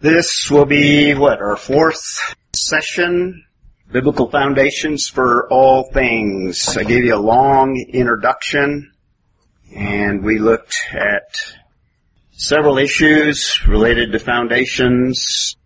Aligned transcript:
This 0.00 0.50
will 0.50 0.64
be 0.64 1.12
what 1.12 1.40
our 1.40 1.56
fourth 1.56 2.34
session, 2.54 3.44
biblical 3.92 4.30
foundations 4.30 5.08
for 5.08 5.46
all 5.52 5.90
things. 5.92 6.74
I 6.74 6.84
gave 6.84 7.04
you 7.04 7.14
a 7.14 7.20
long 7.20 7.76
introduction, 7.76 8.92
and 9.76 10.24
we 10.24 10.38
looked 10.38 10.74
at 10.94 11.54
several 12.30 12.78
issues 12.78 13.60
related 13.68 14.12
to 14.12 14.18
foundations. 14.18 15.56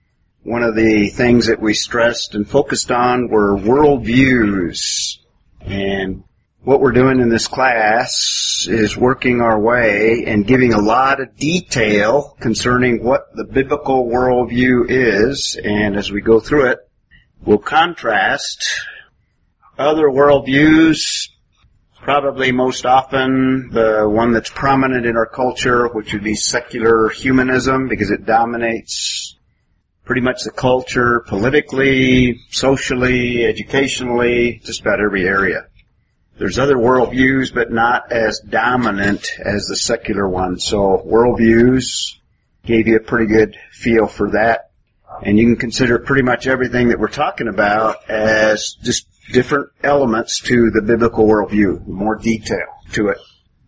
One 0.43 0.64
of 0.64 0.75
the 0.75 1.11
things 1.11 1.46
that 1.46 1.61
we 1.61 1.73
stressed 1.73 2.35
and 2.35 2.48
focused 2.48 2.91
on 2.91 3.29
were 3.29 3.57
worldviews. 3.57 5.19
And 5.61 6.25
what 6.64 6.80
we're 6.80 6.92
doing 6.92 7.20
in 7.20 7.28
this 7.28 7.46
class 7.46 8.66
is 8.70 8.96
working 8.96 9.42
our 9.42 9.60
way 9.60 10.24
and 10.26 10.46
giving 10.46 10.72
a 10.72 10.80
lot 10.80 11.20
of 11.20 11.36
detail 11.36 12.36
concerning 12.40 13.04
what 13.04 13.26
the 13.34 13.44
biblical 13.44 14.06
worldview 14.06 14.86
is. 14.88 15.60
And 15.62 15.95
as 15.95 16.10
we 16.10 16.22
go 16.22 16.41
through 16.41 16.70
it, 16.70 16.78
we'll 17.45 17.58
contrast 17.58 18.64
other 19.78 20.08
worldviews, 20.08 21.28
probably 22.00 22.50
most 22.50 22.86
often 22.86 23.69
the 23.70 24.08
one 24.08 24.33
that's 24.33 24.50
prominent 24.50 25.05
in 25.05 25.19
our 25.19 25.27
culture, 25.27 25.88
which 25.88 26.14
would 26.14 26.24
be 26.24 26.34
secular 26.34 27.10
humanism 27.10 27.88
because 27.88 28.10
it 28.10 28.24
dominates 28.24 29.36
pretty 30.06 30.22
much 30.22 30.42
the 30.44 30.50
culture 30.50 31.24
politically, 31.28 32.41
socially, 32.50 33.44
educationally, 33.44 34.62
just 34.64 34.80
about 34.80 35.00
every 35.00 35.27
area. 35.27 35.66
There's 36.37 36.59
other 36.59 36.77
worldviews, 36.77 37.55
but 37.55 37.70
not 37.70 38.11
as 38.11 38.41
dominant 38.41 39.29
as 39.38 39.66
the 39.66 39.77
secular 39.77 40.29
one. 40.29 40.59
So 40.59 41.02
worldviews 41.06 42.16
gave 42.65 42.88
you 42.88 42.97
a 42.97 43.01
pretty 43.01 43.27
good 43.27 43.56
feel 43.70 44.06
for 44.06 44.33
that. 44.33 44.70
And 45.23 45.39
you 45.39 45.47
can 45.47 45.56
consider 45.56 46.01
pretty 46.01 46.23
much 46.23 46.48
everything 46.48 46.89
that 46.89 46.98
we're 46.98 47.08
talking 47.08 47.47
about 47.47 48.11
as 48.11 48.77
just 48.83 49.06
different 49.33 49.70
elements 49.83 50.41
to 50.41 50.70
the 50.70 50.83
biblical 50.83 51.27
worldview, 51.27 51.86
more 51.86 52.17
detail 52.17 52.67
to 52.92 53.08
it. 53.08 53.19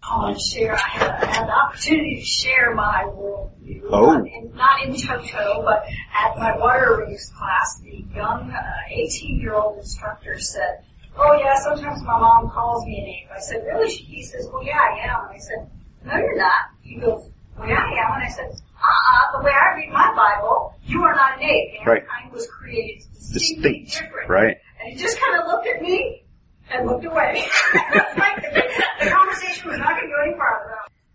Oh, 0.05 0.09
I 0.09 0.23
want 0.25 0.39
to 0.39 0.45
share, 0.45 0.75
I 0.75 0.79
had, 0.79 1.11
I 1.11 1.27
had 1.27 1.47
the 1.47 1.53
opportunity 1.53 2.17
to 2.17 2.25
share 2.25 2.75
my 2.75 3.05
worldview. 3.05 3.83
Oh. 3.91 4.19
Not 4.19 4.27
in, 4.27 4.53
not 4.55 4.85
in 4.85 4.97
Toto, 4.97 5.62
but 5.62 5.85
at 6.15 6.37
my 6.37 6.57
water 6.59 7.05
reefs 7.07 7.31
class, 7.31 7.81
the 7.83 8.05
young 8.15 8.51
uh, 8.51 8.62
18 8.91 9.41
year 9.41 9.55
old 9.55 9.79
instructor 9.79 10.39
said, 10.39 10.85
oh 11.19 11.39
yeah, 11.41 11.55
sometimes 11.62 12.03
my 12.03 12.19
mom 12.19 12.50
calls 12.50 12.84
me 12.86 12.98
an 13.00 13.06
ape. 13.06 13.28
I 13.36 13.41
said, 13.41 13.64
really? 13.64 13.91
He 13.91 14.22
says, 14.22 14.48
well 14.53 14.64
yeah, 14.64 14.78
I 14.78 15.09
am. 15.09 15.27
And 15.28 15.34
I 15.34 15.39
said, 15.39 15.70
no 16.05 16.17
you're 16.17 16.36
not. 16.36 16.53
He 16.83 16.97
goes, 16.97 17.31
well 17.59 17.69
yeah, 17.69 17.78
I 17.78 18.06
am. 18.06 18.14
And 18.14 18.22
I 18.25 18.28
said, 18.28 18.47
uh-uh, 18.50 19.39
the 19.39 19.44
way 19.44 19.53
I 19.53 19.75
read 19.77 19.91
my 19.91 20.12
Bible, 20.14 20.75
you 20.84 21.03
are 21.03 21.14
not 21.14 21.39
an 21.39 21.42
ape. 21.44 21.87
Right. 21.87 22.03
Mankind 22.06 22.33
was 22.33 22.47
created 22.48 23.03
distinctly 23.12 23.84
Distinct, 23.84 24.06
different. 24.09 24.31
right? 24.31 24.56
And 24.81 24.92
he 24.92 24.98
just 25.03 25.19
kind 25.20 25.41
of 25.41 25.47
looked 25.48 25.67
at 25.67 25.83
me 25.83 26.22
and 26.70 26.87
looked 26.87 27.05
away. 27.05 27.44
like 27.75 28.42
the, 28.42 28.62
the 29.05 29.11
conversation 29.11 29.69
was 29.70 29.78
not 29.78 29.89
going 29.97 30.03
to 30.03 30.09
go 30.09 30.22
any 30.27 30.37
farther. 30.37 30.75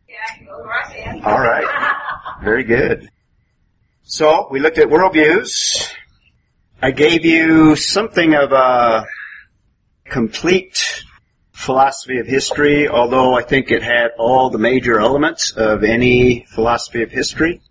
Yeah, 0.10 0.16
I 0.30 0.38
can 0.38 0.46
go 0.46 0.58
where 0.60 0.74
I 0.84 0.90
stand. 0.90 1.24
All 1.24 1.40
right. 1.40 2.44
Very 2.44 2.64
good. 2.64 3.10
So 4.04 4.48
we 4.52 4.60
looked 4.60 4.78
at 4.78 4.88
worldviews. 4.88 5.90
I 6.82 6.92
gave 6.92 7.24
you 7.26 7.76
something 7.76 8.34
of 8.34 8.52
a 8.52 9.06
complete 10.12 11.04
philosophy 11.54 12.20
of 12.20 12.28
history, 12.28 12.88
although 12.88 13.34
I 13.34 13.44
think 13.44 13.72
it 13.72 13.82
had 13.82 14.12
all 14.20 14.50
the 14.50 14.58
major 14.58 15.00
elements 15.00 15.52
of 15.52 15.84
any 15.84 16.46
philosophy 16.50 17.02
of 17.02 17.12
history. 17.12 17.62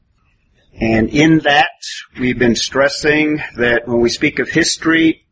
And 0.81 1.11
in 1.11 1.41
that, 1.41 1.69
we've 2.19 2.39
been 2.39 2.57
stressing 2.57 3.43
that 3.57 3.87
when 3.87 4.01
we 4.01 4.09
speak 4.09 4.39
of 4.39 4.49
history, 4.49 5.27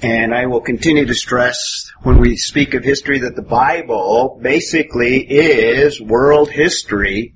and 0.00 0.32
I 0.32 0.46
will 0.46 0.60
continue 0.60 1.06
to 1.06 1.14
stress 1.14 1.90
when 2.02 2.18
we 2.18 2.36
speak 2.36 2.74
of 2.74 2.84
history 2.84 3.18
that 3.18 3.34
the 3.34 3.42
Bible 3.42 4.38
basically 4.40 5.26
is 5.28 6.00
world 6.00 6.50
history 6.50 7.34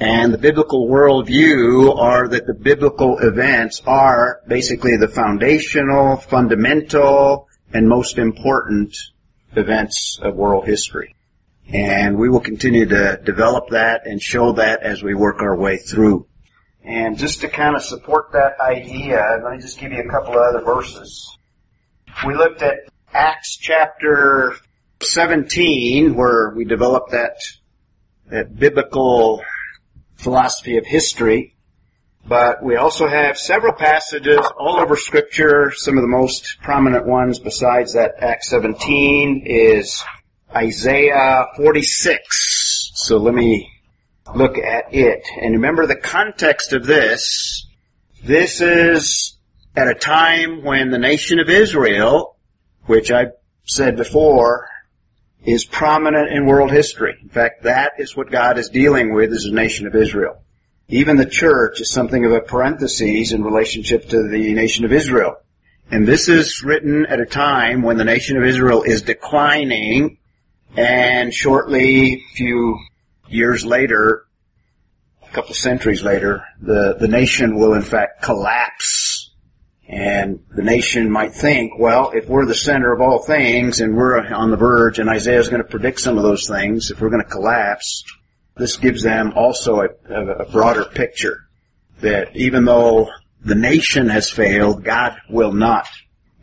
and 0.00 0.34
the 0.34 0.38
biblical 0.38 0.88
worldview 0.88 1.96
are 1.96 2.28
that 2.28 2.46
the 2.46 2.54
biblical 2.54 3.18
events 3.20 3.80
are 3.86 4.40
basically 4.48 4.96
the 4.96 5.08
foundational, 5.08 6.16
fundamental, 6.16 7.48
and 7.74 7.88
most 7.88 8.18
important 8.18 8.96
events 9.56 10.18
of 10.22 10.36
world 10.36 10.66
history. 10.66 11.14
And 11.68 12.16
we 12.16 12.28
will 12.28 12.40
continue 12.40 12.86
to 12.86 13.20
develop 13.24 13.70
that 13.70 14.06
and 14.06 14.22
show 14.22 14.52
that 14.52 14.82
as 14.82 15.02
we 15.02 15.14
work 15.14 15.42
our 15.42 15.56
way 15.56 15.76
through. 15.78 16.26
And 16.84 17.18
just 17.18 17.40
to 17.40 17.48
kind 17.48 17.74
of 17.74 17.82
support 17.82 18.32
that 18.32 18.60
idea, 18.60 19.40
let 19.42 19.52
me 19.54 19.58
just 19.58 19.78
give 19.78 19.90
you 19.90 20.02
a 20.02 20.08
couple 20.08 20.34
of 20.34 20.40
other 20.40 20.64
verses. 20.64 21.36
We 22.26 22.34
looked 22.34 22.62
at 22.62 22.74
Acts 23.12 23.56
chapter 23.56 24.54
17 25.00 26.14
where 26.14 26.50
we 26.50 26.64
developed 26.64 27.10
that, 27.10 27.36
that 28.26 28.56
biblical 28.56 29.42
philosophy 30.16 30.76
of 30.76 30.86
history. 30.86 31.53
But 32.26 32.62
we 32.62 32.76
also 32.76 33.06
have 33.06 33.36
several 33.36 33.74
passages 33.74 34.40
all 34.58 34.78
over 34.78 34.96
scripture. 34.96 35.70
Some 35.74 35.98
of 35.98 36.02
the 36.02 36.08
most 36.08 36.56
prominent 36.62 37.06
ones 37.06 37.38
besides 37.38 37.92
that 37.94 38.14
Acts 38.18 38.48
17 38.48 39.42
is 39.44 40.02
Isaiah 40.54 41.46
46. 41.56 42.92
So 42.94 43.18
let 43.18 43.34
me 43.34 43.70
look 44.34 44.56
at 44.56 44.94
it. 44.94 45.26
And 45.40 45.54
remember 45.54 45.86
the 45.86 45.96
context 45.96 46.72
of 46.72 46.86
this. 46.86 47.66
This 48.22 48.62
is 48.62 49.36
at 49.76 49.88
a 49.88 49.94
time 49.94 50.64
when 50.64 50.90
the 50.90 50.98
nation 50.98 51.38
of 51.40 51.50
Israel, 51.50 52.36
which 52.86 53.10
I 53.10 53.26
said 53.64 53.96
before, 53.96 54.68
is 55.44 55.66
prominent 55.66 56.32
in 56.32 56.46
world 56.46 56.70
history. 56.70 57.16
In 57.20 57.28
fact, 57.28 57.64
that 57.64 57.92
is 57.98 58.16
what 58.16 58.30
God 58.30 58.56
is 58.56 58.70
dealing 58.70 59.12
with 59.12 59.30
as 59.30 59.44
a 59.44 59.52
nation 59.52 59.86
of 59.86 59.94
Israel. 59.94 60.43
Even 60.88 61.16
the 61.16 61.26
church 61.26 61.80
is 61.80 61.90
something 61.90 62.24
of 62.24 62.32
a 62.32 62.40
parenthesis 62.40 63.32
in 63.32 63.42
relationship 63.42 64.08
to 64.08 64.28
the 64.28 64.52
nation 64.52 64.84
of 64.84 64.92
Israel. 64.92 65.36
And 65.90 66.06
this 66.06 66.28
is 66.28 66.62
written 66.62 67.06
at 67.06 67.20
a 67.20 67.26
time 67.26 67.82
when 67.82 67.96
the 67.96 68.04
nation 68.04 68.36
of 68.36 68.44
Israel 68.44 68.82
is 68.82 69.02
declining 69.02 70.18
and 70.76 71.32
shortly, 71.32 72.14
a 72.14 72.34
few 72.34 72.78
years 73.28 73.64
later, 73.64 74.26
a 75.22 75.30
couple 75.32 75.54
centuries 75.54 76.02
later, 76.02 76.44
the, 76.60 76.96
the 76.98 77.08
nation 77.08 77.56
will 77.56 77.74
in 77.74 77.82
fact 77.82 78.22
collapse. 78.22 79.30
And 79.86 80.40
the 80.50 80.62
nation 80.62 81.10
might 81.10 81.34
think, 81.34 81.78
well, 81.78 82.10
if 82.12 82.28
we're 82.28 82.46
the 82.46 82.54
center 82.54 82.92
of 82.92 83.00
all 83.00 83.22
things 83.22 83.80
and 83.80 83.96
we're 83.96 84.18
on 84.32 84.50
the 84.50 84.56
verge, 84.56 84.98
and 84.98 85.08
Isaiah 85.08 85.38
is 85.38 85.48
going 85.48 85.62
to 85.62 85.68
predict 85.68 86.00
some 86.00 86.16
of 86.16 86.24
those 86.24 86.48
things, 86.48 86.90
if 86.90 87.00
we're 87.00 87.10
going 87.10 87.22
to 87.22 87.30
collapse, 87.30 88.02
this 88.56 88.76
gives 88.76 89.02
them 89.02 89.32
also 89.34 89.80
a, 89.80 89.88
a, 90.12 90.50
broader 90.50 90.84
picture 90.84 91.48
that 92.00 92.36
even 92.36 92.64
though 92.64 93.10
the 93.44 93.54
nation 93.54 94.08
has 94.08 94.30
failed, 94.30 94.84
God 94.84 95.16
will 95.28 95.52
not. 95.52 95.88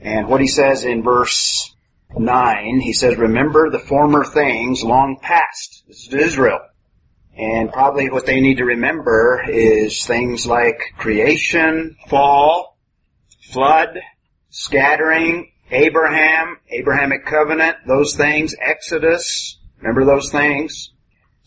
And 0.01 0.27
what 0.27 0.41
he 0.41 0.47
says 0.47 0.83
in 0.83 1.03
verse 1.03 1.73
9, 2.17 2.79
he 2.81 2.93
says, 2.93 3.17
remember 3.17 3.69
the 3.69 3.79
former 3.79 4.25
things 4.25 4.83
long 4.83 5.17
past. 5.21 5.83
This 5.87 6.07
is 6.07 6.13
Israel. 6.13 6.59
And 7.37 7.71
probably 7.71 8.09
what 8.09 8.25
they 8.25 8.41
need 8.41 8.57
to 8.57 8.65
remember 8.65 9.43
is 9.47 10.05
things 10.05 10.45
like 10.45 10.81
creation, 10.97 11.95
fall, 12.07 12.77
flood, 13.51 13.99
scattering, 14.49 15.51
Abraham, 15.71 16.57
Abrahamic 16.69 17.25
covenant, 17.25 17.77
those 17.87 18.15
things, 18.15 18.53
Exodus, 18.59 19.57
remember 19.79 20.03
those 20.03 20.29
things? 20.29 20.91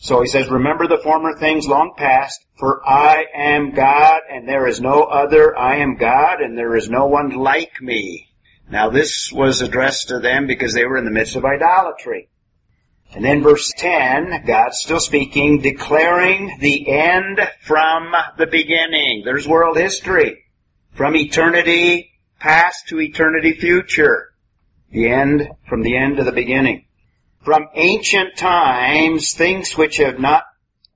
So 0.05 0.21
he 0.21 0.29
says, 0.29 0.51
remember 0.51 0.87
the 0.87 0.99
former 1.03 1.35
things 1.35 1.67
long 1.67 1.95
past, 1.97 2.45
for 2.59 2.87
I 2.87 3.25
am 3.35 3.71
God 3.71 4.21
and 4.31 4.47
there 4.47 4.67
is 4.67 4.79
no 4.79 5.05
other. 5.05 5.57
I 5.57 5.77
am 5.77 5.97
God 5.97 6.43
and 6.43 6.59
there 6.59 6.77
is 6.77 6.91
no 6.91 7.07
one 7.07 7.31
like 7.31 7.81
me. 7.81 8.29
Now 8.69 8.91
this 8.91 9.33
was 9.33 9.63
addressed 9.63 10.09
to 10.09 10.19
them 10.19 10.47
because 10.47 10.75
they 10.75 10.85
were 10.85 10.99
in 10.99 11.07
the 11.07 11.11
midst 11.11 11.37
of 11.37 11.47
idolatry. 11.47 12.29
And 13.15 13.25
then 13.25 13.43
verse 13.43 13.73
10, 13.79 14.45
God 14.45 14.75
still 14.75 15.01
speaking, 15.01 15.63
declaring 15.63 16.59
the 16.61 16.87
end 16.87 17.41
from 17.63 18.13
the 18.37 18.47
beginning. 18.47 19.23
There's 19.25 19.49
world 19.49 19.79
history. 19.79 20.45
From 20.93 21.17
eternity 21.17 22.13
past 22.39 22.89
to 22.89 23.01
eternity 23.01 23.55
future. 23.55 24.35
The 24.91 25.09
end 25.09 25.49
from 25.67 25.81
the 25.81 25.97
end 25.97 26.19
to 26.19 26.25
the 26.25 26.33
beginning 26.33 26.85
from 27.45 27.69
ancient 27.75 28.37
times 28.37 29.35
things 29.35 29.77
which 29.77 29.99
have 29.99 30.19
not 30.19 30.45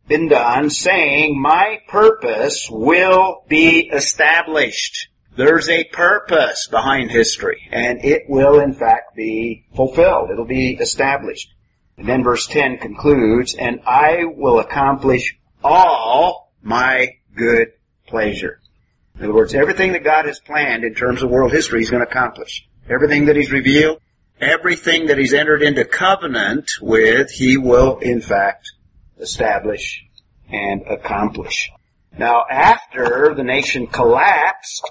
been 0.09 0.29
done, 0.29 0.71
saying, 0.71 1.41
my 1.41 1.81
purpose 1.89 2.69
will 2.71 3.45
be 3.49 3.89
established. 3.93 5.09
There's 5.37 5.69
a 5.69 5.85
purpose 5.85 6.67
behind 6.69 7.11
history, 7.11 7.69
and 7.71 8.05
it 8.05 8.23
will 8.29 8.59
in 8.61 8.73
fact 8.73 9.15
be 9.15 9.67
fulfilled. 9.77 10.31
It'll 10.31 10.47
be 10.47 10.77
established. 10.81 11.53
And 11.97 12.09
then 12.09 12.25
verse 12.25 12.47
10 12.47 12.79
concludes, 12.79 13.55
and 13.55 13.81
I 13.87 14.25
will 14.25 14.59
accomplish 14.59 15.37
all 15.63 16.53
my 16.63 17.11
good 17.37 17.69
pleasure. 18.07 18.61
In 19.17 19.25
other 19.25 19.35
words, 19.35 19.55
everything 19.55 19.93
that 19.93 20.05
God 20.05 20.27
has 20.27 20.41
planned 20.41 20.85
in 20.85 20.95
terms 20.95 21.23
of 21.23 21.31
world 21.31 21.53
history, 21.53 21.81
He's 21.81 21.91
going 21.91 22.05
to 22.05 22.11
accomplish. 22.11 22.67
Everything 22.89 23.27
that 23.27 23.37
He's 23.37 23.53
revealed, 23.53 24.01
everything 24.41 25.07
that 25.07 25.19
He's 25.19 25.35
entered 25.35 25.63
into 25.63 25.85
covenant 25.85 26.71
with, 26.81 27.31
He 27.31 27.57
will, 27.57 27.99
in 27.99 28.21
fact, 28.21 28.73
establish 29.19 30.05
and 30.51 30.83
accomplish. 30.87 31.71
Now, 32.17 32.45
after 32.51 33.35
the 33.35 33.45
nation 33.45 33.87
collapsed, 33.87 34.91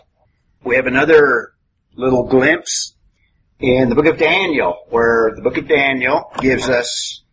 we 0.63 0.75
have 0.75 0.87
another 0.87 1.53
little 1.95 2.23
glimpse 2.23 2.93
in 3.59 3.89
the 3.89 3.95
book 3.95 4.05
of 4.05 4.17
Daniel, 4.17 4.77
where 4.89 5.33
the 5.35 5.41
book 5.41 5.57
of 5.57 5.67
Daniel 5.67 6.31
gives 6.39 6.69
us 6.69 7.23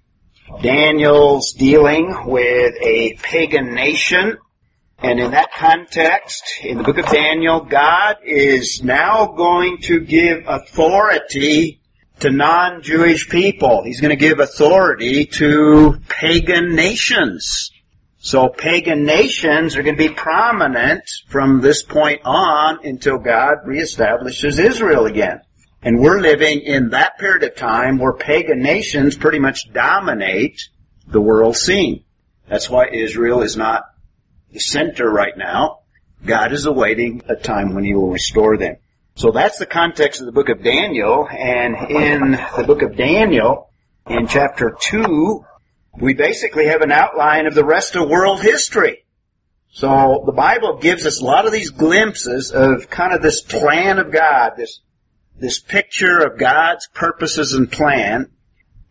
Daniel's 0.63 1.53
dealing 1.53 2.15
with 2.27 2.75
a 2.83 3.15
pagan 3.23 3.75
nation. 3.75 4.39
And 4.99 5.21
in 5.21 5.33
that 5.33 5.53
context, 5.53 6.45
in 6.63 6.79
the 6.79 6.85
book 6.85 6.99
of 6.99 7.07
Daniel, 7.07 7.61
God 7.61 8.17
is 8.25 8.83
now 8.83 9.27
going 9.27 9.79
to 9.83 10.01
give 10.01 10.45
authority 10.47 11.81
to 12.25 12.31
non-Jewish 12.31 13.29
people. 13.29 13.83
He's 13.85 14.01
going 14.01 14.09
to 14.09 14.17
give 14.17 14.41
authority 14.41 15.27
to 15.27 16.01
pagan 16.09 16.75
nations. 16.75 17.71
So 18.17 18.49
pagan 18.49 19.05
nations 19.05 19.77
are 19.77 19.83
going 19.83 19.99
to 19.99 20.09
be 20.09 20.15
prominent 20.15 21.03
from 21.29 21.61
this 21.61 21.83
point 21.83 22.23
on 22.25 22.79
until 22.83 23.19
God 23.19 23.57
reestablishes 23.67 24.59
Israel 24.59 25.05
again. 25.05 25.43
And 25.83 26.01
we're 26.01 26.23
living 26.23 26.63
in 26.63 26.89
that 26.91 27.19
period 27.19 27.43
of 27.43 27.57
time 27.57 27.99
where 27.99 28.15
pagan 28.15 28.63
nations 28.63 29.19
pretty 29.19 29.39
much 29.39 29.71
dominate 29.75 30.59
the 31.07 31.21
world 31.21 31.59
scene. 31.59 32.05
That's 32.49 32.71
why 32.71 32.87
Israel 32.87 33.43
is 33.43 33.55
not 33.55 33.83
the 34.51 34.61
center 34.61 35.11
right 35.11 35.37
now. 35.37 35.81
God 36.25 36.55
is 36.55 36.65
awaiting 36.65 37.21
a 37.29 37.37
time 37.37 37.75
when 37.75 37.85
He 37.85 37.95
will 37.95 38.09
restore 38.09 38.57
them. 38.57 38.77
So 39.17 39.31
that's 39.31 39.59
the 39.59 39.67
context 39.67 40.21
of 40.21 40.27
the 40.27 40.33
book 40.33 40.49
of 40.49 40.65
Daniel, 40.65 41.29
and 41.31 41.77
in 41.89 42.33
the 42.33 42.65
book 42.67 42.83
of 42.83 42.97
Daniel, 42.97 43.71
in 44.09 44.27
chapter 44.27 44.77
2, 44.79 45.45
we 46.01 46.15
basically 46.15 46.67
have 46.67 46.83
an 46.83 46.91
outline 46.91 47.47
of 47.47 47.55
the 47.55 47.65
rest 47.65 47.95
of 47.95 48.09
world 48.09 48.43
history. 48.43 49.05
So 49.71 50.25
the 50.27 50.33
Bible 50.33 50.79
gives 50.79 51.07
us 51.07 51.21
a 51.21 51.25
lot 51.25 51.47
of 51.47 51.53
these 51.53 51.71
glimpses 51.71 52.51
of 52.51 52.91
kind 52.91 53.13
of 53.13 53.23
this 53.23 53.41
plan 53.41 53.99
of 53.99 54.13
God, 54.13 54.53
this 54.57 54.81
this 55.37 55.59
picture 55.59 56.21
of 56.21 56.39
God's 56.39 56.87
purposes 56.95 57.55
and 57.55 57.71
plan. 57.71 58.31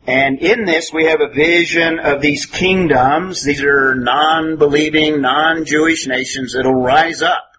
And 0.06 0.40
in 0.40 0.66
this 0.66 0.92
we 0.94 1.06
have 1.06 1.22
a 1.22 1.34
vision 1.34 2.00
of 2.00 2.22
these 2.22 2.46
kingdoms. 2.46 3.44
These 3.44 3.64
are 3.64 3.96
non-believing, 3.96 5.22
non-Jewish 5.22 6.08
nations 6.08 6.54
that'll 6.54 6.74
rise 6.74 7.22
up. 7.22 7.53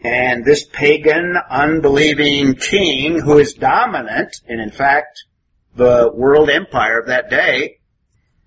And 0.00 0.44
this 0.44 0.66
pagan, 0.66 1.36
unbelieving 1.50 2.54
king 2.54 3.20
who 3.20 3.38
is 3.38 3.54
dominant, 3.54 4.36
and 4.46 4.60
in 4.60 4.70
fact, 4.70 5.24
the 5.74 6.10
world 6.14 6.50
empire 6.50 7.00
of 7.00 7.06
that 7.06 7.30
day, 7.30 7.78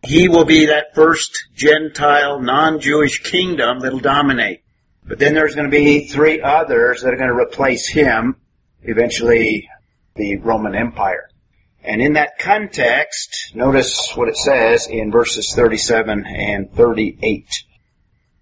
he 0.03 0.29
will 0.29 0.45
be 0.45 0.67
that 0.67 0.95
first 0.95 1.47
Gentile, 1.53 2.39
non-Jewish 2.39 3.23
kingdom 3.23 3.79
that'll 3.79 3.99
dominate. 3.99 4.61
But 5.03 5.19
then 5.19 5.33
there's 5.33 5.55
going 5.55 5.69
to 5.69 5.75
be 5.75 6.07
three 6.07 6.41
others 6.41 7.01
that 7.01 7.13
are 7.13 7.17
going 7.17 7.29
to 7.29 7.35
replace 7.35 7.87
him 7.87 8.35
eventually 8.83 9.67
the 10.15 10.37
Roman 10.37 10.75
Empire. 10.75 11.29
And 11.83 12.01
in 12.01 12.13
that 12.13 12.37
context, 12.39 13.53
notice 13.55 14.11
what 14.15 14.27
it 14.27 14.37
says 14.37 14.87
in 14.87 15.11
verses 15.11 15.53
37 15.55 16.25
and 16.25 16.71
38. 16.73 17.63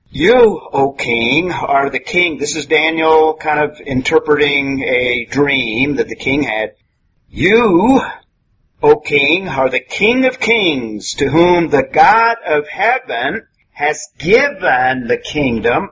You, 0.09 0.61
O 0.71 0.93
king, 0.93 1.51
are 1.51 1.89
the 1.89 1.99
king. 1.99 2.37
This 2.37 2.55
is 2.55 2.65
Daniel 2.65 3.35
kind 3.35 3.59
of 3.59 3.81
interpreting 3.81 4.81
a 4.81 5.25
dream 5.25 5.97
that 5.97 6.07
the 6.07 6.15
king 6.15 6.43
had. 6.43 6.75
You, 7.29 8.01
O 8.81 8.99
king, 9.01 9.49
are 9.49 9.69
the 9.69 9.81
king 9.81 10.25
of 10.25 10.39
kings 10.39 11.13
to 11.15 11.27
whom 11.29 11.69
the 11.69 11.83
God 11.83 12.37
of 12.47 12.69
heaven 12.69 13.47
has 13.71 14.01
given 14.17 15.07
the 15.07 15.21
kingdom 15.23 15.89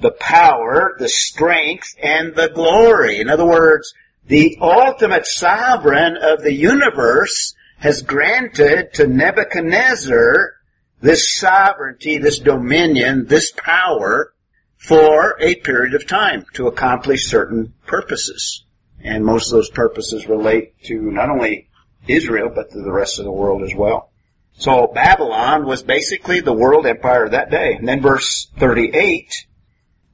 the 0.00 0.12
power, 0.12 0.96
the 0.98 1.08
strength, 1.08 1.94
and 2.02 2.34
the 2.34 2.48
glory. 2.48 3.20
In 3.20 3.28
other 3.28 3.46
words, 3.46 3.92
the 4.26 4.56
ultimate 4.60 5.26
sovereign 5.26 6.16
of 6.16 6.42
the 6.42 6.54
universe 6.54 7.54
has 7.78 8.00
granted 8.00 8.94
to 8.94 9.06
Nebuchadnezzar 9.06 10.54
this 11.02 11.38
sovereignty, 11.38 12.18
this 12.18 12.38
dominion, 12.38 13.26
this 13.26 13.52
power 13.52 14.32
for 14.76 15.36
a 15.40 15.56
period 15.56 15.94
of 15.94 16.06
time 16.06 16.46
to 16.54 16.68
accomplish 16.68 17.26
certain 17.26 17.74
purposes. 17.86 18.64
And 19.04 19.24
most 19.24 19.48
of 19.48 19.58
those 19.58 19.70
purposes 19.70 20.28
relate 20.28 20.80
to 20.84 20.94
not 20.94 21.28
only 21.28 21.68
Israel, 22.08 22.50
but 22.54 22.70
to 22.70 22.80
the 22.80 22.92
rest 22.92 23.18
of 23.18 23.24
the 23.24 23.32
world 23.32 23.62
as 23.62 23.74
well. 23.74 24.10
So 24.54 24.86
Babylon 24.86 25.66
was 25.66 25.82
basically 25.82 26.40
the 26.40 26.52
world 26.52 26.86
empire 26.86 27.24
of 27.24 27.32
that 27.32 27.50
day. 27.50 27.74
And 27.74 27.88
then 27.88 28.00
verse 28.00 28.48
38, 28.58 29.46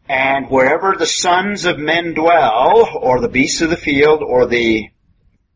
and 0.08 0.48
wherever 0.48 0.94
the 0.96 1.06
sons 1.06 1.66
of 1.66 1.78
men 1.78 2.14
dwell, 2.14 2.88
or 2.94 3.20
the 3.20 3.28
beasts 3.28 3.60
of 3.60 3.68
the 3.68 3.76
field, 3.76 4.22
or 4.22 4.46
the 4.46 4.88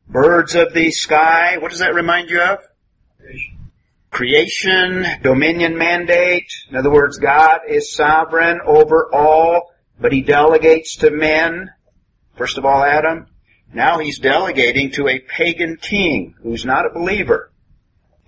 birds 0.08 0.54
of 0.54 0.74
the 0.74 0.90
sky, 0.90 1.56
what 1.58 1.70
does 1.70 1.80
that 1.80 1.94
remind 1.94 2.28
you 2.28 2.40
of? 2.40 2.58
Creation, 3.18 3.56
dominion 5.22 5.76
mandate. 5.76 6.50
In 6.68 6.76
other 6.76 6.92
words, 6.92 7.18
God 7.18 7.60
is 7.68 7.92
sovereign 7.92 8.60
over 8.64 9.12
all, 9.12 9.72
but 9.98 10.12
He 10.12 10.22
delegates 10.22 10.96
to 10.96 11.10
men. 11.10 11.70
First 12.36 12.58
of 12.58 12.64
all, 12.64 12.84
Adam. 12.84 13.26
Now 13.74 13.98
He's 13.98 14.18
delegating 14.18 14.90
to 14.92 15.08
a 15.08 15.18
pagan 15.18 15.76
king 15.76 16.34
who's 16.42 16.64
not 16.64 16.86
a 16.86 16.90
believer. 16.90 17.50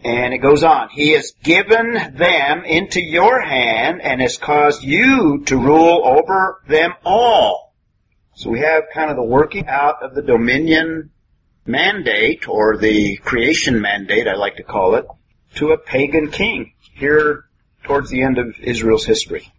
And 0.03 0.35
it 0.35 0.39
goes 0.39 0.65
on. 0.65 0.91
He 0.91 1.13
has 1.13 1.33
given 1.43 1.95
them 2.15 2.65
into 2.65 3.01
your 3.01 3.41
hand 3.41 4.03
and 4.03 4.21
has 4.21 4.37
caused 4.37 4.83
you 4.83 5.45
to 5.47 5.57
rule 5.57 6.03
over 6.05 6.63
them 6.69 6.93
all. 7.05 7.75
So 8.35 8.51
we 8.51 8.61
have 8.61 8.85
kind 8.93 9.11
of 9.11 9.17
the 9.17 9.23
working 9.23 9.67
out 9.69 10.03
of 10.03 10.15
the 10.15 10.23
dominion 10.23 11.11
mandate 11.67 12.49
or 12.49 12.77
the 12.77 13.17
creation 13.19 13.81
mandate, 13.81 14.29
I 14.29 14.35
like 14.35 14.57
to 14.57 14.63
call 14.63 14.97
it, 14.97 15.07
to 15.57 15.73
a 15.73 15.79
pagan 15.79 16.31
king 16.31 16.73
here 16.95 17.45
towards 17.85 18.11
the 18.11 18.23
end 18.23 18.39
of 18.39 18.59
Israel's 18.61 19.05
history. 19.05 19.53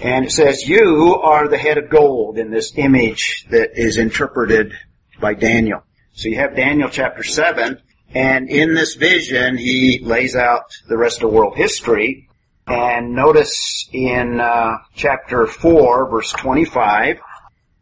And 0.00 0.24
it 0.24 0.30
says, 0.30 0.68
you 0.68 1.16
are 1.16 1.48
the 1.48 1.58
head 1.58 1.78
of 1.78 1.90
gold 1.90 2.38
in 2.38 2.50
this 2.50 2.72
image 2.76 3.46
that 3.50 3.70
is 3.74 3.98
interpreted 3.98 4.72
by 5.20 5.34
Daniel. 5.34 5.82
So 6.12 6.28
you 6.28 6.36
have 6.36 6.54
Daniel 6.54 6.88
chapter 6.88 7.22
7, 7.22 7.80
and 8.14 8.48
in 8.48 8.74
this 8.74 8.94
vision, 8.94 9.56
he 9.56 10.00
lays 10.02 10.36
out 10.36 10.72
the 10.88 10.96
rest 10.96 11.22
of 11.22 11.30
world 11.30 11.56
history. 11.56 12.28
And 12.66 13.14
notice 13.14 13.88
in 13.92 14.40
uh, 14.40 14.78
chapter 14.94 15.46
4, 15.46 16.10
verse 16.10 16.32
25, 16.32 17.20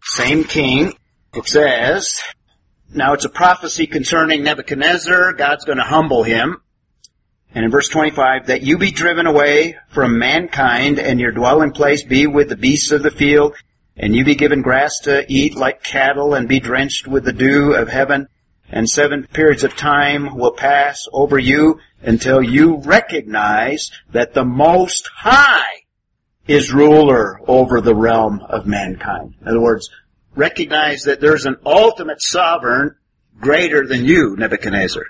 same 0.03 0.45
king, 0.45 0.93
it 1.35 1.47
says, 1.47 2.23
now 2.95 3.13
it's 3.13 3.25
a 3.25 3.31
prophecy 3.31 3.87
concerning 3.87 4.43
Nebuchadnezzar. 4.43 5.35
God's 5.35 5.65
going 5.65 5.79
to 5.79 5.85
humble 5.85 6.23
him. 6.23 6.63
And 7.57 7.65
in 7.65 7.71
verse 7.71 7.89
25, 7.89 8.49
that 8.49 8.65
you 8.65 8.77
be 8.77 8.91
driven 8.91 9.27
away 9.27 9.79
from 9.89 10.19
mankind 10.19 10.99
and 10.99 11.19
your 11.19 11.33
dwelling 11.33 11.73
place 11.73 12.03
be 12.03 12.27
with 12.27 12.51
the 12.51 12.57
beasts 12.57 12.93
of 12.93 13.03
the 13.03 13.11
field 13.11 13.55
and 13.97 14.15
you 14.15 14.27
be 14.27 14.35
given 14.35 14.61
grass 14.61 14.99
to 15.05 15.25
eat 15.27 15.57
like 15.57 15.83
cattle 15.83 16.35
and 16.35 16.51
be 16.51 16.61
drenched 16.61 17.09
with 17.09 17.25
the 17.25 17.33
dew 17.33 17.73
of 17.73 17.89
heaven 17.89 18.29
and 18.69 18.91
seven 18.91 19.27
periods 19.33 19.65
of 19.65 19.75
time 19.75 20.37
will 20.37 20.53
pass 20.53 21.09
over 21.15 21.39
you 21.39 21.81
until 22.03 22.43
you 22.43 22.77
recognize 22.83 23.91
that 24.11 24.35
the 24.35 24.45
Most 24.45 25.09
High 25.15 25.85
is 26.47 26.75
ruler 26.75 27.41
over 27.49 27.81
the 27.81 27.95
realm 27.95 28.43
of 28.51 28.67
mankind. 28.67 29.33
In 29.41 29.49
other 29.49 29.63
words, 29.63 29.89
recognize 30.35 31.05
that 31.05 31.23
there's 31.23 31.47
an 31.47 31.57
ultimate 31.65 32.21
sovereign 32.21 32.97
greater 33.41 33.87
than 33.87 34.05
you, 34.05 34.37
Nebuchadnezzar. 34.37 35.05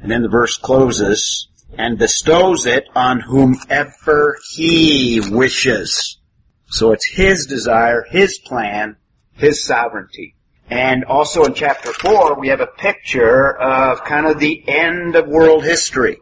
And 0.00 0.10
then 0.10 0.22
the 0.22 0.30
verse 0.30 0.56
closes, 0.56 1.48
and 1.76 1.98
bestows 1.98 2.66
it 2.66 2.84
on 2.94 3.20
whomever 3.20 4.36
he 4.52 5.20
wishes. 5.20 6.18
So 6.66 6.92
it's 6.92 7.06
his 7.06 7.46
desire, 7.46 8.04
his 8.08 8.38
plan, 8.38 8.96
his 9.32 9.64
sovereignty. 9.64 10.34
And 10.70 11.04
also 11.04 11.44
in 11.44 11.54
chapter 11.54 11.92
4, 11.92 12.38
we 12.40 12.48
have 12.48 12.60
a 12.60 12.66
picture 12.66 13.56
of 13.56 14.04
kind 14.04 14.26
of 14.26 14.38
the 14.38 14.64
end 14.66 15.14
of 15.14 15.28
world 15.28 15.64
history. 15.64 16.18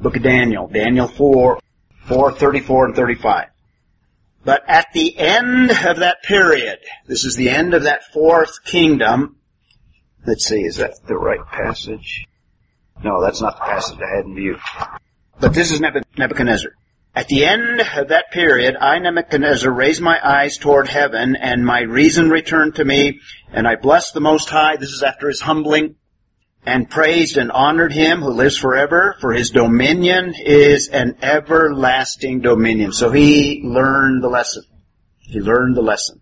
Book 0.00 0.16
of 0.16 0.22
Daniel, 0.22 0.68
Daniel 0.68 1.08
4, 1.08 1.60
4, 2.06 2.32
34 2.32 2.86
and 2.86 2.96
35. 2.96 3.48
But 4.44 4.62
at 4.68 4.88
the 4.92 5.16
end 5.16 5.70
of 5.70 5.98
that 5.98 6.22
period, 6.22 6.78
this 7.06 7.24
is 7.24 7.34
the 7.36 7.48
end 7.48 7.74
of 7.74 7.84
that 7.84 8.04
fourth 8.12 8.62
kingdom. 8.64 9.36
Let's 10.26 10.44
see, 10.44 10.60
is 10.60 10.76
that 10.76 10.94
the 11.06 11.16
right 11.16 11.44
passage? 11.46 12.26
No, 13.02 13.20
that's 13.22 13.40
not 13.40 13.56
the 13.56 13.64
passage 13.64 13.98
I 14.00 14.16
had 14.16 14.24
in 14.26 14.34
view. 14.34 14.58
But 15.40 15.54
this 15.54 15.70
is 15.70 15.80
Nebuchadnezzar. 15.80 16.70
At 17.16 17.28
the 17.28 17.44
end 17.44 17.80
of 17.80 18.08
that 18.08 18.32
period, 18.32 18.76
I, 18.76 18.98
Nebuchadnezzar, 18.98 19.70
raised 19.70 20.00
my 20.00 20.18
eyes 20.22 20.58
toward 20.58 20.88
heaven, 20.88 21.36
and 21.36 21.64
my 21.64 21.80
reason 21.80 22.28
returned 22.28 22.74
to 22.76 22.84
me, 22.84 23.20
and 23.52 23.68
I 23.68 23.76
blessed 23.76 24.14
the 24.14 24.20
Most 24.20 24.50
High. 24.50 24.76
This 24.76 24.90
is 24.90 25.02
after 25.02 25.28
his 25.28 25.40
humbling, 25.40 25.94
and 26.66 26.90
praised 26.90 27.36
and 27.36 27.52
honored 27.52 27.92
him 27.92 28.20
who 28.20 28.30
lives 28.30 28.56
forever, 28.56 29.16
for 29.20 29.32
his 29.32 29.50
dominion 29.50 30.34
is 30.44 30.88
an 30.88 31.16
everlasting 31.22 32.40
dominion. 32.40 32.92
So 32.92 33.12
he 33.12 33.62
learned 33.62 34.24
the 34.24 34.28
lesson. 34.28 34.64
He 35.20 35.40
learned 35.40 35.76
the 35.76 35.82
lesson. 35.82 36.20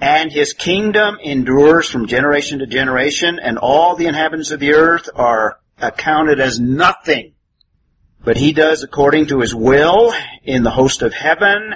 And 0.00 0.32
his 0.32 0.54
kingdom 0.54 1.18
endures 1.22 1.90
from 1.90 2.06
generation 2.06 2.60
to 2.60 2.66
generation, 2.66 3.38
and 3.42 3.58
all 3.58 3.94
the 3.94 4.06
inhabitants 4.06 4.52
of 4.52 4.60
the 4.60 4.72
earth 4.72 5.10
are 5.14 5.58
accounted 5.80 6.40
as 6.40 6.60
nothing 6.60 7.34
but 8.22 8.36
he 8.36 8.52
does 8.52 8.82
according 8.82 9.26
to 9.26 9.40
his 9.40 9.54
will 9.54 10.12
in 10.44 10.62
the 10.62 10.70
host 10.70 11.02
of 11.02 11.14
heaven. 11.14 11.74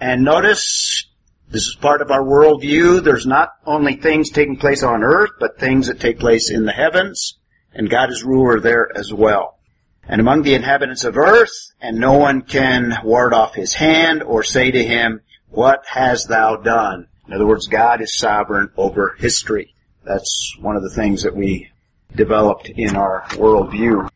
And 0.00 0.24
notice, 0.24 1.06
this 1.48 1.66
is 1.66 1.76
part 1.80 2.00
of 2.00 2.10
our 2.10 2.22
worldview. 2.22 3.04
There's 3.04 3.26
not 3.26 3.50
only 3.66 3.96
things 3.96 4.30
taking 4.30 4.56
place 4.56 4.82
on 4.82 5.02
earth, 5.02 5.32
but 5.38 5.58
things 5.58 5.88
that 5.88 6.00
take 6.00 6.18
place 6.18 6.50
in 6.50 6.64
the 6.64 6.72
heavens. 6.72 7.38
And 7.74 7.90
God 7.90 8.10
is 8.10 8.24
ruler 8.24 8.58
there 8.60 8.90
as 8.96 9.12
well. 9.12 9.58
And 10.04 10.20
among 10.20 10.42
the 10.42 10.54
inhabitants 10.54 11.04
of 11.04 11.16
earth, 11.16 11.52
and 11.80 11.98
no 11.98 12.14
one 12.14 12.42
can 12.42 12.98
ward 13.04 13.32
off 13.32 13.54
his 13.54 13.74
hand 13.74 14.22
or 14.22 14.42
say 14.42 14.70
to 14.70 14.84
him, 14.84 15.20
what 15.48 15.84
hast 15.86 16.28
thou 16.28 16.56
done? 16.56 17.08
In 17.28 17.34
other 17.34 17.46
words, 17.46 17.68
God 17.68 18.00
is 18.00 18.16
sovereign 18.16 18.70
over 18.76 19.14
history. 19.18 19.74
That's 20.04 20.56
one 20.58 20.76
of 20.76 20.82
the 20.82 20.90
things 20.90 21.22
that 21.22 21.36
we 21.36 21.70
developed 22.14 22.68
in 22.68 22.96
our 22.96 23.22
worldview 23.30 24.08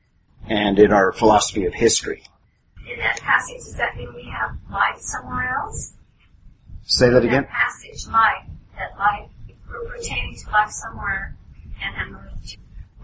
and 0.48 0.78
in 0.78 0.92
our 0.92 1.12
philosophy 1.12 1.66
of 1.66 1.74
history. 1.74 2.22
In 2.90 2.98
that 2.98 3.20
passage, 3.20 3.56
does 3.64 3.74
that 3.74 3.96
mean 3.96 4.12
we 4.14 4.30
have 4.30 4.56
life 4.70 4.98
somewhere 4.98 5.56
else? 5.62 5.94
Say 6.84 7.10
that 7.10 7.24
again? 7.24 7.42
That 7.42 7.50
passage, 7.50 8.06
life, 8.06 8.46
that 8.76 8.98
life, 8.98 9.28
pertaining 9.88 10.36
to 10.44 10.50
life 10.50 10.70
somewhere 10.70 11.36
and 11.82 12.14
then 12.14 12.20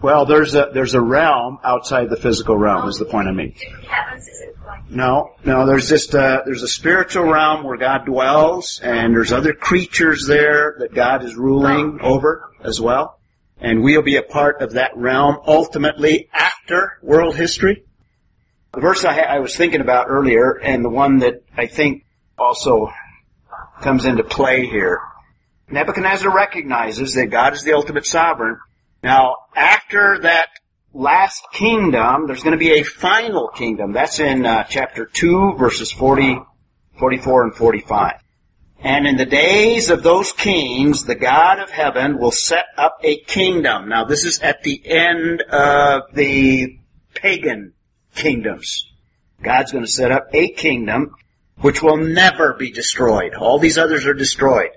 well, 0.03 0.25
there's 0.25 0.53
a 0.53 0.69
there's 0.73 0.95
a 0.95 1.01
realm 1.01 1.59
outside 1.63 2.09
the 2.09 2.17
physical 2.17 2.57
realm. 2.57 2.89
Is 2.89 2.97
the 2.97 3.05
point 3.05 3.29
I 3.29 3.31
make? 3.31 3.65
Oh, 3.65 3.87
heavens, 3.87 4.27
is 4.27 4.41
it 4.41 4.55
like? 4.67 4.91
No, 4.91 5.31
no. 5.45 5.65
There's 5.65 5.87
just 5.87 6.13
a, 6.13 6.41
there's 6.43 6.61
a 6.61 6.67
spiritual 6.67 7.23
realm 7.23 7.63
where 7.63 7.77
God 7.77 8.05
dwells, 8.05 8.81
and 8.83 9.15
there's 9.15 9.31
other 9.31 9.53
creatures 9.53 10.27
there 10.27 10.75
that 10.79 10.93
God 10.93 11.23
is 11.23 11.35
ruling 11.35 11.99
Oh. 12.01 12.15
over 12.15 12.51
as 12.65 12.81
well 12.81 13.17
and 13.59 13.83
we'll 13.83 14.01
be 14.01 14.17
a 14.17 14.23
part 14.23 14.61
of 14.61 14.73
that 14.73 14.95
realm 14.95 15.37
ultimately 15.45 16.29
after 16.33 16.97
world 17.01 17.35
history. 17.35 17.83
The 18.73 18.81
verse 18.81 19.05
I, 19.05 19.19
I, 19.19 19.39
was 19.39 19.55
thinking 19.55 19.81
about 19.81 20.07
earlier, 20.09 20.59
and 20.59 20.83
the 20.83 20.89
one 20.89 21.19
that 21.19 21.43
I 21.55 21.67
think 21.67 22.05
also 22.37 22.91
comes 23.81 24.05
into 24.05 24.23
play 24.23 24.65
here. 24.65 24.99
Nebuchadnezzar 25.69 26.33
recognizes 26.33 27.13
that 27.13 27.27
God 27.27 27.53
is 27.53 27.63
the 27.63 27.73
ultimate 27.73 28.05
sovereign. 28.05 28.57
Now, 29.03 29.35
after 29.55 30.19
that 30.21 30.49
last 30.93 31.43
kingdom, 31.51 32.27
there's 32.27 32.43
going 32.43 32.53
to 32.53 32.57
be 32.57 32.79
a 32.79 32.83
final 32.83 33.49
kingdom. 33.49 33.91
That's 33.91 34.19
in 34.19 34.45
uh, 34.45 34.63
chapter 34.63 35.05
2, 35.05 35.53
verses 35.57 35.91
40, 35.91 36.39
44, 36.97 37.43
and 37.43 37.55
45. 37.55 38.22
And 38.83 39.07
in 39.07 39.15
the 39.15 39.25
days 39.25 39.89
of 39.89 40.03
those 40.03 40.33
kings, 40.33 41.05
the 41.05 41.15
God 41.15 41.59
of 41.59 41.69
heaven 41.69 42.19
will 42.19 42.31
set 42.31 42.65
up 42.77 42.99
a 43.01 43.17
kingdom. 43.21 43.87
Now 43.87 44.03
this 44.03 44.25
is 44.25 44.39
at 44.39 44.61
the 44.63 44.81
end 44.85 45.41
of 45.41 46.13
the 46.13 46.79
pagan 47.13 47.73
kingdoms. 48.13 48.91
God's 49.41 49.71
going 49.71 49.85
to 49.85 49.91
set 49.91 50.11
up 50.11 50.27
a 50.33 50.49
kingdom 50.49 51.15
which 51.61 51.81
will 51.81 51.95
never 51.95 52.55
be 52.55 52.71
destroyed. 52.71 53.35
All 53.35 53.57
these 53.57 53.77
others 53.77 54.05
are 54.05 54.13
destroyed. 54.13 54.71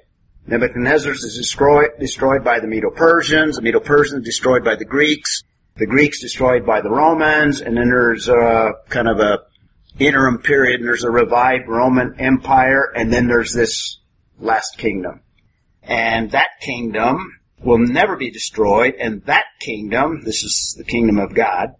Nebuchadnezzar's 0.46 1.24
is 1.24 1.36
destroyed, 1.36 1.90
destroyed 1.98 2.44
by 2.44 2.60
the 2.60 2.68
Medo-Persians, 2.68 3.56
the 3.56 3.62
Medo-Persians 3.62 4.24
destroyed 4.24 4.62
by 4.62 4.76
the 4.76 4.84
Greeks, 4.84 5.42
the 5.74 5.86
Greeks 5.86 6.20
destroyed 6.20 6.64
by 6.64 6.80
the 6.80 6.90
Romans, 6.90 7.60
and 7.60 7.76
then 7.76 7.88
there's 7.88 8.28
a 8.28 8.70
kind 8.88 9.08
of 9.08 9.18
a 9.18 9.40
interim 9.98 10.38
period 10.38 10.80
and 10.80 10.88
there's 10.88 11.04
a 11.04 11.10
revived 11.10 11.68
Roman 11.68 12.20
Empire 12.20 12.92
and 12.94 13.12
then 13.12 13.26
there's 13.26 13.52
this 13.52 13.98
last 14.38 14.78
kingdom. 14.78 15.20
And 15.82 16.30
that 16.32 16.60
kingdom 16.60 17.38
will 17.62 17.78
never 17.78 18.16
be 18.16 18.30
destroyed 18.30 18.94
and 18.98 19.24
that 19.24 19.44
kingdom, 19.60 20.22
this 20.24 20.42
is 20.42 20.74
the 20.76 20.84
kingdom 20.84 21.18
of 21.18 21.34
God, 21.34 21.74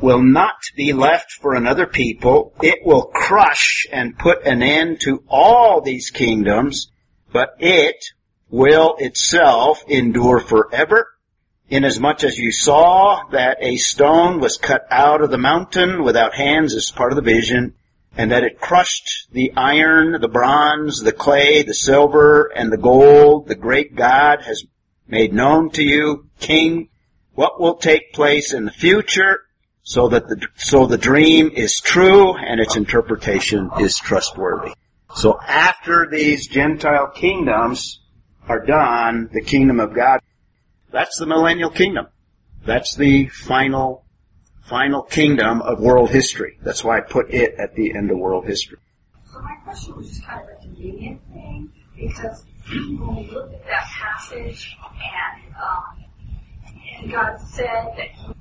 will 0.00 0.22
not 0.22 0.56
be 0.76 0.92
left 0.92 1.32
for 1.32 1.54
another 1.54 1.86
people. 1.86 2.54
It 2.62 2.80
will 2.84 3.06
crush 3.06 3.86
and 3.90 4.18
put 4.18 4.46
an 4.46 4.62
end 4.62 5.00
to 5.00 5.24
all 5.28 5.80
these 5.80 6.10
kingdoms, 6.10 6.92
but 7.32 7.50
it 7.58 7.96
will 8.50 8.96
itself 8.98 9.82
endure 9.88 10.40
forever 10.40 11.08
inasmuch 11.68 12.24
as 12.24 12.38
you 12.38 12.52
saw 12.52 13.24
that 13.30 13.58
a 13.60 13.76
stone 13.76 14.40
was 14.40 14.56
cut 14.56 14.86
out 14.90 15.20
of 15.20 15.30
the 15.30 15.38
mountain 15.38 16.04
without 16.04 16.34
hands 16.34 16.74
as 16.74 16.90
part 16.90 17.12
of 17.12 17.16
the 17.16 17.22
vision, 17.22 17.74
and 18.16 18.30
that 18.30 18.44
it 18.44 18.60
crushed 18.60 19.28
the 19.32 19.52
iron, 19.56 20.20
the 20.20 20.28
bronze, 20.28 21.00
the 21.00 21.12
clay, 21.12 21.62
the 21.62 21.74
silver, 21.74 22.50
and 22.54 22.72
the 22.72 22.78
gold, 22.78 23.48
the 23.48 23.54
great 23.54 23.94
God 23.94 24.42
has 24.42 24.64
made 25.08 25.32
known 25.32 25.70
to 25.70 25.82
you, 25.82 26.28
King, 26.38 26.88
what 27.34 27.60
will 27.60 27.76
take 27.76 28.12
place 28.12 28.52
in 28.52 28.64
the 28.64 28.70
future, 28.70 29.42
so 29.82 30.08
that 30.08 30.26
the, 30.28 30.46
so 30.56 30.86
the 30.86 30.98
dream 30.98 31.50
is 31.54 31.80
true 31.80 32.34
and 32.34 32.60
its 32.60 32.76
interpretation 32.76 33.70
is 33.78 33.98
trustworthy. 33.98 34.72
So 35.14 35.38
after 35.40 36.08
these 36.10 36.48
Gentile 36.48 37.08
kingdoms 37.08 38.00
are 38.48 38.64
done, 38.64 39.28
the 39.32 39.42
kingdom 39.42 39.78
of 39.78 39.94
God 39.94 40.20
that's 40.96 41.18
the 41.18 41.26
millennial 41.26 41.68
kingdom. 41.68 42.06
That's 42.64 42.94
the 42.96 43.28
final, 43.28 44.06
final 44.64 45.02
kingdom 45.02 45.60
of 45.60 45.78
world 45.78 46.08
history. 46.10 46.58
That's 46.62 46.82
why 46.82 46.96
I 46.96 47.00
put 47.02 47.32
it 47.34 47.54
at 47.58 47.74
the 47.74 47.94
end 47.94 48.10
of 48.10 48.16
world 48.16 48.46
history. 48.46 48.78
So 49.30 49.40
my 49.42 49.54
question 49.62 49.94
was 49.94 50.08
just 50.08 50.24
kind 50.24 50.40
of 50.42 50.56
a 50.56 50.62
convenient 50.62 51.20
thing 51.34 51.70
because 51.94 52.44
when 52.66 53.14
we 53.16 53.30
looked 53.30 53.52
at 53.52 53.64
that 53.66 53.84
passage 53.84 54.74
and 54.82 55.54
um, 55.56 56.04
and 56.98 57.12
God 57.12 57.36
said 57.40 57.92
that 57.98 58.08
He, 58.16 58.32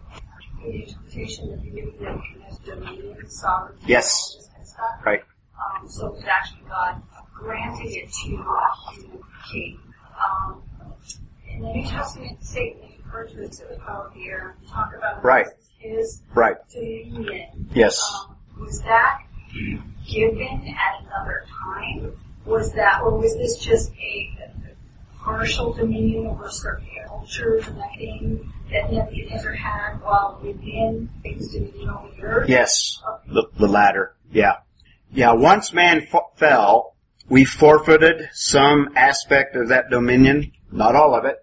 the 0.64 0.84
interpretation 0.84 1.52
that 1.52 1.60
He 1.60 1.72
gave 1.72 2.00
them 2.00 2.22
as 2.50 2.58
dominion, 2.60 3.30
sovereignty, 3.30 3.84
Yes. 3.86 4.14
all 4.16 4.40
this 4.40 4.48
kind 4.48 4.62
of 4.62 4.68
stuff. 4.68 5.06
Right. 5.06 5.24
Um, 5.60 5.90
so 5.90 6.08
it 6.08 6.14
was 6.14 6.24
actually 6.24 6.62
God 6.70 7.02
granting 7.34 7.92
it 7.96 8.10
to 8.24 8.36
a 8.38 8.94
human 8.94 9.24
king. 9.52 9.80
Um, 10.16 10.64
in 11.56 11.62
the 11.62 11.74
New 11.74 11.84
Testament, 11.88 12.44
Satan 12.44 12.82
is 12.84 13.06
referred 13.06 13.30
to 13.32 13.42
as 13.44 13.58
the 13.60 13.78
power 13.86 14.08
of 14.08 14.14
the 14.14 14.28
air. 14.28 14.56
Talk 14.70 14.94
about 14.98 15.24
Right. 15.24 15.48
his 15.80 16.22
Right. 16.34 16.56
dominion. 16.74 17.70
Yes. 17.74 18.00
Um, 18.30 18.36
was 18.60 18.82
that 18.82 19.22
given 20.08 20.68
at 20.68 21.04
another 21.06 21.46
time? 21.64 22.12
Was 22.46 22.74
that, 22.74 23.02
or 23.02 23.18
was 23.18 23.36
this 23.38 23.58
just 23.58 23.92
a, 23.94 24.38
a 24.44 25.24
partial 25.24 25.74
dominion 25.74 26.28
over 26.28 26.50
certain 26.50 26.88
cultures 27.08 27.68
and 27.68 27.78
that 27.80 27.90
thing 27.98 28.52
that 28.72 28.92
Nebuchadnezzar 28.92 29.54
had 29.54 30.02
while 30.02 30.40
within 30.44 31.10
his 31.24 31.52
dominion 31.52 31.90
over 31.90 32.10
the 32.16 32.22
earth? 32.24 32.50
Yes. 32.50 33.02
The, 33.28 33.48
the 33.58 33.68
latter. 33.68 34.16
Yeah. 34.32 34.58
Yeah. 35.12 35.32
Once 35.34 35.74
man 35.74 36.02
f- 36.12 36.22
fell, 36.36 36.96
we 37.30 37.46
forfeited 37.46 38.30
some 38.34 38.90
aspect 38.96 39.56
of 39.56 39.70
that 39.70 39.90
dominion. 39.90 40.52
Not 40.72 40.96
all 40.96 41.16
of 41.16 41.26
it, 41.26 41.38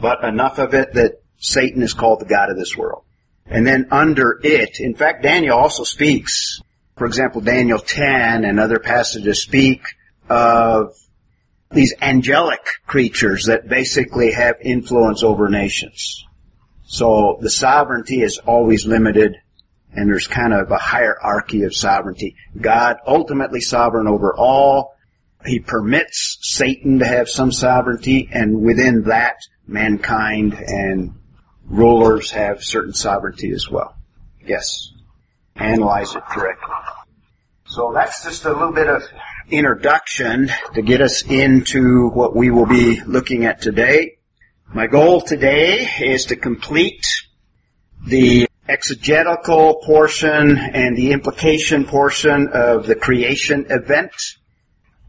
but 0.00 0.24
enough 0.24 0.58
of 0.58 0.74
it 0.74 0.94
that 0.94 1.22
Satan 1.38 1.82
is 1.82 1.94
called 1.94 2.20
the 2.20 2.26
God 2.26 2.50
of 2.50 2.56
this 2.56 2.76
world. 2.76 3.04
And 3.46 3.66
then 3.66 3.88
under 3.90 4.38
it, 4.42 4.80
in 4.80 4.94
fact, 4.94 5.22
Daniel 5.22 5.56
also 5.56 5.84
speaks. 5.84 6.60
For 6.96 7.06
example, 7.06 7.40
Daniel 7.40 7.78
10 7.78 8.44
and 8.44 8.60
other 8.60 8.78
passages 8.78 9.42
speak 9.42 9.82
of 10.28 10.94
these 11.70 11.94
angelic 12.00 12.60
creatures 12.86 13.46
that 13.46 13.68
basically 13.68 14.32
have 14.32 14.56
influence 14.60 15.22
over 15.22 15.48
nations. 15.48 16.24
So 16.86 17.38
the 17.40 17.50
sovereignty 17.50 18.22
is 18.22 18.38
always 18.38 18.86
limited 18.86 19.36
and 19.92 20.08
there's 20.08 20.26
kind 20.26 20.52
of 20.52 20.70
a 20.70 20.78
hierarchy 20.78 21.62
of 21.62 21.74
sovereignty. 21.74 22.36
God 22.60 22.96
ultimately 23.06 23.60
sovereign 23.60 24.06
over 24.06 24.34
all. 24.36 24.94
He 25.44 25.60
permits 25.60 26.38
Satan 26.40 26.98
to 26.98 27.06
have 27.06 27.28
some 27.28 27.52
sovereignty 27.52 28.28
and 28.32 28.62
within 28.62 29.04
that 29.04 29.36
mankind 29.68 30.54
and 30.54 31.14
rulers 31.64 32.30
have 32.32 32.64
certain 32.64 32.94
sovereignty 32.94 33.52
as 33.52 33.68
well. 33.70 33.94
Yes. 34.44 34.92
Analyze 35.54 36.14
it 36.14 36.24
correctly. 36.24 36.74
So 37.66 37.92
that's 37.94 38.24
just 38.24 38.44
a 38.46 38.52
little 38.52 38.72
bit 38.72 38.88
of 38.88 39.02
introduction 39.50 40.50
to 40.74 40.82
get 40.82 41.00
us 41.00 41.22
into 41.22 42.08
what 42.08 42.34
we 42.34 42.50
will 42.50 42.66
be 42.66 43.00
looking 43.02 43.44
at 43.44 43.60
today. 43.60 44.18
My 44.72 44.86
goal 44.86 45.20
today 45.20 45.86
is 46.00 46.26
to 46.26 46.36
complete 46.36 47.06
the 48.06 48.48
exegetical 48.68 49.82
portion 49.84 50.56
and 50.56 50.96
the 50.96 51.12
implication 51.12 51.84
portion 51.84 52.48
of 52.52 52.86
the 52.86 52.94
creation 52.94 53.66
event. 53.70 54.12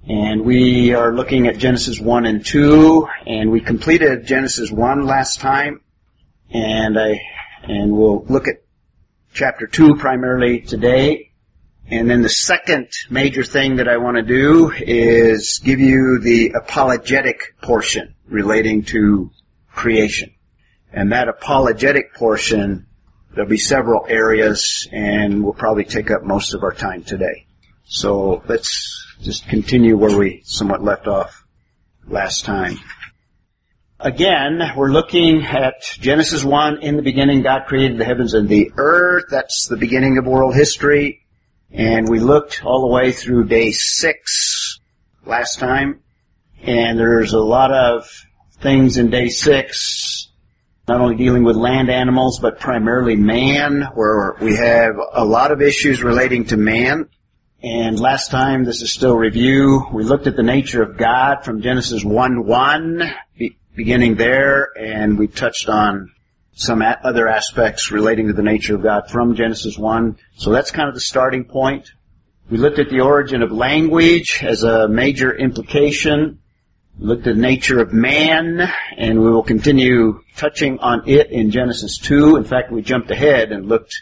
And 0.09 0.43
we 0.43 0.95
are 0.95 1.13
looking 1.13 1.45
at 1.45 1.59
Genesis 1.59 1.99
1 1.99 2.25
and 2.25 2.43
2, 2.43 3.07
and 3.27 3.51
we 3.51 3.61
completed 3.61 4.25
Genesis 4.25 4.71
1 4.71 5.05
last 5.05 5.39
time, 5.39 5.81
and 6.49 6.99
I, 6.99 7.19
and 7.61 7.95
we'll 7.95 8.25
look 8.25 8.47
at 8.47 8.63
chapter 9.35 9.67
2 9.67 9.97
primarily 9.97 10.61
today. 10.61 11.29
And 11.91 12.09
then 12.09 12.23
the 12.23 12.29
second 12.29 12.87
major 13.11 13.43
thing 13.43 13.75
that 13.75 13.87
I 13.87 13.97
want 13.97 14.17
to 14.17 14.23
do 14.23 14.71
is 14.71 15.61
give 15.63 15.79
you 15.79 16.17
the 16.17 16.53
apologetic 16.55 17.41
portion 17.61 18.15
relating 18.27 18.85
to 18.85 19.29
creation. 19.71 20.33
And 20.91 21.11
that 21.11 21.27
apologetic 21.27 22.15
portion, 22.15 22.87
there'll 23.35 23.47
be 23.47 23.57
several 23.57 24.07
areas 24.09 24.87
and 24.91 25.43
we'll 25.43 25.53
probably 25.53 25.85
take 25.85 26.09
up 26.09 26.23
most 26.23 26.55
of 26.55 26.63
our 26.63 26.73
time 26.73 27.03
today. 27.03 27.45
So 27.85 28.41
let's 28.47 29.08
just 29.21 29.47
continue 29.49 29.97
where 29.97 30.17
we 30.17 30.41
somewhat 30.45 30.83
left 30.83 31.07
off 31.07 31.43
last 32.07 32.45
time. 32.45 32.77
Again, 33.99 34.61
we're 34.77 34.91
looking 34.91 35.43
at 35.43 35.83
Genesis 35.99 36.43
1. 36.43 36.81
In 36.81 36.95
the 36.95 37.01
beginning, 37.01 37.41
God 37.41 37.65
created 37.67 37.97
the 37.97 38.05
heavens 38.05 38.33
and 38.33 38.47
the 38.47 38.71
earth. 38.77 39.25
That's 39.29 39.67
the 39.67 39.75
beginning 39.75 40.17
of 40.17 40.25
world 40.25 40.55
history. 40.55 41.25
And 41.69 42.07
we 42.07 42.19
looked 42.19 42.63
all 42.63 42.81
the 42.81 42.93
way 42.93 43.11
through 43.11 43.49
day 43.49 43.71
six 43.71 44.79
last 45.25 45.59
time. 45.59 45.99
And 46.63 46.97
there's 46.97 47.33
a 47.33 47.39
lot 47.39 47.71
of 47.71 48.09
things 48.61 48.97
in 48.97 49.09
day 49.09 49.27
six, 49.27 50.29
not 50.87 51.01
only 51.01 51.15
dealing 51.15 51.43
with 51.43 51.57
land 51.57 51.89
animals, 51.89 52.39
but 52.39 52.59
primarily 52.59 53.17
man, 53.17 53.85
where 53.95 54.37
we 54.39 54.55
have 54.55 54.95
a 55.13 55.25
lot 55.25 55.51
of 55.51 55.61
issues 55.61 56.01
relating 56.03 56.45
to 56.45 56.57
man. 56.57 57.09
And 57.61 57.99
last 57.99 58.31
time, 58.31 58.63
this 58.63 58.81
is 58.81 58.93
still 58.93 59.17
review, 59.17 59.85
we 59.91 60.05
looked 60.05 60.27
at 60.27 60.37
the 60.37 60.43
nature 60.43 60.81
of 60.81 60.95
God 60.95 61.43
from 61.43 61.61
Genesis 61.61 62.05
1-1, 62.05 63.13
be, 63.37 63.57
beginning 63.75 64.15
there, 64.15 64.69
and 64.79 65.19
we 65.19 65.27
touched 65.27 65.67
on 65.67 66.09
some 66.53 66.81
a- 66.81 66.97
other 67.03 67.27
aspects 67.27 67.91
relating 67.91 68.27
to 68.27 68.33
the 68.33 68.41
nature 68.41 68.75
of 68.75 68.83
God 68.83 69.09
from 69.09 69.35
Genesis 69.35 69.77
1. 69.77 70.15
So 70.37 70.51
that's 70.51 70.71
kind 70.71 70.87
of 70.87 70.95
the 70.95 71.01
starting 71.01 71.43
point. 71.43 71.91
We 72.49 72.57
looked 72.57 72.79
at 72.79 72.89
the 72.89 73.01
origin 73.01 73.41
of 73.41 73.51
language 73.51 74.41
as 74.41 74.63
a 74.63 74.87
major 74.87 75.35
implication. 75.35 76.39
We 76.97 77.07
looked 77.07 77.27
at 77.27 77.35
the 77.35 77.41
nature 77.41 77.81
of 77.81 77.91
man, 77.91 78.71
and 78.95 79.19
we 79.19 79.29
will 79.29 79.43
continue 79.43 80.21
touching 80.37 80.79
on 80.79 81.03
it 81.09 81.29
in 81.29 81.51
Genesis 81.51 81.97
2. 81.97 82.37
In 82.37 82.45
fact, 82.45 82.71
we 82.71 82.81
jumped 82.81 83.11
ahead 83.11 83.51
and 83.51 83.67
looked 83.67 84.01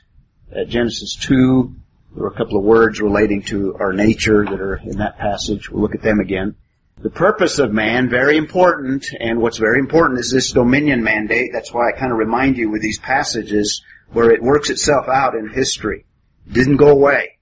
at 0.51 0.69
Genesis 0.69 1.15
2 1.21 1.73
there 2.17 2.25
are 2.25 2.29
a 2.29 2.35
couple 2.35 2.57
of 2.57 2.63
words 2.63 2.99
relating 2.99 3.43
to 3.43 3.75
our 3.79 3.93
nature 3.93 4.43
that 4.43 4.59
are 4.59 4.77
in 4.77 4.97
that 4.97 5.19
passage. 5.19 5.69
We'll 5.69 5.83
look 5.83 5.93
at 5.93 6.01
them 6.01 6.19
again. 6.19 6.55
The 6.97 7.11
purpose 7.11 7.59
of 7.59 7.71
man, 7.71 8.09
very 8.09 8.37
important, 8.37 9.05
and 9.19 9.39
what's 9.39 9.59
very 9.59 9.77
important 9.77 10.19
is 10.19 10.31
this 10.31 10.51
dominion 10.51 11.03
mandate. 11.03 11.51
That's 11.53 11.71
why 11.71 11.89
I 11.89 11.91
kind 11.91 12.11
of 12.11 12.17
remind 12.17 12.57
you 12.57 12.71
with 12.71 12.81
these 12.81 12.97
passages 12.97 13.83
where 14.13 14.31
it 14.31 14.41
works 14.41 14.71
itself 14.71 15.07
out 15.07 15.35
in 15.35 15.49
history. 15.49 16.05
It 16.47 16.53
didn't 16.53 16.77
go 16.77 16.89
away. 16.89 17.37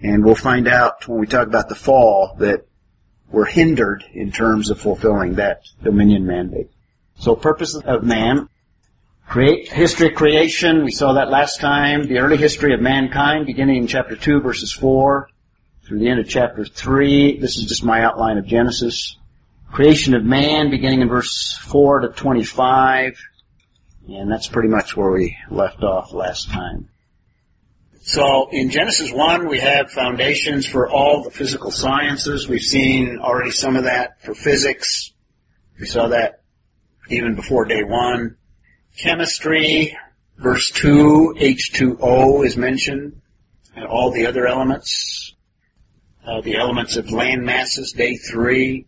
And 0.00 0.24
we'll 0.24 0.36
find 0.36 0.68
out 0.68 1.08
when 1.08 1.18
we 1.18 1.26
talk 1.26 1.48
about 1.48 1.68
the 1.68 1.74
fall 1.74 2.36
that 2.38 2.64
we're 3.28 3.46
hindered 3.46 4.04
in 4.14 4.30
terms 4.30 4.70
of 4.70 4.78
fulfilling 4.78 5.34
that 5.34 5.62
dominion 5.82 6.26
mandate. 6.26 6.70
So 7.18 7.34
purpose 7.34 7.74
of 7.74 8.04
man, 8.04 8.48
Create, 9.32 9.72
history 9.72 10.08
of 10.08 10.14
creation, 10.14 10.84
we 10.84 10.90
saw 10.90 11.14
that 11.14 11.30
last 11.30 11.58
time. 11.58 12.02
The 12.06 12.18
early 12.18 12.36
history 12.36 12.74
of 12.74 12.82
mankind, 12.82 13.46
beginning 13.46 13.78
in 13.78 13.86
chapter 13.86 14.14
2, 14.14 14.42
verses 14.42 14.74
4 14.74 15.26
through 15.86 16.00
the 16.00 16.08
end 16.10 16.20
of 16.20 16.28
chapter 16.28 16.66
3. 16.66 17.38
This 17.40 17.56
is 17.56 17.64
just 17.64 17.82
my 17.82 18.04
outline 18.04 18.36
of 18.36 18.44
Genesis. 18.44 19.16
Creation 19.72 20.12
of 20.12 20.22
man, 20.22 20.68
beginning 20.68 21.00
in 21.00 21.08
verse 21.08 21.56
4 21.62 22.00
to 22.00 22.08
25. 22.08 23.18
And 24.06 24.30
that's 24.30 24.48
pretty 24.48 24.68
much 24.68 24.98
where 24.98 25.10
we 25.10 25.38
left 25.50 25.82
off 25.82 26.12
last 26.12 26.50
time. 26.50 26.90
So 28.02 28.50
in 28.52 28.68
Genesis 28.68 29.10
1, 29.12 29.48
we 29.48 29.60
have 29.60 29.90
foundations 29.90 30.66
for 30.66 30.90
all 30.90 31.22
the 31.22 31.30
physical 31.30 31.70
sciences. 31.70 32.48
We've 32.48 32.60
seen 32.60 33.18
already 33.18 33.52
some 33.52 33.76
of 33.76 33.84
that 33.84 34.22
for 34.22 34.34
physics. 34.34 35.10
We 35.80 35.86
saw 35.86 36.08
that 36.08 36.42
even 37.08 37.34
before 37.34 37.64
day 37.64 37.82
1. 37.82 38.36
Chemistry, 38.98 39.96
verse 40.38 40.70
2, 40.72 41.36
H2O 41.38 42.44
is 42.44 42.56
mentioned, 42.56 43.20
and 43.74 43.86
all 43.86 44.10
the 44.10 44.26
other 44.26 44.46
elements. 44.46 45.34
Uh, 46.26 46.40
the 46.42 46.56
elements 46.56 46.96
of 46.96 47.10
land 47.10 47.44
masses, 47.44 47.92
day 47.92 48.16
3. 48.16 48.86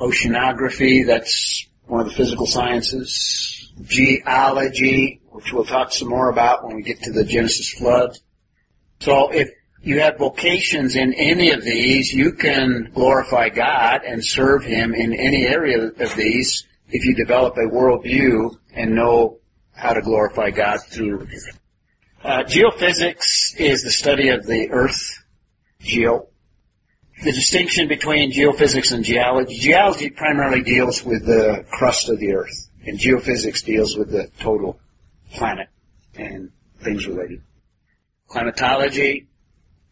Oceanography, 0.00 1.06
that's 1.06 1.66
one 1.86 2.00
of 2.00 2.08
the 2.08 2.14
physical 2.14 2.46
sciences. 2.46 3.72
Geology, 3.82 5.20
which 5.30 5.52
we'll 5.52 5.64
talk 5.64 5.92
some 5.92 6.08
more 6.08 6.28
about 6.28 6.66
when 6.66 6.76
we 6.76 6.82
get 6.82 7.00
to 7.02 7.12
the 7.12 7.24
Genesis 7.24 7.70
flood. 7.70 8.18
So 9.00 9.30
if 9.32 9.50
you 9.82 10.00
have 10.00 10.18
vocations 10.18 10.96
in 10.96 11.14
any 11.14 11.50
of 11.52 11.64
these, 11.64 12.12
you 12.12 12.32
can 12.32 12.90
glorify 12.92 13.48
God 13.48 14.02
and 14.04 14.24
serve 14.24 14.64
Him 14.64 14.92
in 14.94 15.14
any 15.14 15.46
area 15.46 15.86
of 15.86 16.14
these 16.16 16.66
if 16.92 17.04
you 17.04 17.14
develop 17.14 17.56
a 17.56 17.68
worldview 17.72 18.56
and 18.74 18.94
know 18.94 19.38
how 19.74 19.92
to 19.92 20.02
glorify 20.02 20.50
God 20.50 20.80
through. 20.88 21.26
Uh, 22.22 22.42
geophysics 22.44 23.58
is 23.58 23.82
the 23.82 23.90
study 23.90 24.28
of 24.28 24.46
the 24.46 24.68
earth, 24.70 25.24
geo. 25.80 26.28
The 27.22 27.32
distinction 27.32 27.88
between 27.88 28.32
geophysics 28.32 28.92
and 28.92 29.04
geology. 29.04 29.58
Geology 29.58 30.10
primarily 30.10 30.62
deals 30.62 31.04
with 31.04 31.26
the 31.26 31.64
crust 31.70 32.08
of 32.08 32.18
the 32.18 32.34
earth, 32.34 32.70
and 32.86 32.98
geophysics 32.98 33.64
deals 33.64 33.96
with 33.96 34.10
the 34.10 34.30
total 34.38 34.80
planet 35.32 35.68
and 36.14 36.50
things 36.82 37.06
related. 37.06 37.42
Climatology. 38.28 39.26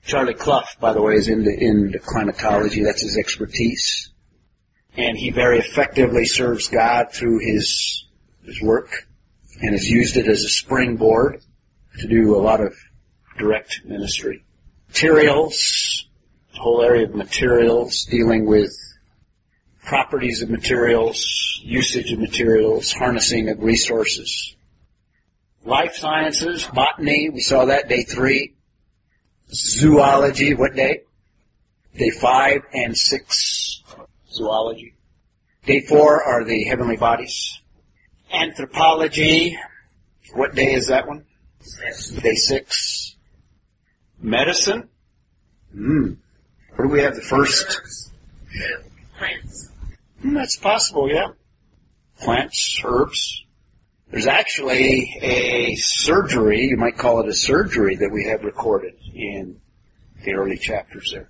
Charlie 0.04 0.34
Clough, 0.34 0.64
by 0.80 0.92
the 0.92 1.02
way, 1.02 1.14
is 1.14 1.28
into, 1.28 1.50
into 1.50 1.98
climatology. 1.98 2.82
That's 2.82 3.02
his 3.02 3.18
expertise. 3.18 4.11
And 4.98 5.16
he 5.16 5.30
very 5.30 5.61
effectively 5.61 6.24
serves 6.24 6.68
God 6.68 7.12
through 7.12 7.38
his, 7.38 8.04
his 8.44 8.61
work 8.61 9.06
and 9.61 9.72
has 9.72 9.88
used 9.88 10.16
it 10.16 10.26
as 10.26 10.42
a 10.42 10.48
springboard 10.48 11.40
to 12.00 12.08
do 12.08 12.34
a 12.34 12.42
lot 12.42 12.61
of 12.61 12.74
direct 13.38 13.82
ministry. 13.84 14.44
Materials, 14.88 16.08
the 16.52 16.58
whole 16.58 16.82
area 16.82 17.06
of 17.06 17.14
materials, 17.14 18.06
dealing 18.11 18.44
with 18.44 18.72
properties 19.84 20.42
of 20.42 20.50
materials, 20.50 21.61
usage 21.62 22.12
of 22.12 22.18
materials, 22.18 22.92
harnessing 22.92 23.48
of 23.48 23.62
resources. 23.62 24.56
Life 25.64 25.94
sciences, 25.94 26.66
botany, 26.74 27.30
we 27.30 27.40
saw 27.40 27.66
that 27.66 27.88
day 27.88 28.02
three. 28.02 28.54
Zoology, 29.52 30.54
what 30.54 30.74
day? 30.74 31.02
Day 31.96 32.11
five 32.11 32.62
and 32.72 32.96
six, 32.96 33.47
zoology. 34.38 34.94
Day 35.66 35.81
four 35.81 36.22
are 36.22 36.44
the 36.44 36.64
heavenly 36.64 36.96
bodies. 36.96 37.61
Anthropology, 38.33 39.59
what 40.35 40.55
day 40.55 40.72
is 40.72 40.87
that 40.88 41.07
one? 41.07 41.24
Six. 41.61 42.11
Day 42.11 42.35
six. 42.35 43.16
Medicine? 44.20 44.88
Hmm. 45.72 46.14
Where 46.74 46.88
do 46.88 46.92
we 46.92 47.03
have 47.03 47.16
the 47.16 47.22
first? 47.22 48.11
Plants. 49.18 49.70
Hmm, 50.22 50.35
that's 50.35 50.57
possible, 50.57 51.11
yeah. 51.11 51.29
Plants, 52.20 52.81
herbs. 52.85 53.44
There's 54.11 54.27
actually 54.27 55.18
a 55.20 55.74
surgery, 55.77 56.66
you 56.66 56.77
might 56.77 56.96
call 56.96 57.20
it 57.20 57.29
a 57.29 57.35
surgery, 57.35 57.96
that 57.96 58.11
we 58.11 58.24
have 58.24 58.42
recorded 58.42 58.94
in 59.14 59.61
the 60.24 60.33
early 60.33 60.57
chapters 60.57 61.11
there. 61.12 61.29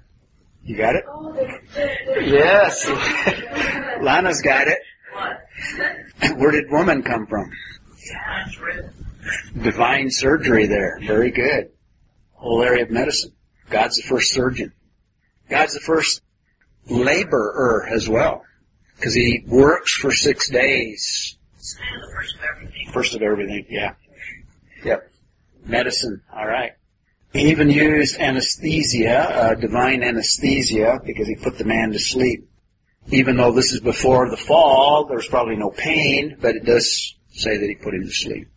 You 0.68 0.76
got 0.76 0.96
it? 0.96 1.04
Yes. 2.26 2.86
Lana's 4.02 4.42
got 4.42 4.68
it. 4.68 4.78
What? 5.14 6.36
Where 6.38 6.50
did 6.50 6.70
woman 6.70 7.02
come 7.02 7.26
from? 7.26 7.50
Divine 9.62 10.10
surgery 10.10 10.66
there. 10.66 10.98
Very 11.00 11.30
good. 11.30 11.70
Whole 12.32 12.62
area 12.62 12.82
of 12.82 12.90
medicine. 12.90 13.32
God's 13.70 13.96
the 13.96 14.02
first 14.02 14.30
surgeon. 14.34 14.74
God's 15.48 15.72
the 15.72 15.80
first 15.80 16.20
laborer 16.86 17.88
as 17.90 18.06
well. 18.06 18.44
Because 18.96 19.14
he 19.14 19.42
works 19.46 19.96
for 19.96 20.12
six 20.12 20.50
days. 20.50 21.38
It's 21.56 21.76
kind 21.76 21.96
of 21.96 22.02
the 22.02 22.14
first 22.14 22.34
of 22.34 22.40
everything. 22.54 22.90
First 22.92 23.14
of 23.14 23.22
everything, 23.22 23.64
yeah. 23.70 23.94
Yep. 24.84 25.10
Medicine, 25.64 26.20
alright. 26.30 26.72
He 27.38 27.50
even 27.50 27.70
used 27.70 28.18
anesthesia, 28.18 29.16
uh, 29.16 29.54
divine 29.54 30.02
anesthesia, 30.02 31.00
because 31.04 31.28
he 31.28 31.36
put 31.36 31.56
the 31.56 31.64
man 31.64 31.92
to 31.92 31.98
sleep. 32.00 32.50
Even 33.12 33.36
though 33.36 33.52
this 33.52 33.72
is 33.72 33.78
before 33.78 34.28
the 34.28 34.36
fall, 34.36 35.04
there's 35.04 35.28
probably 35.28 35.54
no 35.54 35.70
pain, 35.70 36.36
but 36.40 36.56
it 36.56 36.64
does 36.64 37.14
say 37.30 37.56
that 37.56 37.68
he 37.68 37.76
put 37.76 37.94
him 37.94 38.02
to 38.02 38.10
sleep. 38.10 38.48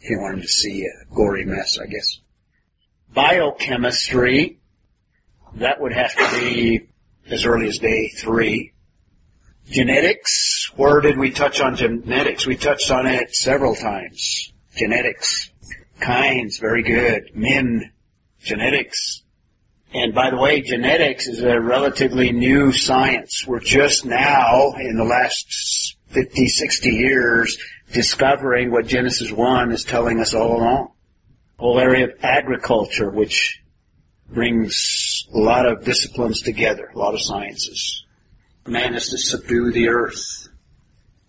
He 0.00 0.16
wanted 0.16 0.42
to 0.42 0.48
see 0.48 0.84
a 0.84 1.14
gory 1.14 1.46
mess, 1.46 1.78
I 1.82 1.86
guess. 1.86 2.20
Biochemistry, 3.14 4.58
that 5.54 5.80
would 5.80 5.94
have 5.94 6.14
to 6.14 6.38
be 6.38 6.88
as 7.30 7.46
early 7.46 7.68
as 7.68 7.78
day 7.78 8.08
three. 8.08 8.74
Genetics, 9.70 10.70
where 10.76 11.00
did 11.00 11.16
we 11.16 11.30
touch 11.30 11.62
on 11.62 11.74
genetics? 11.74 12.46
We 12.46 12.56
touched 12.56 12.90
on 12.90 13.06
it 13.06 13.34
several 13.34 13.74
times. 13.74 14.52
Genetics. 14.76 15.50
Kinds, 16.00 16.58
very 16.58 16.82
good. 16.82 17.30
Min, 17.34 17.92
genetics. 18.46 19.22
And 19.92 20.14
by 20.14 20.30
the 20.30 20.36
way, 20.36 20.60
genetics 20.60 21.26
is 21.26 21.42
a 21.42 21.60
relatively 21.60 22.32
new 22.32 22.72
science. 22.72 23.44
We're 23.46 23.60
just 23.60 24.04
now, 24.04 24.72
in 24.78 24.96
the 24.96 25.04
last 25.04 25.96
50, 26.08 26.46
60 26.46 26.90
years, 26.90 27.58
discovering 27.92 28.70
what 28.70 28.86
Genesis 28.86 29.30
1 29.30 29.72
is 29.72 29.84
telling 29.84 30.20
us 30.20 30.34
all 30.34 30.56
along. 30.56 30.92
Whole 31.58 31.78
area 31.78 32.04
of 32.04 32.12
agriculture, 32.22 33.10
which 33.10 33.62
brings 34.28 35.26
a 35.34 35.38
lot 35.38 35.66
of 35.66 35.84
disciplines 35.84 36.42
together, 36.42 36.90
a 36.94 36.98
lot 36.98 37.14
of 37.14 37.22
sciences. 37.22 38.04
Man 38.66 38.94
is 38.94 39.08
to 39.10 39.18
subdue 39.18 39.72
the 39.72 39.88
earth. 39.88 40.48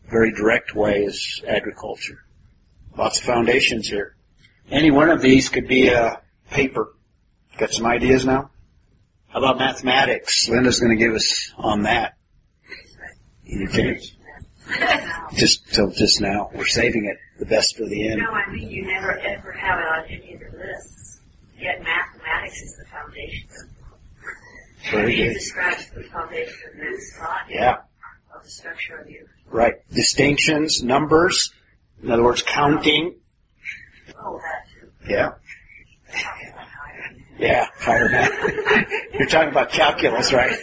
Very 0.09 0.33
direct 0.33 0.75
way 0.75 1.03
is 1.03 1.41
agriculture. 1.47 2.25
Lots 2.97 3.19
of 3.19 3.25
foundations 3.25 3.87
here. 3.87 4.15
Any 4.71 4.91
one 4.91 5.09
of 5.09 5.21
these 5.21 5.49
could 5.49 5.67
be 5.67 5.89
a 5.89 6.21
paper. 6.49 6.93
Got 7.57 7.71
some 7.71 7.85
ideas 7.87 8.25
now? 8.25 8.51
How 9.29 9.39
about 9.39 9.57
mathematics? 9.57 10.47
Linda's 10.47 10.79
going 10.79 10.95
to 10.97 11.03
give 11.03 11.13
us 11.13 11.51
on 11.57 11.83
that. 11.83 12.17
Okay. 13.69 13.99
Just 15.33 15.65
till 15.73 15.89
just 15.91 16.19
now. 16.21 16.49
We're 16.53 16.65
saving 16.65 17.05
it 17.05 17.17
the 17.39 17.45
best 17.45 17.77
for 17.77 17.85
the 17.85 18.09
end. 18.09 18.19
No, 18.21 18.29
I 18.31 18.51
mean, 18.51 18.69
you 18.69 18.85
never 18.85 19.17
ever 19.17 19.51
have 19.53 19.79
it 19.79 19.85
on 19.85 20.05
any 20.09 20.33
of 20.33 20.39
the 20.41 20.57
lists. 20.57 21.19
Yet 21.57 21.81
mathematics 21.83 22.61
is 22.61 22.75
the 22.77 22.85
foundation. 22.85 23.47
Very 24.91 25.13
It 25.21 25.27
good. 25.27 25.33
describes 25.35 25.89
the 25.91 26.03
foundation 26.03 26.55
of 26.73 26.79
man's 26.79 27.13
thought, 27.17 27.45
Yeah. 27.49 27.77
of 28.35 28.43
the 28.43 28.49
structure 28.49 28.97
of 28.97 29.09
you. 29.09 29.25
Right. 29.49 29.75
Distinctions, 29.93 30.83
numbers. 30.83 31.53
In 32.03 32.11
other 32.11 32.23
words, 32.23 32.41
counting. 32.43 33.15
Oh, 34.21 34.39
that 34.39 34.67
too. 34.73 34.91
Yeah. 35.09 35.29
Yeah, 37.39 37.67
higher 37.79 38.09
math. 38.09 38.31
You're 39.13 39.27
talking 39.27 39.49
about 39.49 39.71
calculus, 39.71 40.33
right? 40.33 40.57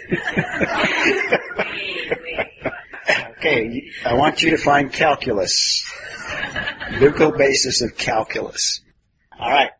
Okay, 3.38 3.90
I 4.06 4.14
want 4.14 4.42
you 4.42 4.50
to 4.50 4.58
find 4.58 4.92
calculus. 4.92 5.84
Biblical 6.98 7.32
basis 7.32 7.82
of 7.82 7.96
calculus. 7.96 8.80
All 9.38 9.50
right. 9.50 9.70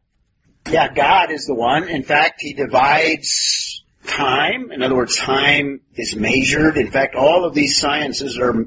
Yeah, 0.70 0.92
God 0.92 1.30
is 1.30 1.46
the 1.46 1.54
one. 1.54 1.88
In 1.88 2.02
fact, 2.02 2.40
He 2.40 2.52
divides 2.52 3.82
time. 4.06 4.70
In 4.70 4.82
other 4.82 4.94
words, 4.94 5.16
time 5.16 5.80
is 5.94 6.14
measured. 6.14 6.76
In 6.76 6.90
fact, 6.90 7.14
all 7.14 7.44
of 7.44 7.54
these 7.54 7.78
sciences 7.78 8.38
are 8.38 8.66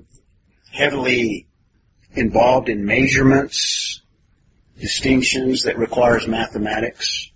heavily 0.71 1.47
involved 2.13 2.69
in 2.69 2.85
measurements, 2.85 4.01
distinctions 4.79 5.63
that 5.63 5.77
requires 5.77 6.27
mathematics. 6.27 7.31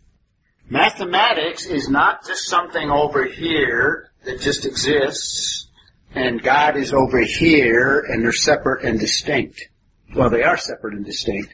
Mathematics 0.71 1.65
is 1.65 1.89
not 1.89 2.25
just 2.25 2.45
something 2.45 2.89
over 2.89 3.25
here 3.25 4.09
that 4.23 4.39
just 4.39 4.65
exists, 4.65 5.67
and 6.15 6.41
God 6.41 6.77
is 6.77 6.93
over 6.93 7.19
here, 7.19 7.99
and 7.99 8.23
they're 8.23 8.31
separate 8.31 8.85
and 8.85 8.97
distinct. 8.97 9.67
Well, 10.15 10.29
they 10.29 10.43
are 10.43 10.55
separate 10.55 10.93
and 10.93 11.03
distinct. 11.03 11.53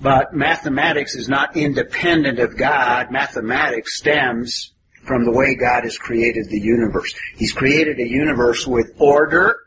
But 0.00 0.34
mathematics 0.34 1.14
is 1.14 1.28
not 1.28 1.56
independent 1.56 2.40
of 2.40 2.56
God. 2.56 3.12
Mathematics 3.12 3.98
stems 3.98 4.74
from 5.04 5.24
the 5.24 5.30
way 5.30 5.54
God 5.54 5.84
has 5.84 5.96
created 5.96 6.48
the 6.48 6.58
universe. 6.58 7.14
He's 7.36 7.52
created 7.52 8.00
a 8.00 8.08
universe 8.08 8.66
with 8.66 8.92
order, 8.98 9.60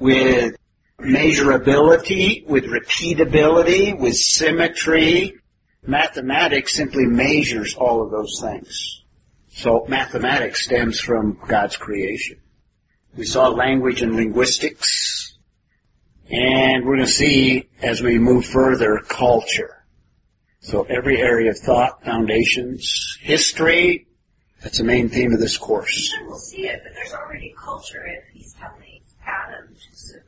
with 0.00 0.56
measurability, 0.98 2.44
with 2.44 2.64
repeatability, 2.64 3.96
with 3.96 4.16
symmetry. 4.16 5.36
Mathematics 5.84 6.74
simply 6.74 7.06
measures 7.06 7.74
all 7.74 8.02
of 8.02 8.10
those 8.10 8.40
things. 8.40 9.02
So 9.50 9.84
mathematics 9.88 10.64
stems 10.64 11.00
from 11.00 11.38
God's 11.46 11.76
creation. 11.76 12.38
We 13.16 13.26
saw 13.26 13.48
language 13.48 14.00
and 14.00 14.14
linguistics, 14.14 15.36
and 16.30 16.84
we're 16.84 16.96
going 16.96 17.06
to 17.06 17.12
see 17.12 17.68
as 17.82 18.00
we 18.00 18.18
move 18.18 18.46
further 18.46 19.00
culture. 19.06 19.84
So 20.60 20.84
every 20.84 21.20
area 21.20 21.50
of 21.50 21.58
thought, 21.58 22.04
foundations, 22.04 23.18
history, 23.20 24.06
that's 24.62 24.78
the 24.78 24.84
main 24.84 25.08
theme 25.08 25.32
of 25.32 25.40
this 25.40 25.58
course. 25.58 26.14
We'll 26.24 26.38
see 26.38 26.68
it, 26.68 26.80
but 26.84 26.92
there's 26.94 27.12
already 27.12 27.54
culture 27.58 28.06
if 28.06 28.24
he's 28.32 28.54
telling 28.54 29.00
Adam. 29.26 29.74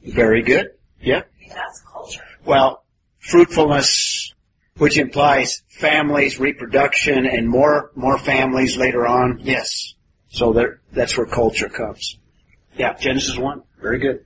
Very 0.05 0.43
good. 0.43 0.73
Yeah. 1.01 1.23
That's 1.49 1.83
culture. 1.91 2.25
Well, 2.45 2.85
fruitfulness, 3.19 4.34
which 4.79 4.99
implies 4.99 5.63
families, 5.69 6.41
reproduction, 6.41 7.27
and 7.27 7.49
more 7.49 7.91
more 7.95 8.19
families 8.19 8.77
later 8.77 9.07
on. 9.07 9.39
Yes. 9.41 9.95
So 10.29 10.53
there, 10.53 10.81
that's 10.93 11.17
where 11.17 11.27
culture 11.27 11.69
comes. 11.69 12.19
Yeah, 12.77 12.95
Genesis 12.95 13.39
one. 13.39 13.63
Very 13.81 13.99
good. 13.99 14.25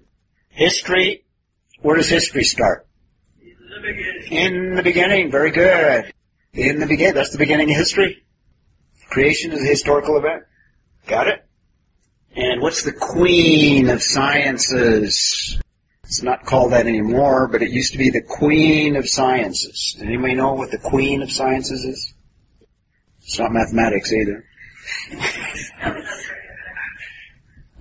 History. 0.49 1.25
Where 1.83 1.97
does 1.97 2.09
history 2.09 2.45
start? 2.45 2.87
The 3.39 3.81
beginning. 3.83 4.27
In 4.31 4.75
the 4.75 4.83
beginning. 4.83 5.31
Very 5.31 5.51
good. 5.51 6.13
In 6.55 6.81
the 6.81 6.87
beginning. 6.87 7.15
That's 7.15 7.31
the 7.31 7.39
beginning 7.39 7.71
of 7.71 7.77
history. 7.77 8.25
Creation 9.11 9.53
is 9.53 9.63
a 9.63 9.67
historical 9.67 10.17
event. 10.17 10.45
Got 11.07 11.29
it? 11.29 11.45
And 12.35 12.61
what's 12.63 12.83
the 12.83 12.93
queen 12.93 13.89
of 13.91 14.03
sciences? 14.03 15.61
It's 16.09 16.23
not 16.23 16.47
called 16.47 16.73
that 16.73 16.87
anymore, 16.87 17.49
but 17.49 17.61
it 17.61 17.71
used 17.71 17.93
to 17.93 17.99
be 17.99 18.09
the 18.09 18.23
queen 18.23 18.97
of 18.97 19.07
sciences. 19.07 19.95
Does 19.99 20.07
anybody 20.07 20.35
know 20.37 20.55
what 20.55 20.71
the 20.71 20.79
queen 20.79 21.21
of 21.21 21.31
sciences 21.31 21.85
is? 21.85 22.15
It's 23.21 23.39
not 23.39 23.53
mathematics 23.53 24.11
either. 24.11 24.43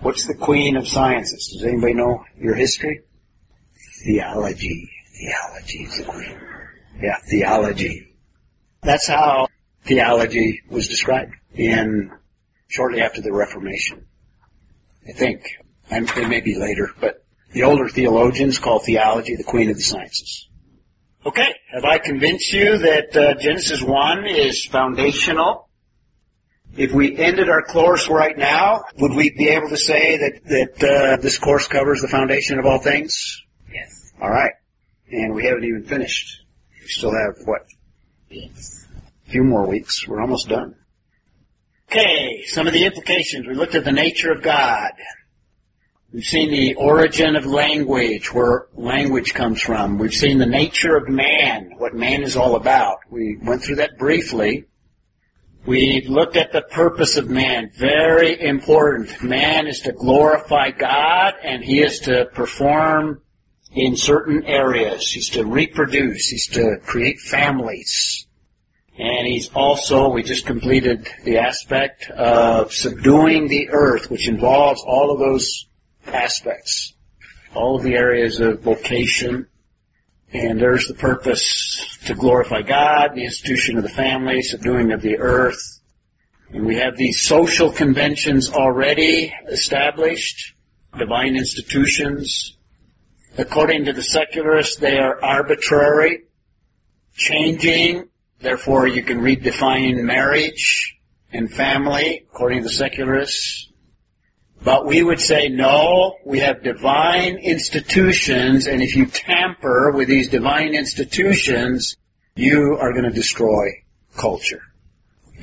What's 0.02 0.28
the 0.28 0.36
queen 0.36 0.76
of 0.76 0.90
sciences? 0.90 1.54
Does 1.54 1.64
anybody 1.64 1.94
know 1.94 2.26
your 2.38 2.56
history? 2.56 3.00
Theology. 4.04 4.92
Theology 5.18 5.84
is 5.84 5.98
the 5.98 6.04
queen. 6.04 6.38
Yeah, 7.02 7.16
theology. 7.30 8.14
That's 8.84 9.08
how 9.08 9.48
theology 9.86 10.64
was 10.70 10.90
described 10.90 11.34
in 11.54 12.12
shortly 12.68 13.00
after 13.00 13.22
the 13.22 13.32
Reformation. 13.32 14.06
I 15.08 15.14
think. 15.14 15.44
And 15.90 16.10
it 16.10 16.28
may 16.28 16.42
be 16.42 16.56
later, 16.60 16.90
but 17.00 17.24
the 17.52 17.64
older 17.64 17.88
theologians 17.90 18.60
call 18.60 18.80
theology 18.80 19.36
the 19.36 19.44
queen 19.44 19.70
of 19.70 19.78
the 19.78 19.84
sciences. 19.84 20.48
Okay, 21.26 21.54
have 21.74 21.84
I 21.84 21.98
convinced 21.98 22.54
you 22.54 22.78
that 22.78 23.16
uh, 23.16 23.34
Genesis 23.36 23.82
1 23.82 24.26
is 24.28 24.66
foundational? 24.66 25.68
If 26.78 26.92
we 26.92 27.18
ended 27.18 27.50
our 27.50 27.64
course 27.64 28.08
right 28.08 28.38
now, 28.38 28.84
would 29.00 29.14
we 29.14 29.32
be 29.32 29.50
able 29.50 29.70
to 29.70 29.78
say 29.78 30.18
that, 30.18 30.44
that 30.46 30.84
uh, 30.88 31.22
this 31.22 31.38
course 31.38 31.68
covers 31.68 32.02
the 32.02 32.08
foundation 32.08 32.60
of 32.60 32.66
all 32.66 32.80
things? 32.80 33.42
Yes. 33.74 34.12
All 34.22 34.30
right. 34.30 34.52
And 35.12 35.34
we 35.34 35.46
haven't 35.46 35.64
even 35.64 35.86
finished. 35.86 36.44
We 36.82 36.88
still 36.88 37.12
have, 37.12 37.36
what, 37.46 37.62
Weeks. 38.30 38.88
a 39.28 39.32
few 39.32 39.44
more 39.44 39.66
weeks. 39.68 40.08
We're 40.08 40.22
almost 40.22 40.50
done. 40.50 40.76
Okay, 41.90 42.44
some 42.46 42.68
of 42.68 42.74
the 42.74 42.86
implications. 42.86 43.48
We 43.48 43.54
looked 43.56 43.76
at 43.76 43.86
the 43.86 43.92
nature 43.94 44.32
of 44.32 44.42
God. 44.44 44.92
We've 46.14 46.24
seen 46.24 46.52
the 46.52 46.76
origin 46.76 47.36
of 47.36 47.46
language, 47.46 48.34
where 48.34 48.68
language 48.76 49.34
comes 49.34 49.62
from. 49.62 49.98
We've 49.98 50.14
seen 50.14 50.38
the 50.38 50.46
nature 50.46 50.96
of 50.96 51.10
man, 51.10 51.72
what 51.78 51.94
man 51.94 52.24
is 52.24 52.38
all 52.38 52.56
about. 52.56 53.00
We 53.10 53.38
went 53.44 53.62
through 53.62 53.76
that 53.76 53.98
briefly. 53.98 54.66
We 55.66 56.06
looked 56.08 56.38
at 56.38 56.54
the 56.54 56.62
purpose 56.62 57.18
of 57.18 57.30
man. 57.30 57.72
Very 57.78 58.40
important. 58.40 59.22
Man 59.22 59.68
is 59.68 59.82
to 59.82 59.92
glorify 59.92 60.72
God 60.72 61.34
and 61.44 61.62
he 61.62 61.82
is 61.82 62.00
to 62.02 62.30
perform 62.34 63.22
in 63.74 63.98
certain 63.98 64.46
areas. 64.46 65.12
He's 65.12 65.30
to 65.32 65.46
reproduce. 65.46 66.30
He's 66.30 66.48
to 66.52 66.78
create 66.86 67.20
families. 67.20 68.26
And 68.98 69.28
he's 69.28 69.50
also, 69.54 70.08
we 70.08 70.24
just 70.24 70.46
completed 70.46 71.10
the 71.26 71.40
aspect 71.40 72.10
of 72.12 72.72
subduing 72.72 73.50
the 73.50 73.70
earth, 73.72 74.10
which 74.10 74.30
involves 74.30 74.82
all 74.88 75.12
of 75.12 75.20
those 75.20 75.67
aspects, 76.10 76.94
all 77.54 77.78
of 77.78 77.84
the 77.84 77.96
areas 77.96 78.40
of 78.40 78.62
vocation. 78.62 79.48
And 80.34 80.60
there's 80.60 80.88
the 80.88 80.94
purpose 80.94 81.98
to 82.06 82.14
glorify 82.14 82.62
God, 82.62 83.16
the 83.16 83.24
institution 83.24 83.78
of 83.78 83.84
the 83.84 83.90
family, 83.90 84.42
subduing 84.42 84.92
of 84.92 85.02
the 85.02 85.18
earth. 85.20 85.80
And 86.50 86.66
we 86.66 86.76
have 86.78 86.98
these 86.98 87.22
social 87.22 87.72
conventions 87.72 88.50
already 88.50 89.34
established, 89.48 90.54
divine 90.98 91.36
institutions. 91.36 92.58
According 93.38 93.86
to 93.86 93.94
the 93.94 94.04
secularists, 94.04 94.78
they 94.78 94.98
are 94.98 95.24
arbitrary. 95.24 96.24
changing. 97.16 98.10
Therefore, 98.40 98.88
you 98.88 99.04
can 99.04 99.20
redefine 99.20 100.04
marriage 100.04 100.96
and 101.34 101.52
family 101.52 102.26
according 102.32 102.60
to 102.60 102.64
the 102.66 102.74
secularists. 102.74 103.67
But 104.64 104.86
we 104.86 105.04
would 105.04 105.20
say 105.20 105.50
no, 105.50 106.18
we 106.26 106.40
have 106.40 106.64
divine 106.64 107.38
institutions, 107.38 108.68
and 108.68 108.82
if 108.82 108.96
you 108.96 109.06
tamper 109.06 109.92
with 109.92 110.08
these 110.08 110.30
divine 110.30 110.74
institutions, 110.74 111.96
you 112.36 112.78
are 112.80 112.92
going 112.92 113.06
to 113.06 113.12
destroy 113.12 113.68
culture. 114.16 114.62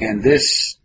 And 0.00 0.22
this, 0.22 0.77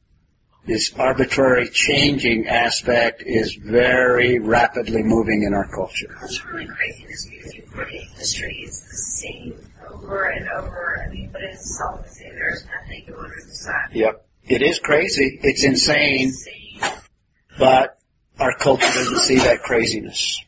this 0.66 0.94
arbitrary 0.94 1.70
changing 1.70 2.48
aspect 2.48 3.24
is 3.26 3.56
very 3.56 4.40
rapidly 4.40 5.04
moving 5.04 5.44
in 5.44 5.54
our 5.54 5.68
culture. 5.68 6.16
It's 6.24 6.46
really 6.46 6.68
crazy 6.68 7.06
to 7.08 7.56
you 7.56 7.64
look 7.76 7.88
at 7.88 8.18
history, 8.18 8.64
it's 8.64 8.82
the 8.82 8.96
same 8.96 9.70
over 9.90 10.26
and 10.30 10.48
over. 10.50 11.04
I 11.06 11.12
mean, 11.12 11.30
but 11.32 11.42
it's 11.44 11.82
all 11.82 12.00
the 12.02 12.10
same. 12.10 12.34
There's 12.34 12.66
nothing 12.66 13.06
new 13.08 13.16
under 13.16 13.36
the 13.46 13.54
sun. 13.54 13.74
Yep. 13.94 14.26
It 14.44 14.62
is 14.62 14.80
crazy. 14.80 15.40
It's 15.44 15.64
insane, 15.64 16.34
but 17.60 17.99
our 18.40 18.56
culture 18.58 18.86
doesn't 18.86 19.20
see 19.20 19.38
that 19.38 19.62
craziness. 19.64 20.42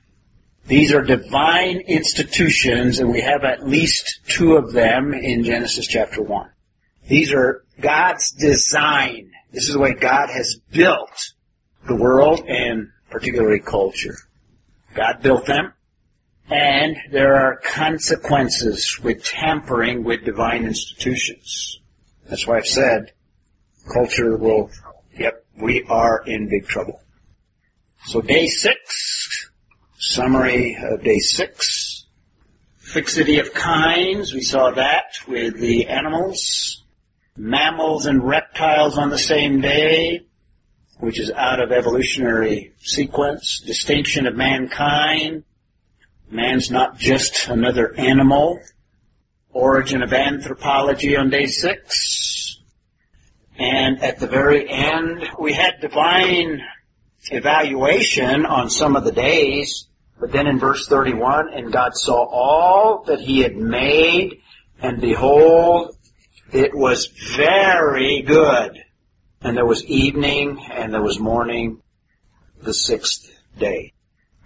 These 0.66 0.94
are 0.94 1.02
divine 1.02 1.82
institutions, 1.82 3.00
and 3.00 3.12
we 3.12 3.22
have 3.22 3.44
at 3.44 3.68
least 3.68 4.22
two 4.28 4.56
of 4.56 4.72
them 4.72 5.14
in 5.14 5.44
Genesis 5.44 5.88
chapter 5.88 6.22
1. 6.22 6.50
These 7.08 7.34
are 7.34 7.66
God's 7.80 8.32
design. 8.32 9.32
This 9.52 9.68
is 9.68 9.74
the 9.74 9.80
way 9.80 9.94
God 9.94 10.30
has 10.30 10.56
built 10.72 11.34
the 11.88 11.96
world 11.96 12.42
and 12.48 12.90
particularly 13.10 13.60
culture. 13.60 14.16
God 14.94 15.22
built 15.22 15.46
them, 15.46 15.74
and 16.50 16.96
there 17.12 17.36
are 17.36 17.58
consequences 17.58 19.00
with 19.04 19.24
tampering 19.24 20.04
with 20.04 20.24
divine 20.24 20.64
institutions. 20.64 21.82
That's 22.30 22.48
why 22.48 22.58
I've 22.58 22.66
said 22.66 23.12
culture 23.94 24.38
will, 24.38 24.70
yep, 25.18 25.44
we 25.60 25.84
are 25.90 26.24
in 26.26 26.48
big 26.48 26.68
trouble. 26.68 27.01
So 28.06 28.20
day 28.20 28.48
six, 28.48 29.52
summary 29.98 30.76
of 30.82 31.04
day 31.04 31.20
six. 31.20 32.08
Fixity 32.80 33.40
of 33.40 33.54
kinds, 33.54 34.34
we 34.34 34.42
saw 34.42 34.72
that 34.72 35.14
with 35.28 35.60
the 35.60 35.88
animals. 35.88 36.84
Mammals 37.38 38.08
and 38.08 38.28
reptiles 38.28 38.98
on 38.98 39.12
the 39.12 39.20
same 39.20 39.62
day, 39.62 40.26
which 41.00 41.20
is 41.20 41.32
out 41.32 41.62
of 41.62 41.72
evolutionary 41.72 42.74
sequence. 42.80 43.62
Distinction 43.62 44.26
of 44.28 44.36
mankind. 44.36 45.44
Man's 46.30 46.72
not 46.72 46.98
just 46.98 47.48
another 47.48 47.94
animal. 47.98 48.60
Origin 49.54 50.02
of 50.02 50.12
anthropology 50.12 51.16
on 51.16 51.30
day 51.30 51.46
six. 51.46 52.60
And 53.58 54.04
at 54.04 54.20
the 54.20 54.28
very 54.28 54.70
end, 54.70 55.30
we 55.40 55.54
had 55.54 55.80
divine 55.82 56.62
evaluation 57.30 58.46
on 58.46 58.70
some 58.70 58.96
of 58.96 59.04
the 59.04 59.12
days, 59.12 59.88
but 60.20 60.32
then 60.32 60.48
in 60.48 60.60
verse 60.60 60.88
31, 60.88 61.54
and 61.54 61.72
God 61.72 61.96
saw 61.96 62.26
all 62.26 63.04
that 63.06 63.20
he 63.20 63.40
had 63.40 63.56
made, 63.56 64.42
and 64.82 65.02
behold, 65.02 65.96
it 66.52 66.76
was 66.76 67.08
very 67.36 68.22
good. 68.22 68.84
And 69.42 69.58
there 69.58 69.66
was 69.66 69.84
evening, 69.86 70.60
and 70.72 70.94
there 70.94 71.02
was 71.02 71.20
morning, 71.20 71.82
the 72.62 72.74
sixth 72.74 73.32
day. 73.58 73.94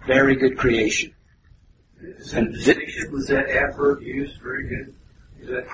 Very 0.06 0.36
good 0.36 0.56
creation. 0.56 1.12
And 2.00 2.54
Distinction, 2.54 3.12
was 3.12 3.26
that 3.28 3.48
adverb 3.50 4.02
used? 4.02 4.40
Very 4.40 4.68
good. 4.68 4.94
Is 5.40 5.48
that, 5.48 5.66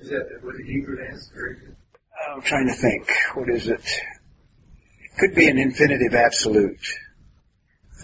is 0.00 0.08
that 0.08 0.38
what 0.42 0.56
the 0.56 0.64
Hebrew 0.64 0.96
has? 1.08 1.30
Very 1.34 1.54
good. 1.54 1.76
I'm 2.32 2.42
trying 2.42 2.66
to 2.66 2.74
think. 2.74 3.08
What 3.34 3.48
is 3.50 3.68
it? 3.68 3.82
Could 5.18 5.34
be 5.34 5.48
an 5.48 5.58
infinitive 5.58 6.14
absolute. 6.14 6.80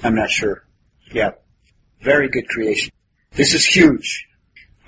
I'm 0.03 0.15
not 0.15 0.31
sure. 0.31 0.67
Yeah. 1.13 1.33
Very 2.01 2.29
good 2.29 2.49
creation. 2.49 2.93
This 3.33 3.55
is 3.55 3.65
huge. 3.65 4.27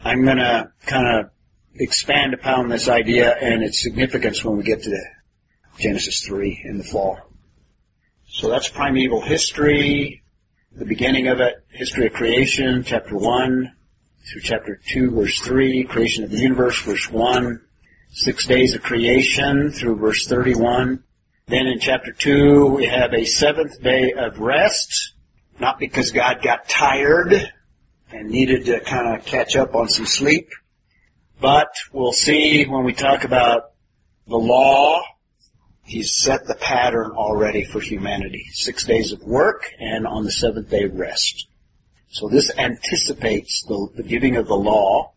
I'm 0.03 0.25
going 0.25 0.39
to 0.39 0.71
kind 0.87 1.07
of 1.19 1.31
expand 1.77 2.35
upon 2.35 2.69
this 2.69 2.89
idea 2.89 3.35
and 3.37 3.63
its 3.63 3.83
significance 3.83 4.45
when 4.45 4.57
we 4.57 4.63
get 4.63 4.83
to 4.83 5.05
Genesis 5.79 6.25
3 6.27 6.63
in 6.65 6.79
the 6.79 6.85
fall. 6.85 7.19
So 8.27 8.49
that's 8.49 8.69
primeval 8.69 9.21
history, 9.21 10.25
the 10.73 10.85
beginning 10.85 11.29
of 11.29 11.41
it, 11.41 11.55
history 11.71 12.07
of 12.07 12.15
creation, 12.15 12.83
chapter 12.85 13.17
1 13.17 13.73
through 14.33 14.43
chapter 14.43 14.81
2, 14.89 15.11
verse 15.11 15.41
3, 15.41 15.85
creation 15.85 16.25
of 16.25 16.31
the 16.31 16.39
universe, 16.39 16.83
verse 16.83 17.11
1, 17.11 17.61
six 18.11 18.47
days 18.47 18.75
of 18.75 18.83
creation 18.83 19.71
through 19.71 19.97
verse 19.97 20.27
31. 20.27 21.04
Then 21.47 21.67
in 21.67 21.79
chapter 21.79 22.13
2, 22.13 22.67
we 22.67 22.87
have 22.87 23.13
a 23.13 23.25
seventh 23.27 23.83
day 23.83 24.13
of 24.13 24.39
rest, 24.39 25.13
not 25.61 25.79
because 25.79 26.11
God 26.11 26.43
got 26.43 26.69
tired 26.69 27.35
and 28.11 28.31
needed 28.31 28.65
to 28.67 28.81
kind 28.81 29.15
of 29.15 29.27
catch 29.27 29.55
up 29.55 29.75
on 29.75 29.89
some 29.89 30.07
sleep, 30.07 30.49
but 31.41 31.69
we'll 31.93 32.13
see 32.13 32.65
when 32.65 32.85
we 32.85 32.95
talk 32.95 33.25
about 33.25 33.73
the 34.27 34.39
law, 34.39 35.03
He's 35.87 36.17
set 36.17 36.47
the 36.47 36.55
pattern 36.55 37.11
already 37.11 37.63
for 37.63 37.79
humanity. 37.79 38.47
Six 38.53 38.85
days 38.85 39.13
of 39.13 39.23
work 39.23 39.71
and 39.79 40.07
on 40.07 40.25
the 40.25 40.33
seventh 40.33 40.71
day 40.71 40.87
rest. 40.87 41.47
So 42.09 42.29
this 42.29 42.51
anticipates 42.57 43.65
the, 43.69 43.89
the 43.95 44.03
giving 44.03 44.37
of 44.37 44.47
the 44.47 44.57
law. 44.57 45.13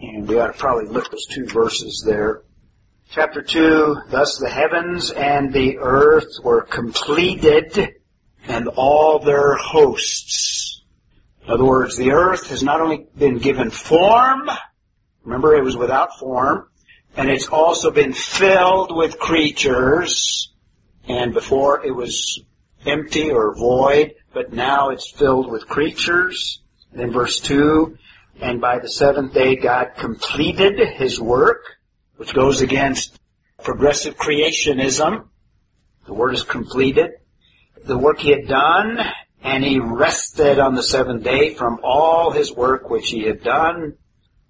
And 0.00 0.26
we 0.26 0.40
ought 0.40 0.48
to 0.48 0.58
probably 0.58 0.92
look 0.92 1.10
those 1.10 1.26
two 1.26 1.46
verses 1.46 2.02
there. 2.04 2.42
Chapter 3.10 3.40
2, 3.40 4.02
Thus 4.08 4.36
the 4.38 4.50
heavens 4.50 5.10
and 5.10 5.52
the 5.52 5.78
earth 5.78 6.28
were 6.42 6.62
completed 6.62 7.94
and 8.46 8.68
all 8.68 9.20
their 9.20 9.54
hosts. 9.54 10.82
In 11.44 11.50
other 11.50 11.64
words, 11.64 11.96
the 11.96 12.10
earth 12.10 12.48
has 12.48 12.62
not 12.62 12.80
only 12.80 13.06
been 13.16 13.38
given 13.38 13.70
form, 13.70 14.50
remember 15.24 15.54
it 15.54 15.64
was 15.64 15.76
without 15.76 16.18
form, 16.18 16.68
and 17.16 17.30
it's 17.30 17.48
also 17.48 17.90
been 17.90 18.12
filled 18.12 18.94
with 18.94 19.18
creatures, 19.18 20.52
and 21.08 21.32
before 21.32 21.86
it 21.86 21.94
was 21.94 22.40
empty 22.84 23.30
or 23.30 23.54
void, 23.54 24.14
but 24.34 24.52
now 24.52 24.90
it's 24.90 25.10
filled 25.10 25.50
with 25.50 25.68
creatures. 25.68 26.60
And 26.92 27.12
verse 27.12 27.40
2, 27.40 27.96
and 28.40 28.60
by 28.60 28.78
the 28.80 28.90
seventh 28.90 29.32
day 29.32 29.56
God 29.56 29.92
completed 29.96 30.78
his 30.78 31.20
work, 31.20 31.76
which 32.16 32.34
goes 32.34 32.60
against 32.60 33.18
progressive 33.62 34.16
creationism. 34.16 35.28
The 36.06 36.14
word 36.14 36.34
is 36.34 36.42
completed. 36.42 37.12
The 37.84 37.98
work 37.98 38.18
he 38.18 38.30
had 38.30 38.48
done, 38.48 38.98
and 39.42 39.64
he 39.64 39.78
rested 39.78 40.58
on 40.58 40.74
the 40.74 40.82
seventh 40.82 41.22
day 41.22 41.54
from 41.54 41.80
all 41.82 42.30
his 42.30 42.52
work 42.52 42.90
which 42.90 43.10
he 43.10 43.22
had 43.22 43.42
done. 43.42 43.94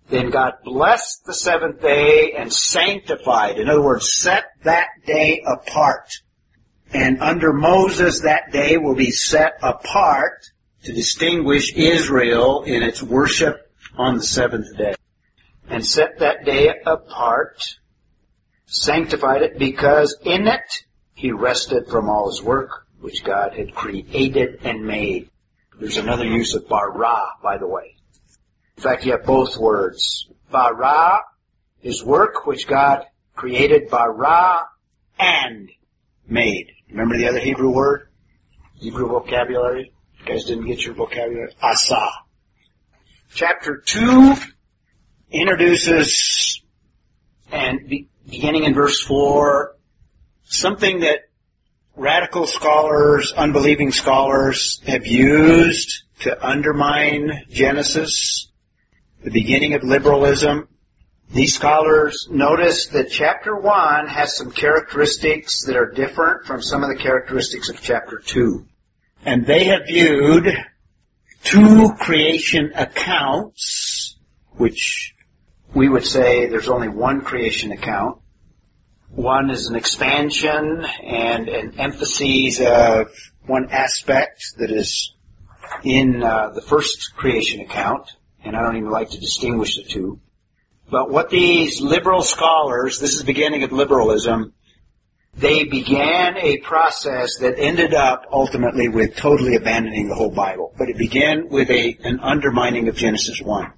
Then 0.09 0.31
God 0.31 0.55
blessed 0.65 1.25
the 1.27 1.35
seventh 1.35 1.81
day 1.81 2.33
and 2.37 2.53
sanctified. 2.53 3.59
In 3.59 3.69
other 3.69 3.83
words, 3.83 4.15
set 4.15 4.45
that 4.63 4.89
day 5.05 5.43
apart. 5.47 6.09
And 6.93 7.21
under 7.21 7.53
Moses, 7.53 8.21
that 8.21 8.53
day 8.53 8.77
will 8.77 8.95
be 8.95 9.11
set 9.11 9.55
apart 9.63 10.47
to 10.85 10.93
distinguish 10.93 11.75
Israel 11.75 12.63
in 12.63 12.83
its 12.83 13.03
worship 13.03 13.73
on 13.99 14.17
the 14.17 14.23
seventh 14.23 14.77
day. 14.77 14.95
And 15.69 15.85
set 15.85 16.21
that 16.21 16.45
day 16.45 16.73
apart, 16.85 17.63
sanctified 18.67 19.43
it 19.43 19.59
because 19.59 20.17
in 20.23 20.47
it 20.47 20.85
he 21.15 21.33
rested 21.33 21.89
from 21.89 22.09
all 22.09 22.29
his 22.29 22.43
work 22.43 22.87
which 23.01 23.25
God 23.25 23.55
had 23.55 23.75
created 23.75 24.61
and 24.63 24.87
made. 24.87 25.31
There's 25.79 25.99
another 25.99 26.25
use 26.25 26.55
of 26.55 26.69
bara, 26.69 27.27
by 27.43 27.59
the 27.59 27.67
way. 27.67 27.97
In 28.77 28.83
fact, 28.83 29.05
you 29.05 29.13
have 29.13 29.25
both 29.25 29.57
words. 29.57 30.29
Bara, 30.51 31.21
his 31.81 32.03
work 32.05 32.47
which 32.47 32.67
God 32.67 33.05
created, 33.35 33.91
bara, 33.91 34.61
and 35.19 35.71
made. 36.29 36.73
Remember 36.91 37.17
the 37.17 37.29
other 37.29 37.41
Hebrew 37.41 37.71
word? 37.71 38.09
Hebrew 38.75 39.09
vocabulary? 39.09 39.93
You 40.21 40.27
guys 40.27 40.45
didn't 40.45 40.67
get 40.67 40.85
your 40.85 40.95
vocabulary? 40.95 41.55
Asa. 41.63 42.09
Chapter 43.35 43.83
2 43.85 44.35
introduces, 45.31 46.63
and 47.51 47.89
be, 47.89 48.09
beginning 48.29 48.65
in 48.65 48.75
verse 48.75 49.01
4, 49.01 49.77
something 50.45 51.01
that 51.01 51.21
radical 51.97 52.47
scholars, 52.47 53.33
unbelieving 53.37 53.91
scholars 53.91 54.81
have 54.87 55.07
used 55.07 56.03
to 56.21 56.47
undermine 56.47 57.45
Genesis, 57.49 58.51
the 59.23 59.31
beginning 59.31 59.75
of 59.75 59.83
liberalism. 59.83 60.69
These 61.31 61.55
scholars 61.55 62.29
notice 62.31 62.87
that 62.89 63.11
chapter 63.11 63.57
1 63.57 64.07
has 64.07 64.37
some 64.37 64.53
characteristics 64.53 65.65
that 65.65 65.77
are 65.77 65.91
different 65.91 66.47
from 66.47 66.63
some 66.63 66.83
of 66.85 66.89
the 66.89 67.03
characteristics 67.03 67.69
of 67.69 67.81
chapter 67.81 68.23
2. 68.25 68.65
And 69.25 69.45
they 69.45 69.65
have 69.65 69.87
viewed 69.87 70.47
two 71.43 71.93
creation 71.99 72.73
accounts, 72.77 74.17
which 74.53 75.15
we 75.75 75.89
would 75.89 76.05
say 76.05 76.47
there's 76.47 76.69
only 76.69 76.89
one 76.89 77.21
creation 77.21 77.73
account. 77.73 78.19
One 79.11 79.51
is 79.51 79.69
an 79.69 79.77
expansion 79.77 80.85
and 81.03 81.49
an 81.49 81.79
emphasis 81.79 82.61
of 82.61 83.09
one 83.47 83.69
aspect 83.71 84.55
that 84.59 84.71
is 84.71 85.15
in 85.83 86.23
uh, 86.23 86.51
the 86.51 86.63
first 86.63 87.15
creation 87.17 87.61
account, 87.61 88.11
and 88.45 88.57
I 88.57 88.63
don't 88.63 88.77
even 88.77 88.91
like 88.91 89.11
to 89.11 89.21
distinguish 89.21 89.77
the 89.77 89.85
two. 89.85 90.21
But 90.91 91.11
what 91.11 91.31
these 91.31 91.81
liberal 91.81 92.23
scholars, 92.23 93.01
this 93.01 93.15
is 93.15 93.21
the 93.21 93.25
beginning 93.25 93.63
of 93.63 93.73
liberalism, 93.73 94.55
they 95.35 95.65
began 95.65 96.39
a 96.39 96.59
process 96.59 97.39
that 97.39 97.59
ended 97.59 97.93
up 97.93 98.25
ultimately 98.33 98.89
with 98.89 99.17
totally 99.17 99.57
abandoning 99.57 100.09
the 100.09 100.15
whole 100.15 100.31
Bible. 100.31 100.73
But 100.79 100.89
it 100.89 100.97
began 100.97 101.49
with 101.49 101.71
a, 101.71 101.99
an 102.05 102.21
undermining 102.21 102.89
of 102.89 102.97
Genesis 102.97 103.41
1. 103.43 103.73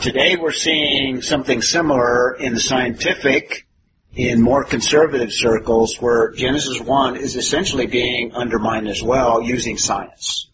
Today 0.00 0.36
we're 0.36 0.52
seeing 0.52 1.22
something 1.22 1.62
similar 1.62 2.34
in 2.34 2.54
the 2.54 2.60
scientific, 2.60 3.66
in 4.14 4.40
more 4.40 4.64
conservative 4.64 5.32
circles, 5.32 6.00
where 6.00 6.32
Genesis 6.32 6.80
1 6.80 7.16
is 7.16 7.36
essentially 7.36 7.86
being 7.86 8.32
undermined 8.32 8.88
as 8.88 9.02
well 9.02 9.42
using 9.42 9.76
science. 9.76 10.50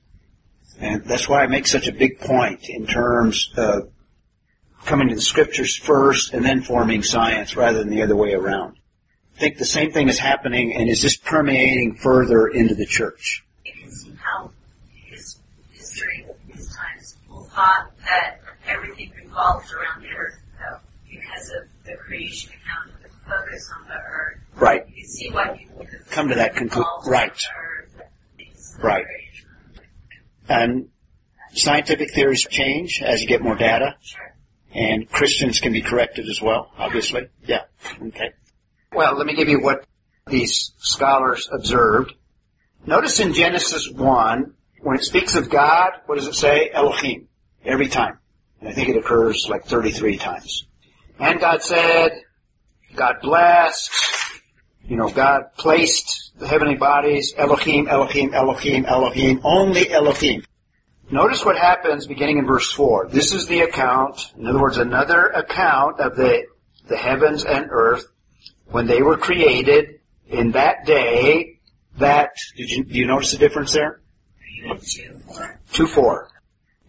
And 0.81 1.05
that's 1.05 1.29
why 1.29 1.43
I 1.43 1.47
make 1.47 1.67
such 1.67 1.89
a 1.89 1.93
big 1.93 2.21
point 2.21 2.69
in 2.69 2.87
terms 2.87 3.51
of 3.57 3.91
coming 4.85 5.09
to 5.09 5.15
the 5.15 5.21
scriptures 5.21 5.77
first 5.77 6.35
and 6.35 6.45
then 6.45 6.63
forming 6.63 7.03
science 7.03 7.57
rather 7.57 7.79
than 7.79 7.91
the 7.91 8.03
other 8.03 8.17
way 8.17 8.35
around. 8.35 8.79
I 9.37 9.41
think 9.41 9.59
the 9.59 9.65
same 9.65 9.93
thing 9.93 10.09
is 10.09 10.19
happening 10.19 10.75
and 10.75 10.89
is 10.89 11.01
just 11.01 11.25
permeating 11.25 11.95
further 11.95 12.49
into 12.49 12.75
the 12.75 12.87
church. 12.87 13.45
You 13.65 13.73
can 13.73 13.91
see 13.91 14.13
how 14.21 14.51
his 14.93 15.39
history, 15.73 16.27
his 16.49 16.75
times, 16.75 17.17
thought 17.55 17.91
that 18.05 18.41
everything 18.67 19.13
revolved 19.39 19.73
around 19.73 20.03
the 20.03 20.09
earth, 20.09 20.39
though, 20.59 20.79
because 21.11 21.51
of 21.51 21.69
the 21.85 21.97
creation 21.97 22.51
account 22.51 22.95
and 22.97 23.05
the 23.05 23.17
focus 23.25 23.71
on 23.81 23.89
the 23.89 23.95
earth. 23.95 24.39
Right. 24.57 24.83
You 24.89 25.03
can 25.03 25.11
see 25.11 25.31
why 25.31 25.57
people 25.57 25.87
Come 26.11 26.29
to 26.29 26.35
that 26.37 26.57
conclusion. 26.57 26.91
right. 27.07 27.31
around 27.31 27.93
the 27.97 28.03
earth. 28.03 28.11
It's 28.39 28.77
Right. 28.83 29.05
And 30.49 30.89
scientific 31.53 32.13
theories 32.15 32.47
change 32.49 33.03
as 33.03 33.21
you 33.23 33.29
get 33.29 33.43
more 33.43 33.57
data. 33.57 33.97
Sure. 34.01 34.35
And 34.75 35.11
Christians 35.11 35.61
can 35.61 35.73
be 35.73 35.83
corrected 35.83 36.27
as 36.29 36.41
well, 36.43 36.71
obviously. 36.77 37.29
Yeah. 37.45 37.65
Okay. 38.03 38.33
Well, 38.93 39.17
let 39.17 39.27
me 39.27 39.35
give 39.35 39.49
you 39.49 39.61
what 39.61 39.85
these 40.27 40.73
scholars 40.79 41.49
observed. 41.53 42.15
Notice 42.87 43.21
in 43.21 43.33
Genesis 43.35 43.91
1, 43.91 44.55
when 44.81 44.97
it 44.97 45.05
speaks 45.05 45.35
of 45.37 45.51
God, 45.51 45.93
what 46.07 46.17
does 46.17 46.27
it 46.27 46.35
say? 46.35 46.71
Elohim. 46.73 47.29
Every 47.65 47.89
time. 47.89 48.19
And 48.61 48.69
I 48.69 48.73
think 48.73 48.89
it 48.89 48.97
occurs 48.97 49.47
like 49.49 49.67
33 49.67 50.17
times. 50.19 50.67
And 51.19 51.41
God 51.41 51.63
said, 51.63 52.23
God 52.95 53.17
blessed, 53.23 53.91
you 54.85 54.97
know, 54.97 55.11
God 55.11 55.55
placed 55.57 56.33
the 56.39 56.47
heavenly 56.47 56.77
bodies, 56.77 57.35
Elohim, 57.37 57.89
Elohim, 57.89 58.33
Elohim, 58.35 58.85
Elohim, 58.87 59.41
only 59.45 59.91
Elohim. 59.91 60.45
Notice 61.11 61.45
what 61.45 61.57
happens 61.57 62.07
beginning 62.07 62.39
in 62.39 62.47
verse 62.47 62.71
4. 62.73 63.09
This 63.09 63.33
is 63.33 63.47
the 63.47 63.61
account, 63.61 64.33
in 64.37 64.47
other 64.47 64.61
words, 64.61 64.79
another 64.79 65.27
account 65.29 66.01
of 66.01 66.17
the, 66.17 66.45
the 66.87 66.97
heavens 66.97 67.45
and 67.45 67.67
earth 67.71 68.07
when 68.67 68.87
they 68.87 69.03
were 69.03 69.17
created 69.17 70.01
in 70.29 70.53
that 70.53 70.85
day 70.85 71.59
that, 71.97 72.31
did 72.57 72.71
you, 72.71 72.85
do 72.85 72.95
you 72.95 73.07
notice 73.07 73.33
the 73.33 73.39
difference 73.39 73.73
there? 73.73 74.01
You 74.55 74.69
went 74.69 74.83
to 74.83 75.19
four. 75.21 75.61
2 75.73 75.87
4. 75.87 76.31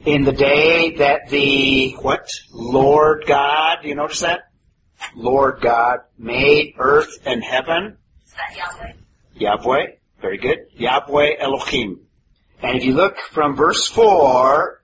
In 0.06 0.24
the 0.24 0.32
day 0.32 0.96
that 0.98 1.30
the, 1.30 1.92
what? 2.02 2.30
Lord 2.52 3.26
God, 3.28 3.80
do 3.82 3.90
you 3.90 3.96
notice 3.96 4.22
that? 4.22 4.44
Lord 5.16 5.60
God 5.62 6.00
made 6.18 6.76
earth 6.78 7.20
and 7.26 7.44
heaven. 7.44 7.98
Is 8.26 8.34
that 8.34 8.58
Yahweh? 8.58 8.94
Yahweh, 9.36 9.86
very 10.22 10.38
good. 10.38 10.60
Yahweh 10.74 11.32
Elohim. 11.40 12.00
And 12.62 12.78
if 12.78 12.86
you 12.86 12.94
look 12.94 13.18
from 13.18 13.56
verse 13.56 13.88
4 13.88 14.82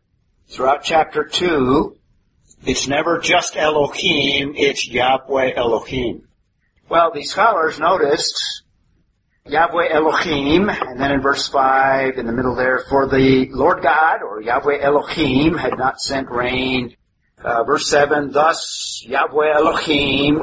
throughout 0.49 0.83
chapter 0.83 1.23
2, 1.23 1.97
it's 2.65 2.87
never 2.87 3.19
just 3.19 3.55
Elohim, 3.55 4.53
it's 4.55 4.87
Yahweh 4.87 5.53
Elohim. 5.55 6.27
Well, 6.89 7.11
the 7.13 7.23
scholars 7.23 7.79
noticed 7.79 8.63
Yahweh 9.47 9.89
Elohim, 9.91 10.69
and 10.69 10.99
then 10.99 11.11
in 11.11 11.21
verse 11.21 11.47
5, 11.49 12.17
in 12.17 12.25
the 12.25 12.31
middle 12.31 12.55
there, 12.55 12.79
for 12.89 13.07
the 13.07 13.47
Lord 13.51 13.83
God, 13.83 14.23
or 14.23 14.41
Yahweh 14.41 14.79
Elohim, 14.81 15.55
had 15.55 15.77
not 15.77 16.01
sent 16.01 16.31
rain. 16.31 16.95
Uh, 17.37 17.63
verse 17.63 17.87
7, 17.87 18.31
thus 18.31 19.03
Yahweh 19.05 19.53
Elohim, 19.53 20.41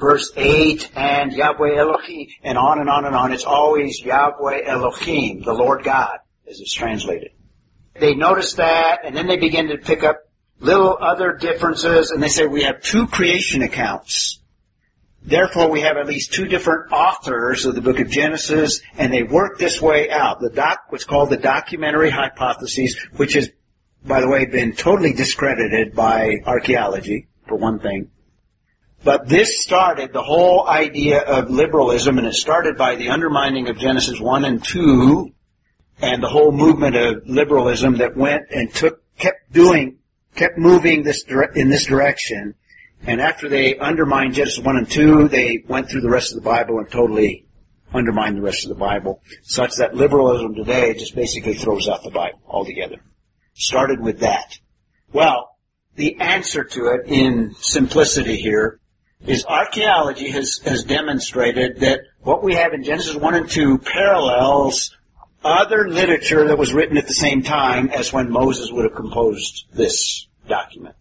verse 0.00 0.32
8, 0.34 0.90
and 0.96 1.32
Yahweh 1.32 1.76
Elohim, 1.76 2.26
and 2.42 2.58
on 2.58 2.80
and 2.80 2.90
on 2.90 3.04
and 3.04 3.14
on. 3.14 3.32
It's 3.32 3.44
always 3.44 4.00
Yahweh 4.00 4.62
Elohim, 4.66 5.42
the 5.44 5.52
Lord 5.52 5.84
God, 5.84 6.18
as 6.50 6.58
it's 6.58 6.74
translated. 6.74 7.30
They 8.00 8.16
notice 8.16 8.54
that, 8.54 9.02
and 9.04 9.16
then 9.16 9.28
they 9.28 9.36
begin 9.36 9.68
to 9.68 9.78
pick 9.78 10.02
up 10.02 10.18
little 10.58 10.98
other 11.00 11.34
differences, 11.34 12.10
and 12.10 12.20
they 12.20 12.28
say 12.28 12.46
we 12.46 12.64
have 12.64 12.82
two 12.82 13.06
creation 13.06 13.62
accounts. 13.62 14.40
Therefore, 15.24 15.70
we 15.70 15.80
have 15.80 15.96
at 15.96 16.06
least 16.06 16.34
two 16.34 16.46
different 16.46 16.92
authors 16.92 17.64
of 17.64 17.74
the 17.74 17.80
book 17.80 17.98
of 17.98 18.10
Genesis, 18.10 18.82
and 18.98 19.10
they 19.10 19.22
work 19.22 19.58
this 19.58 19.80
way 19.80 20.10
out. 20.10 20.40
The 20.40 20.50
doc, 20.50 20.80
what's 20.90 21.04
called 21.04 21.30
the 21.30 21.38
documentary 21.38 22.10
hypothesis, 22.10 22.94
which 23.16 23.32
has, 23.32 23.50
by 24.04 24.20
the 24.20 24.28
way, 24.28 24.44
been 24.44 24.74
totally 24.74 25.14
discredited 25.14 25.94
by 25.94 26.42
archaeology, 26.44 27.28
for 27.48 27.56
one 27.56 27.78
thing. 27.78 28.10
But 29.02 29.26
this 29.26 29.62
started 29.62 30.12
the 30.12 30.22
whole 30.22 30.66
idea 30.68 31.20
of 31.20 31.50
liberalism, 31.50 32.18
and 32.18 32.26
it 32.26 32.34
started 32.34 32.76
by 32.76 32.96
the 32.96 33.08
undermining 33.08 33.68
of 33.68 33.78
Genesis 33.78 34.20
1 34.20 34.44
and 34.44 34.62
2, 34.62 35.32
and 36.02 36.22
the 36.22 36.28
whole 36.28 36.52
movement 36.52 36.96
of 36.96 37.26
liberalism 37.26 37.96
that 37.96 38.14
went 38.14 38.50
and 38.50 38.72
took, 38.74 39.02
kept 39.16 39.52
doing, 39.52 39.98
kept 40.34 40.58
moving 40.58 41.02
this 41.02 41.24
in 41.54 41.70
this 41.70 41.86
direction. 41.86 42.54
And 43.06 43.20
after 43.20 43.48
they 43.48 43.78
undermined 43.78 44.34
Genesis 44.34 44.64
1 44.64 44.76
and 44.76 44.90
2, 44.90 45.28
they 45.28 45.62
went 45.68 45.90
through 45.90 46.00
the 46.00 46.10
rest 46.10 46.32
of 46.32 46.42
the 46.42 46.48
Bible 46.48 46.78
and 46.78 46.90
totally 46.90 47.46
undermined 47.92 48.36
the 48.36 48.42
rest 48.42 48.64
of 48.64 48.70
the 48.70 48.74
Bible, 48.74 49.22
such 49.42 49.76
that 49.76 49.94
liberalism 49.94 50.54
today 50.54 50.94
just 50.94 51.14
basically 51.14 51.54
throws 51.54 51.88
out 51.88 52.02
the 52.02 52.10
Bible 52.10 52.40
altogether. 52.46 52.96
Started 53.54 54.00
with 54.00 54.20
that. 54.20 54.58
Well, 55.12 55.56
the 55.96 56.20
answer 56.20 56.64
to 56.64 56.86
it 56.86 57.06
in 57.06 57.54
simplicity 57.60 58.36
here 58.36 58.80
is 59.26 59.44
archaeology 59.46 60.30
has, 60.30 60.58
has 60.64 60.84
demonstrated 60.84 61.80
that 61.80 62.00
what 62.22 62.42
we 62.42 62.54
have 62.54 62.72
in 62.72 62.82
Genesis 62.82 63.14
1 63.14 63.34
and 63.34 63.48
2 63.48 63.78
parallels 63.78 64.96
other 65.44 65.88
literature 65.88 66.48
that 66.48 66.58
was 66.58 66.72
written 66.72 66.96
at 66.96 67.06
the 67.06 67.12
same 67.14 67.42
time 67.42 67.90
as 67.90 68.12
when 68.12 68.30
Moses 68.30 68.72
would 68.72 68.84
have 68.84 68.94
composed 68.94 69.66
this 69.72 70.26
document. 70.48 70.96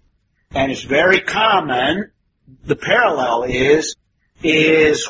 And 0.54 0.72
it's 0.72 0.84
very 0.84 1.20
common, 1.22 2.12
the 2.66 2.76
parallel 2.76 3.44
is, 3.44 3.96
is 4.44 5.10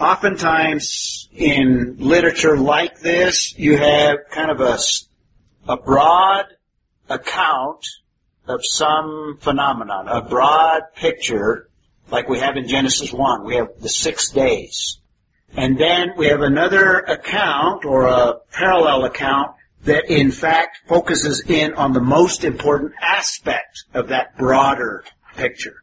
oftentimes 0.00 1.28
in 1.32 1.96
literature 1.98 2.56
like 2.56 3.00
this, 3.00 3.56
you 3.58 3.76
have 3.76 4.18
kind 4.30 4.50
of 4.50 4.60
a 5.68 5.76
broad 5.76 6.46
account 7.08 7.86
of 8.46 8.64
some 8.64 9.38
phenomenon, 9.40 10.08
a 10.08 10.22
broad 10.22 10.82
picture, 10.96 11.68
like 12.10 12.28
we 12.28 12.38
have 12.38 12.56
in 12.56 12.66
Genesis 12.66 13.12
1. 13.12 13.44
We 13.44 13.56
have 13.56 13.68
the 13.80 13.88
six 13.88 14.30
days. 14.30 14.98
And 15.54 15.78
then 15.78 16.12
we 16.16 16.28
have 16.28 16.40
another 16.40 16.98
account 16.98 17.84
or 17.84 18.06
a 18.06 18.36
parallel 18.52 19.04
account 19.04 19.52
that 19.84 20.10
in 20.10 20.30
fact 20.30 20.78
focuses 20.86 21.42
in 21.48 21.74
on 21.74 21.92
the 21.92 22.00
most 22.00 22.44
important 22.44 22.92
aspect 23.00 23.84
of 23.94 24.08
that 24.08 24.36
broader 24.38 25.04
picture. 25.36 25.82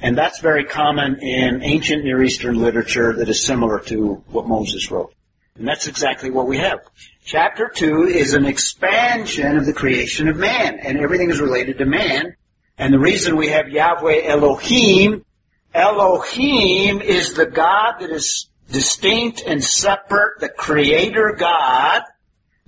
And 0.00 0.18
that's 0.18 0.40
very 0.40 0.64
common 0.64 1.20
in 1.20 1.62
ancient 1.62 2.04
Near 2.04 2.22
Eastern 2.22 2.60
literature 2.60 3.12
that 3.14 3.28
is 3.28 3.44
similar 3.44 3.78
to 3.80 4.24
what 4.28 4.48
Moses 4.48 4.90
wrote. 4.90 5.14
And 5.56 5.68
that's 5.68 5.86
exactly 5.86 6.30
what 6.30 6.48
we 6.48 6.58
have. 6.58 6.80
Chapter 7.24 7.70
2 7.72 8.04
is 8.04 8.34
an 8.34 8.46
expansion 8.46 9.56
of 9.56 9.66
the 9.66 9.72
creation 9.72 10.28
of 10.28 10.36
man, 10.36 10.80
and 10.80 10.98
everything 10.98 11.30
is 11.30 11.40
related 11.40 11.78
to 11.78 11.84
man. 11.84 12.34
And 12.78 12.92
the 12.92 12.98
reason 12.98 13.36
we 13.36 13.48
have 13.48 13.68
Yahweh 13.68 14.22
Elohim, 14.24 15.24
Elohim 15.72 17.00
is 17.00 17.34
the 17.34 17.46
God 17.46 17.98
that 18.00 18.10
is 18.10 18.48
distinct 18.70 19.42
and 19.46 19.62
separate, 19.62 20.40
the 20.40 20.48
creator 20.48 21.36
God. 21.38 22.02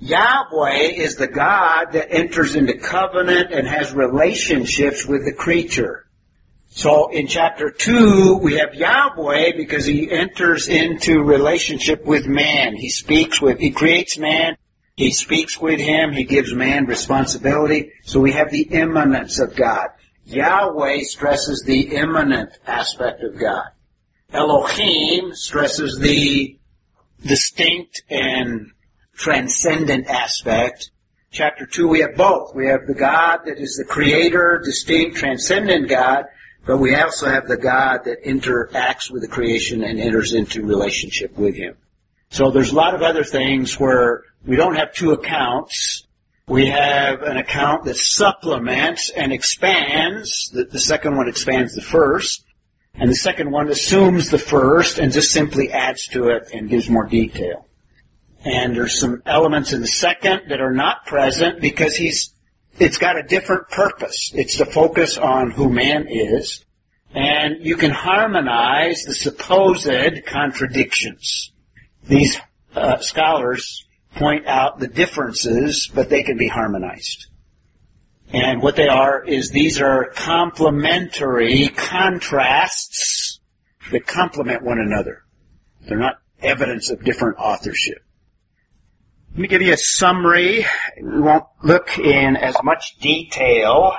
Yahweh 0.05 0.93
is 0.97 1.17
the 1.17 1.27
God 1.27 1.93
that 1.93 2.13
enters 2.13 2.57
into 2.57 2.77
covenant 2.77 3.55
and 3.55 3.67
has 3.67 3.95
relationships 3.95 5.07
with 5.07 5.25
the 5.25 5.33
creature. 5.33 6.05
So 6.69 7.09
in 7.09 7.27
chapter 7.27 7.71
2, 7.71 8.39
we 8.43 8.59
have 8.59 8.75
Yahweh 8.75 9.53
because 9.57 9.87
he 9.87 10.11
enters 10.11 10.69
into 10.69 11.23
relationship 11.23 12.05
with 12.05 12.27
man. 12.27 12.77
He 12.77 12.91
speaks 12.91 13.41
with, 13.41 13.59
he 13.59 13.71
creates 13.71 14.19
man, 14.19 14.59
he 14.95 15.11
speaks 15.11 15.59
with 15.59 15.81
him, 15.81 16.13
he 16.13 16.25
gives 16.25 16.53
man 16.53 16.85
responsibility. 16.85 17.93
So 18.03 18.21
we 18.21 18.33
have 18.33 18.51
the 18.51 18.65
immanence 18.65 19.39
of 19.39 19.57
God. 19.57 19.89
Yahweh 20.27 20.99
stresses 21.05 21.63
the 21.63 21.97
immanent 21.97 22.59
aspect 22.67 23.23
of 23.23 23.41
God. 23.41 23.69
Elohim 24.35 25.35
stresses 25.35 25.99
the 25.99 26.59
distinct 27.23 28.03
and 28.11 28.74
transcendent 29.17 30.07
aspect. 30.09 30.91
Chapter 31.31 31.67
2, 31.67 31.89
we 31.89 32.01
have 32.01 32.15
both. 32.15 32.55
We 32.55 32.69
have 32.69 32.87
the 32.87 32.95
God 32.95 33.41
that 33.47 33.59
is 33.59 33.77
the 33.77 33.85
creator, 33.85 34.61
distinct, 34.65 35.17
transcendent 35.17 35.89
God, 35.89 36.27
but 36.65 36.79
we 36.79 36.95
also 36.95 37.29
have 37.29 37.49
the 37.49 37.57
God 37.57 38.05
that 38.05 38.25
interacts 38.25 39.11
with 39.11 39.23
the 39.23 39.29
creation 39.29 39.83
and 39.83 40.01
enters 40.01 40.33
into 40.33 40.65
relationship 40.65 41.37
with 41.37 41.57
Him. 41.57 41.77
So 42.31 42.51
there's 42.51 42.73
a 42.73 42.77
lot 42.77 42.95
of 42.95 43.03
other 43.03 43.25
things 43.25 43.79
where 43.79 44.23
we 44.47 44.57
don't 44.57 44.77
have 44.77 44.93
two 44.93 45.13
accounts. 45.13 46.07
We 46.47 46.67
have 46.67 47.23
an 47.23 47.37
account 47.37 47.85
that 47.85 47.97
supplements 47.97 49.11
and 49.11 49.33
expands. 49.33 50.51
The, 50.53 50.65
the 50.65 50.81
second 50.81 51.17
one 51.17 51.29
expands 51.29 51.75
the 51.75 51.83
first. 51.83 52.45
And 52.95 53.11
the 53.11 53.17
second 53.17 53.51
one 53.51 53.69
assumes 53.69 54.31
the 54.31 54.39
first 54.39 54.99
and 54.99 55.13
just 55.13 55.33
simply 55.33 55.71
adds 55.73 56.07
to 56.09 56.29
it 56.29 56.51
and 56.53 56.69
gives 56.69 56.89
more 56.89 57.07
detail. 57.07 57.67
And 58.45 58.77
there's 58.77 59.01
some 59.01 59.23
elements 59.25 59.73
in 59.73 59.81
the 59.81 59.87
second 59.87 60.43
that 60.51 60.61
are 60.61 60.73
not 60.73 61.07
present 61.07 61.61
because 61.61 61.97
he's, 61.97 62.35
it's 62.79 62.99
got 62.99 63.19
a 63.19 63.23
different 63.23 63.71
purpose. 63.71 64.33
It's 64.35 64.59
to 64.59 64.67
focus 64.67 65.17
on 65.17 65.51
who 65.51 65.71
man 65.71 66.07
is. 66.09 66.65
And 67.15 67.65
you 67.65 67.77
can 67.77 67.91
harmonize 67.91 69.05
the 69.05 69.15
supposed 69.15 69.89
contradictions. 70.27 71.53
These 72.07 72.39
uh, 72.75 72.99
scholars 72.99 73.87
point 74.17 74.47
out 74.47 74.79
the 74.79 74.89
differences, 74.89 75.91
but 75.95 76.11
they 76.11 76.23
can 76.23 76.37
be 76.37 76.49
harmonized. 76.49 77.27
And 78.33 78.61
what 78.63 78.77
they 78.77 78.89
are 78.89 79.23
is 79.25 79.51
these 79.51 79.81
are 79.81 80.11
complementary 80.11 81.69
contrasts 81.69 83.41
that 83.91 84.07
complement 84.07 84.63
one 84.63 84.81
another. 84.81 85.23
They're 85.87 85.99
not 85.99 86.19
evidence 86.41 86.91
of 86.91 87.05
different 87.05 87.39
authorship. 87.39 87.99
Let 89.35 89.41
me 89.41 89.49
give 89.49 89.63
you 89.63 89.73
a 89.73 89.77
summary. 89.77 90.65
We 90.97 91.21
won't 91.21 91.47
look 91.61 91.99
in 91.99 92.37
as 92.37 92.55
much 92.63 92.97
detail 93.01 93.97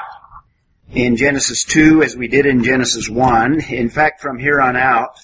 in 0.93 1.17
Genesis 1.17 1.65
2 1.65 2.03
as 2.03 2.15
we 2.15 2.29
did 2.29 2.45
in 2.45 2.63
Genesis 2.63 3.09
1. 3.09 3.59
In 3.63 3.89
fact, 3.89 4.21
from 4.21 4.39
here 4.39 4.61
on 4.61 4.77
out, 4.77 5.19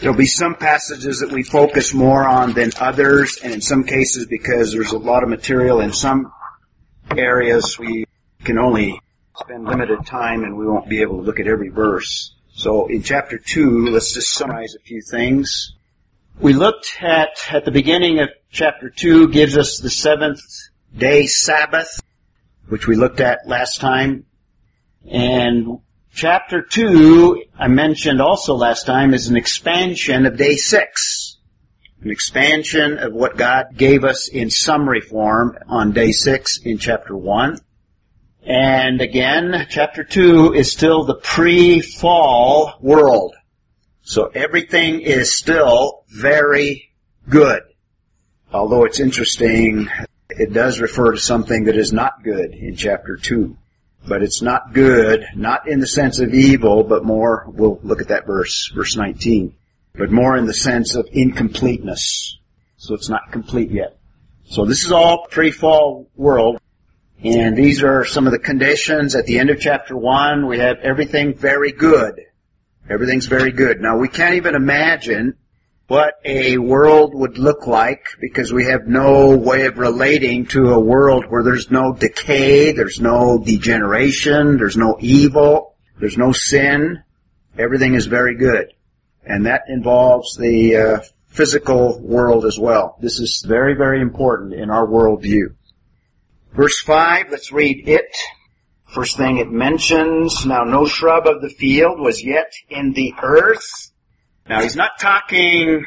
there'll 0.00 0.16
be 0.16 0.24
some 0.24 0.54
passages 0.54 1.20
that 1.20 1.30
we 1.30 1.42
focus 1.42 1.92
more 1.92 2.26
on 2.26 2.54
than 2.54 2.70
others, 2.80 3.38
and 3.44 3.52
in 3.52 3.60
some 3.60 3.84
cases, 3.84 4.24
because 4.24 4.72
there's 4.72 4.92
a 4.92 4.98
lot 4.98 5.22
of 5.22 5.28
material 5.28 5.82
in 5.82 5.92
some 5.92 6.32
areas, 7.14 7.78
we 7.78 8.06
can 8.42 8.56
only 8.56 8.98
spend 9.36 9.66
limited 9.66 10.06
time 10.06 10.44
and 10.44 10.56
we 10.56 10.66
won't 10.66 10.88
be 10.88 11.02
able 11.02 11.18
to 11.18 11.22
look 11.22 11.40
at 11.40 11.46
every 11.46 11.68
verse. 11.68 12.34
So 12.54 12.86
in 12.86 13.02
chapter 13.02 13.36
2, 13.36 13.88
let's 13.88 14.14
just 14.14 14.32
summarize 14.32 14.74
a 14.74 14.80
few 14.82 15.02
things. 15.02 15.74
We 16.38 16.52
looked 16.52 16.98
at, 17.00 17.30
at 17.50 17.64
the 17.64 17.70
beginning 17.70 18.20
of 18.20 18.28
chapter 18.56 18.88
2, 18.88 19.28
gives 19.28 19.58
us 19.58 19.78
the 19.78 19.90
seventh 19.90 20.40
day 20.96 21.26
Sabbath, 21.26 22.00
which 22.68 22.86
we 22.86 22.96
looked 22.96 23.20
at 23.20 23.46
last 23.46 23.82
time. 23.82 24.24
And 25.06 25.80
chapter 26.14 26.62
2, 26.62 27.44
I 27.58 27.68
mentioned 27.68 28.22
also 28.22 28.54
last 28.54 28.86
time, 28.86 29.12
is 29.12 29.28
an 29.28 29.36
expansion 29.36 30.24
of 30.24 30.38
day 30.38 30.56
6. 30.56 31.38
An 32.00 32.10
expansion 32.10 32.96
of 32.98 33.12
what 33.12 33.36
God 33.36 33.76
gave 33.76 34.04
us 34.04 34.28
in 34.28 34.48
summary 34.48 35.02
form 35.02 35.58
on 35.68 35.92
day 35.92 36.12
6 36.12 36.60
in 36.64 36.78
chapter 36.78 37.14
1. 37.14 37.58
And 38.42 39.02
again, 39.02 39.66
chapter 39.68 40.02
2 40.02 40.54
is 40.54 40.72
still 40.72 41.04
the 41.04 41.16
pre-fall 41.16 42.78
world. 42.80 43.34
So 44.00 44.30
everything 44.34 45.02
is 45.02 45.36
still 45.36 46.04
very 46.08 46.94
good. 47.28 47.60
Although 48.52 48.84
it's 48.84 49.00
interesting, 49.00 49.88
it 50.30 50.52
does 50.52 50.80
refer 50.80 51.12
to 51.12 51.18
something 51.18 51.64
that 51.64 51.76
is 51.76 51.92
not 51.92 52.22
good 52.22 52.52
in 52.52 52.76
chapter 52.76 53.16
2. 53.16 53.56
But 54.08 54.22
it's 54.22 54.40
not 54.40 54.72
good, 54.72 55.26
not 55.34 55.68
in 55.68 55.80
the 55.80 55.86
sense 55.86 56.20
of 56.20 56.32
evil, 56.32 56.84
but 56.84 57.04
more, 57.04 57.44
we'll 57.48 57.80
look 57.82 58.00
at 58.00 58.08
that 58.08 58.26
verse, 58.26 58.70
verse 58.72 58.96
19, 58.96 59.52
but 59.94 60.12
more 60.12 60.36
in 60.36 60.46
the 60.46 60.54
sense 60.54 60.94
of 60.94 61.08
incompleteness. 61.10 62.38
So 62.76 62.94
it's 62.94 63.08
not 63.08 63.32
complete 63.32 63.70
yet. 63.70 63.98
So 64.44 64.64
this 64.64 64.84
is 64.84 64.92
all 64.92 65.26
pre-fall 65.28 66.08
world. 66.14 66.60
And 67.24 67.56
these 67.56 67.82
are 67.82 68.04
some 68.04 68.26
of 68.26 68.32
the 68.32 68.38
conditions 68.38 69.16
at 69.16 69.26
the 69.26 69.40
end 69.40 69.50
of 69.50 69.58
chapter 69.58 69.96
1. 69.96 70.46
We 70.46 70.60
have 70.60 70.78
everything 70.78 71.34
very 71.34 71.72
good. 71.72 72.20
Everything's 72.88 73.26
very 73.26 73.50
good. 73.50 73.80
Now 73.80 73.96
we 73.96 74.08
can't 74.08 74.34
even 74.34 74.54
imagine 74.54 75.34
what 75.88 76.14
a 76.24 76.58
world 76.58 77.14
would 77.14 77.38
look 77.38 77.66
like 77.66 78.06
because 78.20 78.52
we 78.52 78.64
have 78.64 78.86
no 78.86 79.36
way 79.36 79.66
of 79.66 79.78
relating 79.78 80.46
to 80.46 80.72
a 80.72 80.80
world 80.80 81.26
where 81.28 81.44
there's 81.44 81.70
no 81.70 81.92
decay, 81.92 82.72
there's 82.72 83.00
no 83.00 83.38
degeneration, 83.38 84.58
there's 84.58 84.76
no 84.76 84.96
evil, 85.00 85.76
there's 85.98 86.18
no 86.18 86.32
sin. 86.32 87.02
Everything 87.58 87.94
is 87.94 88.06
very 88.06 88.36
good. 88.36 88.72
And 89.24 89.46
that 89.46 89.62
involves 89.68 90.36
the 90.36 90.76
uh, 90.76 91.00
physical 91.28 92.00
world 92.00 92.44
as 92.44 92.58
well. 92.58 92.96
This 93.00 93.20
is 93.20 93.44
very, 93.46 93.74
very 93.74 94.00
important 94.00 94.54
in 94.54 94.70
our 94.70 94.86
worldview. 94.86 95.54
Verse 96.52 96.80
5, 96.80 97.26
let's 97.30 97.52
read 97.52 97.88
it. 97.88 98.16
First 98.88 99.16
thing 99.16 99.38
it 99.38 99.50
mentions, 99.50 100.46
now 100.46 100.64
no 100.64 100.86
shrub 100.86 101.26
of 101.26 101.42
the 101.42 101.50
field 101.50 102.00
was 102.00 102.24
yet 102.24 102.52
in 102.70 102.92
the 102.92 103.14
earth. 103.22 103.92
Now 104.48 104.62
he's 104.62 104.76
not 104.76 104.98
talking 104.98 105.84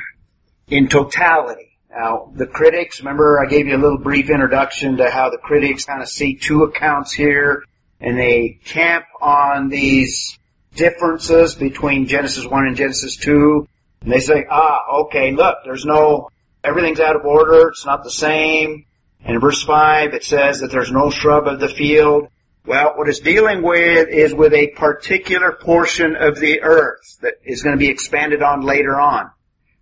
in 0.67 0.87
totality. 0.87 1.77
Now 1.89 2.31
the 2.35 2.45
critics, 2.45 2.99
remember 2.99 3.39
I 3.39 3.49
gave 3.49 3.67
you 3.67 3.75
a 3.75 3.81
little 3.81 3.97
brief 3.97 4.29
introduction 4.29 4.97
to 4.97 5.09
how 5.09 5.29
the 5.29 5.37
critics 5.37 5.85
kind 5.85 6.01
of 6.01 6.09
see 6.09 6.35
two 6.35 6.63
accounts 6.63 7.13
here 7.13 7.63
and 7.99 8.17
they 8.17 8.59
camp 8.65 9.05
on 9.21 9.69
these 9.69 10.37
differences 10.75 11.55
between 11.55 12.07
Genesis 12.07 12.45
1 12.45 12.67
and 12.67 12.75
Genesis 12.75 13.17
2. 13.17 13.67
And 14.01 14.11
they 14.11 14.19
say, 14.19 14.45
ah, 14.49 14.79
okay, 15.01 15.31
look, 15.33 15.57
there's 15.65 15.85
no, 15.85 16.29
everything's 16.63 16.99
out 16.99 17.15
of 17.15 17.25
order, 17.25 17.69
it's 17.69 17.85
not 17.85 18.03
the 18.03 18.11
same. 18.11 18.85
And 19.23 19.35
in 19.35 19.41
verse 19.41 19.63
5 19.63 20.13
it 20.13 20.23
says 20.23 20.61
that 20.61 20.71
there's 20.71 20.91
no 20.91 21.09
shrub 21.09 21.47
of 21.47 21.59
the 21.59 21.67
field. 21.67 22.29
Well, 22.65 22.93
what 22.95 23.09
it's 23.09 23.19
dealing 23.19 23.61
with 23.61 24.09
is 24.09 24.33
with 24.33 24.53
a 24.53 24.67
particular 24.75 25.53
portion 25.53 26.15
of 26.15 26.39
the 26.39 26.61
earth 26.61 27.17
that 27.21 27.35
is 27.43 27.63
going 27.63 27.75
to 27.75 27.79
be 27.79 27.89
expanded 27.89 28.43
on 28.43 28.61
later 28.61 28.99
on. 28.99 29.31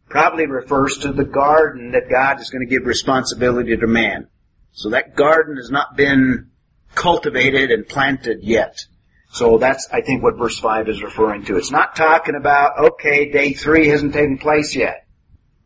Probably 0.10 0.46
refers 0.46 0.98
to 1.00 1.12
the 1.12 1.26
garden 1.26 1.92
that 1.92 2.10
God 2.10 2.40
is 2.40 2.50
going 2.50 2.66
to 2.66 2.70
give 2.70 2.86
responsibility 2.86 3.76
to 3.76 3.88
man. 3.88 4.28
So 4.72 4.92
that 4.92 5.16
garden 5.16 5.58
has 5.58 5.70
not 5.70 5.98
been 5.98 6.52
cultivated 6.96 7.72
and 7.72 7.88
planted 7.88 8.44
yet. 8.44 8.86
So 9.32 9.58
that's, 9.58 9.88
I 9.92 10.02
think, 10.02 10.24
what 10.24 10.38
verse 10.38 10.58
5 10.60 10.88
is 10.88 11.04
referring 11.04 11.44
to. 11.46 11.58
It's 11.58 11.72
not 11.72 11.96
talking 11.96 12.36
about, 12.36 12.80
okay, 12.80 13.30
day 13.32 13.54
3 13.54 13.88
hasn't 13.88 14.14
taken 14.14 14.38
place 14.38 14.76
yet. 14.76 15.06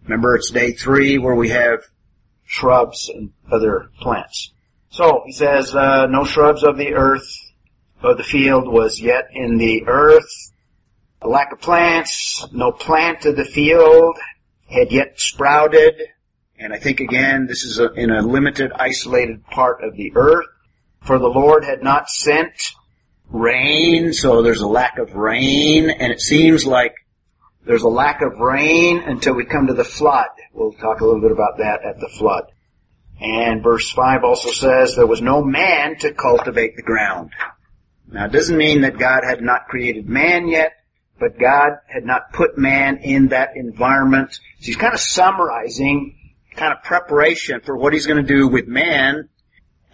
Remember, 0.04 0.36
it's 0.36 0.50
day 0.50 0.72
3 0.72 1.20
where 1.20 1.36
we 1.36 1.50
have 1.50 1.84
shrubs 2.46 3.10
and 3.10 3.32
other 3.52 3.90
plants. 4.00 4.54
So 4.92 5.24
he 5.26 5.32
says, 5.32 5.74
uh, 5.74 6.08
no 6.08 6.26
shrubs 6.26 6.64
of 6.64 6.78
the 6.78 6.96
earth 6.96 7.26
of 8.02 8.18
the 8.18 8.26
field 8.26 8.68
was 8.68 9.00
yet 9.00 9.30
in 9.34 9.58
the 9.58 9.88
earth. 9.88 10.30
A 11.22 11.30
lack 11.30 11.54
of 11.54 11.62
plants, 11.62 12.46
no 12.52 12.74
plant 12.74 13.26
of 13.26 13.38
the 13.38 13.46
field 13.46 14.18
had 14.68 14.92
yet 14.92 15.18
sprouted. 15.18 15.94
And 16.60 16.74
I 16.74 16.78
think 16.78 17.00
again, 17.00 17.48
this 17.48 17.64
is 17.64 17.80
a, 17.80 17.94
in 17.94 18.12
a 18.12 18.22
limited, 18.22 18.74
isolated 18.74 19.46
part 19.46 19.82
of 19.82 19.96
the 19.96 20.12
earth. 20.14 20.48
For 21.04 21.18
the 21.18 21.28
Lord 21.28 21.64
had 21.64 21.82
not 21.82 22.10
sent 22.10 22.52
rain, 23.30 24.12
so 24.12 24.42
there's 24.42 24.62
a 24.62 24.68
lack 24.68 24.98
of 25.00 25.14
rain, 25.14 25.90
and 25.90 26.12
it 26.12 26.20
seems 26.20 26.66
like 26.66 26.96
there's 27.66 27.84
a 27.84 27.88
lack 27.88 28.22
of 28.22 28.40
rain 28.40 29.00
until 29.00 29.36
we 29.36 29.46
come 29.46 29.68
to 29.68 29.74
the 29.74 29.86
flood. 29.86 30.30
We'll 30.54 30.74
talk 30.74 31.00
a 31.00 31.06
little 31.06 31.22
bit 31.22 31.32
about 31.32 31.60
that 31.60 31.80
at 31.86 31.98
the 32.00 32.10
flood. 32.18 32.52
And 33.22 33.62
verse 33.62 33.92
5 33.92 34.24
also 34.24 34.50
says 34.50 34.96
there 34.96 35.06
was 35.06 35.22
no 35.22 35.44
man 35.44 35.96
to 36.00 36.12
cultivate 36.12 36.76
the 36.76 36.82
ground. 36.82 37.30
Now 38.12 38.26
it 38.26 38.32
doesn't 38.32 38.58
mean 38.58 38.82
that 38.82 38.98
God 38.98 39.24
had 39.24 39.42
not 39.42 39.68
created 39.68 40.10
man 40.10 40.48
yet, 40.48 40.74
but 41.20 41.40
God 41.40 41.74
had 41.86 42.04
not 42.04 42.34
put 42.34 42.58
man 42.58 42.98
in 42.98 43.28
that 43.28 43.56
environment. 43.56 44.34
So 44.34 44.40
he's 44.66 44.76
kind 44.76 44.94
of 44.94 45.00
summarizing 45.00 46.18
kind 46.56 46.74
of 46.74 46.84
preparation 46.84 47.62
for 47.62 47.78
what 47.78 47.94
he's 47.94 48.08
going 48.08 48.26
to 48.26 48.28
do 48.28 48.48
with 48.48 48.68
man 48.68 49.30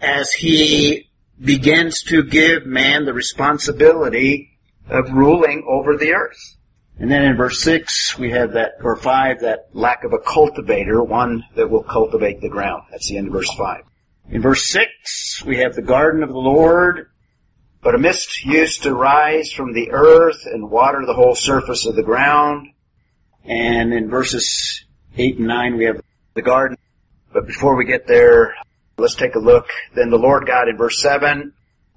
as 0.00 0.32
he 0.32 1.10
begins 1.38 2.02
to 2.04 2.22
give 2.24 2.64
man 2.64 3.04
the 3.04 3.12
responsibility 3.12 4.58
of 4.88 5.12
ruling 5.12 5.64
over 5.68 5.96
the 5.96 6.14
earth. 6.14 6.56
And 6.98 7.10
then 7.10 7.22
in 7.22 7.36
verse 7.36 7.60
6, 7.62 8.18
we 8.18 8.32
have 8.32 8.52
that, 8.52 8.72
or 8.82 8.96
5, 8.96 9.40
that 9.40 9.68
lack 9.72 10.02
of 10.02 10.12
a 10.12 10.18
cultivator, 10.18 11.02
one 11.02 11.44
that 11.54 11.70
will 11.70 11.84
cultivate 11.84 12.40
the 12.40 12.48
ground. 12.48 12.84
That's 12.90 13.08
the 13.08 13.18
end 13.18 13.28
of 13.28 13.32
verse 13.32 13.52
5. 13.54 13.82
In 14.30 14.42
verse 14.42 14.68
6, 14.68 15.44
we 15.44 15.58
have 15.58 15.74
the 15.74 15.82
garden 15.82 16.22
of 16.22 16.30
the 16.30 16.38
Lord. 16.38 17.08
But 17.80 17.94
a 17.94 17.98
mist 17.98 18.44
used 18.44 18.82
to 18.82 18.94
rise 18.94 19.52
from 19.52 19.72
the 19.72 19.92
earth 19.92 20.44
and 20.44 20.70
water 20.70 21.04
the 21.06 21.14
whole 21.14 21.36
surface 21.36 21.86
of 21.86 21.94
the 21.94 22.02
ground. 22.02 22.68
And 23.44 23.94
in 23.94 24.10
verses 24.10 24.84
8 25.16 25.38
and 25.38 25.46
9 25.46 25.76
we 25.76 25.84
have 25.84 26.02
the 26.34 26.42
garden. 26.42 26.76
But 27.32 27.46
before 27.46 27.76
we 27.76 27.84
get 27.84 28.08
there, 28.08 28.54
let's 28.96 29.14
take 29.14 29.36
a 29.36 29.40
look. 29.40 29.68
Then 29.94 30.10
the 30.10 30.18
Lord 30.18 30.46
God 30.46 30.68
in 30.68 30.76
verse 30.76 31.00
7. 31.00 31.52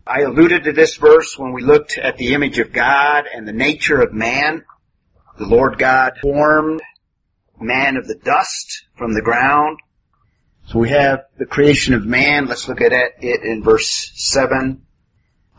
I 0.05 0.21
alluded 0.21 0.65
to 0.65 0.73
this 0.73 0.95
verse 0.95 1.37
when 1.37 1.53
we 1.53 1.63
looked 1.63 1.97
at 1.97 2.17
the 2.17 2.33
image 2.33 2.59
of 2.59 2.71
God 2.71 3.25
and 3.33 3.47
the 3.47 3.53
nature 3.53 4.01
of 4.01 4.13
man. 4.13 4.63
The 5.41 5.47
Lord 5.47 5.79
God 5.79 6.19
formed 6.21 6.81
man 7.59 7.97
of 7.97 8.07
the 8.07 8.13
dust 8.13 8.85
from 8.95 9.15
the 9.15 9.23
ground. 9.23 9.79
So 10.67 10.77
we 10.77 10.89
have 10.89 11.21
the 11.39 11.47
creation 11.47 11.95
of 11.95 12.05
man. 12.05 12.45
Let's 12.45 12.67
look 12.67 12.79
at 12.79 12.91
it 12.93 13.43
in 13.43 13.63
verse 13.63 14.11
7. 14.13 14.85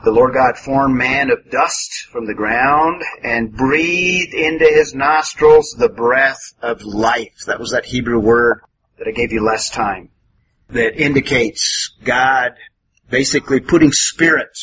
The 0.04 0.12
Lord 0.12 0.34
God 0.34 0.56
formed 0.56 0.94
man 0.96 1.30
of 1.30 1.50
dust 1.50 2.06
from 2.12 2.26
the 2.26 2.32
ground 2.32 3.02
and 3.24 3.52
breathed 3.52 4.34
into 4.34 4.66
his 4.66 4.94
nostrils 4.94 5.74
the 5.76 5.88
breath 5.88 6.54
of 6.62 6.84
life. 6.84 7.42
That 7.48 7.58
was 7.58 7.72
that 7.72 7.86
Hebrew 7.86 8.20
word 8.20 8.60
that 8.98 9.08
I 9.08 9.10
gave 9.10 9.32
you 9.32 9.44
last 9.44 9.74
time 9.74 10.10
that 10.68 10.94
indicates 10.94 11.96
God 12.04 12.52
basically 13.10 13.58
putting 13.58 13.90
spirit. 13.90 14.56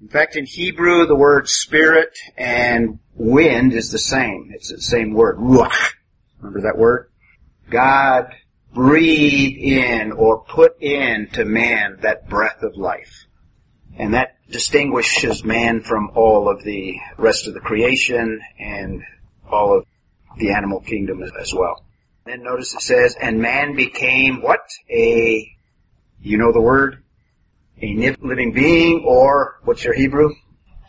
In 0.00 0.08
fact, 0.08 0.36
in 0.36 0.46
Hebrew, 0.46 1.06
the 1.06 1.16
word 1.16 1.48
spirit 1.48 2.16
and 2.36 3.00
wind 3.14 3.72
is 3.72 3.90
the 3.90 3.98
same. 3.98 4.50
It's 4.54 4.70
the 4.70 4.80
same 4.80 5.12
word, 5.12 5.38
ruach. 5.38 5.94
Remember 6.40 6.60
that 6.62 6.78
word? 6.78 7.10
God 7.68 8.32
breathed 8.72 9.58
in 9.58 10.12
or 10.12 10.44
put 10.44 10.80
into 10.80 11.44
man 11.44 11.98
that 12.02 12.28
breath 12.28 12.62
of 12.62 12.76
life. 12.76 13.26
And 13.98 14.14
that 14.14 14.36
distinguishes 14.48 15.44
man 15.44 15.82
from 15.82 16.10
all 16.14 16.48
of 16.48 16.62
the 16.62 16.96
rest 17.16 17.48
of 17.48 17.54
the 17.54 17.60
creation 17.60 18.40
and 18.58 19.02
all 19.50 19.76
of 19.76 19.84
the 20.36 20.52
animal 20.52 20.80
kingdom 20.80 21.22
as 21.22 21.52
well. 21.52 21.84
Then 22.24 22.44
notice 22.44 22.74
it 22.74 22.82
says, 22.82 23.16
and 23.20 23.40
man 23.40 23.74
became 23.74 24.42
what? 24.42 24.60
A, 24.88 25.50
you 26.20 26.38
know 26.38 26.52
the 26.52 26.60
word? 26.60 27.02
A 27.80 28.16
living 28.20 28.52
being 28.52 29.04
or, 29.06 29.60
what's 29.64 29.84
your 29.84 29.94
Hebrew? 29.94 30.30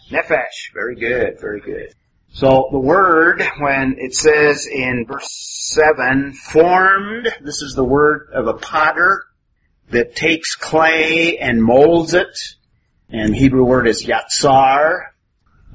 Nefesh. 0.09 0.73
Very 0.73 0.95
good, 0.95 1.39
very 1.39 1.59
good. 1.59 1.93
So 2.31 2.69
the 2.71 2.79
word, 2.79 3.43
when 3.59 3.95
it 3.97 4.15
says 4.15 4.67
in 4.67 5.05
verse 5.07 5.27
7, 5.73 6.33
formed, 6.33 7.27
this 7.41 7.61
is 7.61 7.73
the 7.73 7.83
word 7.83 8.29
of 8.33 8.47
a 8.47 8.53
potter 8.53 9.23
that 9.89 10.15
takes 10.15 10.55
clay 10.55 11.37
and 11.37 11.61
molds 11.61 12.13
it. 12.13 12.55
And 13.09 13.35
Hebrew 13.35 13.63
word 13.63 13.87
is 13.87 14.05
yatsar. 14.05 15.07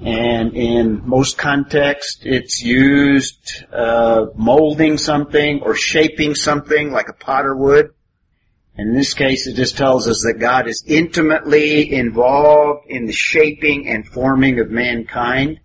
And 0.01 0.57
in 0.57 1.07
most 1.07 1.39
contexts, 1.39 2.23
it's 2.25 2.63
used 2.63 3.65
uh, 3.73 4.27
molding 4.37 4.99
something 4.99 5.61
or 5.63 5.75
shaping 5.75 6.35
something 6.35 6.93
like 6.93 7.09
a 7.09 7.13
potter 7.13 7.55
would. 7.55 7.91
In 8.77 8.93
this 8.93 9.15
case, 9.15 9.47
it 9.47 9.55
just 9.55 9.77
tells 9.77 10.09
us 10.09 10.23
that 10.23 10.41
God 10.41 10.67
is 10.67 10.83
intimately 10.87 11.93
involved 11.93 12.87
in 12.89 13.07
the 13.07 13.13
shaping 13.13 13.89
and 13.89 14.07
forming 14.07 14.59
of 14.59 14.69
mankind. 14.69 15.61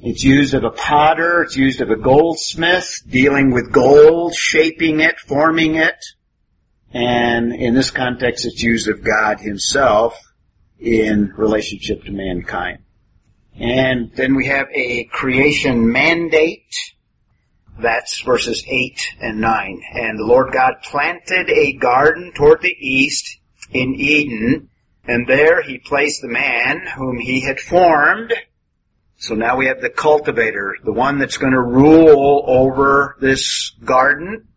It's 0.00 0.24
used 0.24 0.54
of 0.54 0.64
a 0.64 0.70
potter, 0.70 1.42
it's 1.42 1.56
used 1.56 1.80
of 1.80 1.90
a 1.90 1.96
goldsmith, 1.96 3.02
dealing 3.08 3.52
with 3.52 3.72
gold, 3.72 4.34
shaping 4.34 5.00
it, 5.00 5.18
forming 5.18 5.76
it. 5.76 6.04
And 6.92 7.52
in 7.52 7.74
this 7.74 7.90
context, 7.90 8.46
it's 8.46 8.62
used 8.62 8.88
of 8.88 9.04
God 9.04 9.40
himself 9.40 10.18
in 10.80 11.32
relationship 11.36 12.04
to 12.04 12.12
mankind. 12.12 12.78
And 13.58 14.12
then 14.14 14.36
we 14.36 14.46
have 14.46 14.68
a 14.72 15.04
creation 15.04 15.90
mandate. 15.90 16.74
That's 17.78 18.22
verses 18.22 18.64
8 18.66 19.14
and 19.20 19.40
9. 19.40 19.82
And 19.94 20.18
the 20.18 20.24
Lord 20.24 20.52
God 20.52 20.74
planted 20.82 21.48
a 21.48 21.74
garden 21.74 22.32
toward 22.34 22.60
the 22.60 22.76
east 22.76 23.38
in 23.70 23.94
Eden, 23.94 24.70
and 25.04 25.28
there 25.28 25.62
he 25.62 25.78
placed 25.78 26.20
the 26.20 26.28
man 26.28 26.86
whom 26.96 27.18
he 27.18 27.40
had 27.40 27.60
formed. 27.60 28.34
So 29.16 29.34
now 29.34 29.56
we 29.56 29.66
have 29.66 29.80
the 29.80 29.90
cultivator, 29.90 30.76
the 30.84 30.92
one 30.92 31.18
that's 31.18 31.36
going 31.36 31.52
to 31.52 31.62
rule 31.62 32.44
over 32.46 33.16
this 33.20 33.72
garden. 33.84 34.48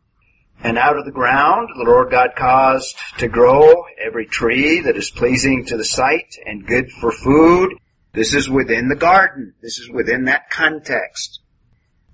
And 0.63 0.77
out 0.77 0.97
of 0.97 1.05
the 1.05 1.11
ground 1.11 1.69
the 1.77 1.89
Lord 1.89 2.09
God 2.09 2.31
caused 2.35 2.95
to 3.19 3.27
grow 3.27 3.85
every 4.03 4.25
tree 4.25 4.81
that 4.81 4.97
is 4.97 5.11
pleasing 5.11 5.65
to 5.65 5.77
the 5.77 5.85
sight 5.85 6.37
and 6.45 6.65
good 6.65 6.91
for 6.91 7.11
food. 7.11 7.73
This 8.13 8.33
is 8.33 8.49
within 8.49 8.87
the 8.87 8.95
garden. 8.95 9.53
This 9.61 9.79
is 9.79 9.89
within 9.89 10.25
that 10.25 10.49
context 10.49 11.40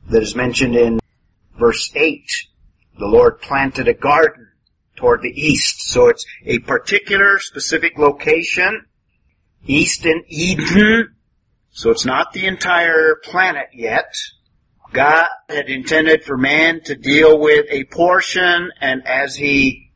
that 0.10 0.24
is 0.24 0.36
mentioned 0.36 0.76
in 0.76 1.00
verse 1.58 1.92
8. 1.96 2.24
The 3.00 3.08
Lord 3.08 3.42
planted 3.42 3.88
a 3.88 3.94
garden 3.94 4.48
toward 4.96 5.22
the 5.22 5.30
east. 5.30 5.82
So 5.90 6.08
it's 6.08 6.26
a 6.46 6.60
particular 6.60 7.40
specific 7.40 7.98
location, 7.98 8.86
east 9.66 10.06
in 10.06 10.24
Eden. 10.28 11.16
So 11.72 11.92
it's 11.92 12.06
not 12.06 12.34
the 12.34 12.48
entire 12.48 13.16
planet 13.24 13.68
yet. 13.74 14.16
God 14.94 15.28
had 15.50 15.70
intended 15.70 16.24
for 16.24 16.38
man 16.38 16.82
to 16.86 16.96
deal 16.96 17.38
with 17.38 17.66
a 17.70 17.84
portion 17.86 18.72
and 18.80 19.06
as 19.06 19.36
he 19.36 19.92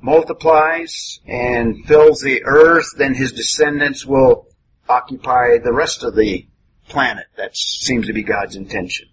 multiplies 0.00 1.20
and 1.26 1.84
fills 1.84 2.20
the 2.20 2.44
earth, 2.44 2.86
then 2.96 3.14
his 3.14 3.32
descendants 3.32 4.06
will 4.06 4.46
occupy 4.88 5.58
the 5.58 5.72
rest 5.72 6.04
of 6.04 6.14
the 6.14 6.46
planet. 6.88 7.26
That 7.36 7.56
seems 7.56 8.06
to 8.06 8.12
be 8.12 8.22
God's 8.22 8.56
intention. 8.56 9.08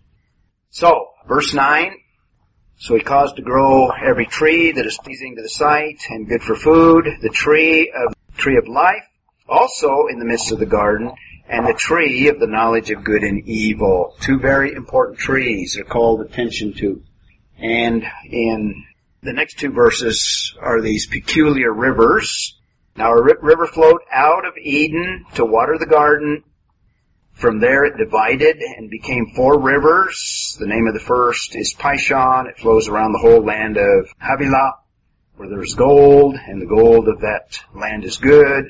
So, 0.74 1.10
verse 1.28 1.54
9, 1.54 1.98
so 2.78 2.96
he 2.96 3.02
caused 3.02 3.36
to 3.36 3.44
grow 3.44 3.90
every 3.90 4.26
tree 4.26 4.72
that 4.72 4.88
is 4.88 4.98
pleasing 5.04 5.36
to 5.36 5.44
the 5.44 5.50
sight 5.50 6.02
and 6.10 6.28
good 6.28 6.42
for 6.42 6.56
food, 6.56 7.06
the 7.22 7.30
tree 7.30 7.94
of 7.96 8.16
tree 8.38 8.58
of 8.58 8.68
life, 8.68 9.04
also 9.48 10.08
in 10.08 10.18
the 10.18 10.26
midst 10.26 10.52
of 10.52 10.58
the 10.58 10.66
garden, 10.66 11.12
and 11.48 11.68
the 11.68 11.76
tree 11.76 12.28
of 12.28 12.40
the 12.40 12.48
knowledge 12.48 12.90
of 12.90 13.04
good 13.04 13.22
and 13.22 13.48
evil. 13.48 14.16
Two 14.20 14.40
very 14.40 14.74
important 14.74 15.20
trees 15.20 15.78
are 15.78 15.84
called 15.84 16.22
attention 16.22 16.74
to. 16.74 17.04
And 17.60 18.04
in 18.26 18.84
the 19.22 19.34
next 19.34 19.60
two 19.60 19.70
verses 19.70 20.58
are 20.60 20.82
these 20.82 21.06
peculiar 21.06 21.72
rivers. 21.72 22.60
Now 22.96 23.12
a 23.12 23.22
river 23.22 23.68
flowed 23.68 24.02
out 24.12 24.44
of 24.48 24.58
Eden 24.58 25.24
to 25.36 25.46
water 25.46 25.78
the 25.78 25.86
garden. 25.86 26.44
From 27.34 27.60
there 27.60 27.84
it 27.84 27.98
divided 27.98 28.58
and 28.62 28.90
became 28.90 29.34
four 29.36 29.60
rivers. 29.60 30.56
The 30.60 30.68
name 30.68 30.88
of 30.88 30.94
the 30.94 31.00
first 31.00 31.56
is 31.56 31.74
Pishon. 31.74 32.48
It 32.48 32.60
flows 32.60 32.88
around 32.88 33.12
the 33.12 33.20
whole 33.20 33.44
land 33.44 33.78
of 33.78 34.14
Havilah, 34.20 34.76
where 35.36 35.50
there's 35.50 35.74
gold, 35.74 36.36
and 36.36 36.62
the 36.62 36.68
gold 36.68 37.08
of 37.08 37.22
that 37.22 37.60
land 37.74 38.06
is 38.06 38.18
good. 38.18 38.66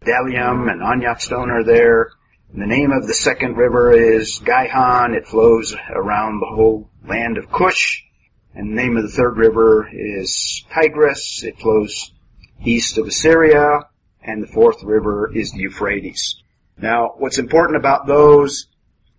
Bdellium 0.00 0.70
and 0.70 0.82
onyx 0.82 1.24
stone 1.24 1.50
are 1.50 1.64
there. 1.64 2.12
And 2.52 2.62
the 2.62 2.66
name 2.66 2.92
of 2.92 3.06
the 3.06 3.14
second 3.14 3.56
river 3.56 3.92
is 3.92 4.38
Gihon. 4.38 5.14
It 5.14 5.26
flows 5.26 5.74
around 5.90 6.40
the 6.40 6.54
whole 6.54 6.88
land 7.06 7.36
of 7.36 7.50
Cush. 7.50 8.04
And 8.54 8.70
the 8.70 8.82
name 8.82 8.96
of 8.96 9.02
the 9.02 9.10
third 9.10 9.36
river 9.36 9.88
is 9.92 10.64
Tigris. 10.72 11.42
It 11.42 11.58
flows 11.58 12.12
east 12.64 12.96
of 12.96 13.08
Assyria. 13.08 13.80
And 14.22 14.42
the 14.42 14.52
fourth 14.52 14.82
river 14.84 15.30
is 15.34 15.50
the 15.50 15.62
Euphrates. 15.62 16.36
Now, 16.76 17.14
what's 17.18 17.38
important 17.38 17.76
about 17.76 18.06
those, 18.06 18.66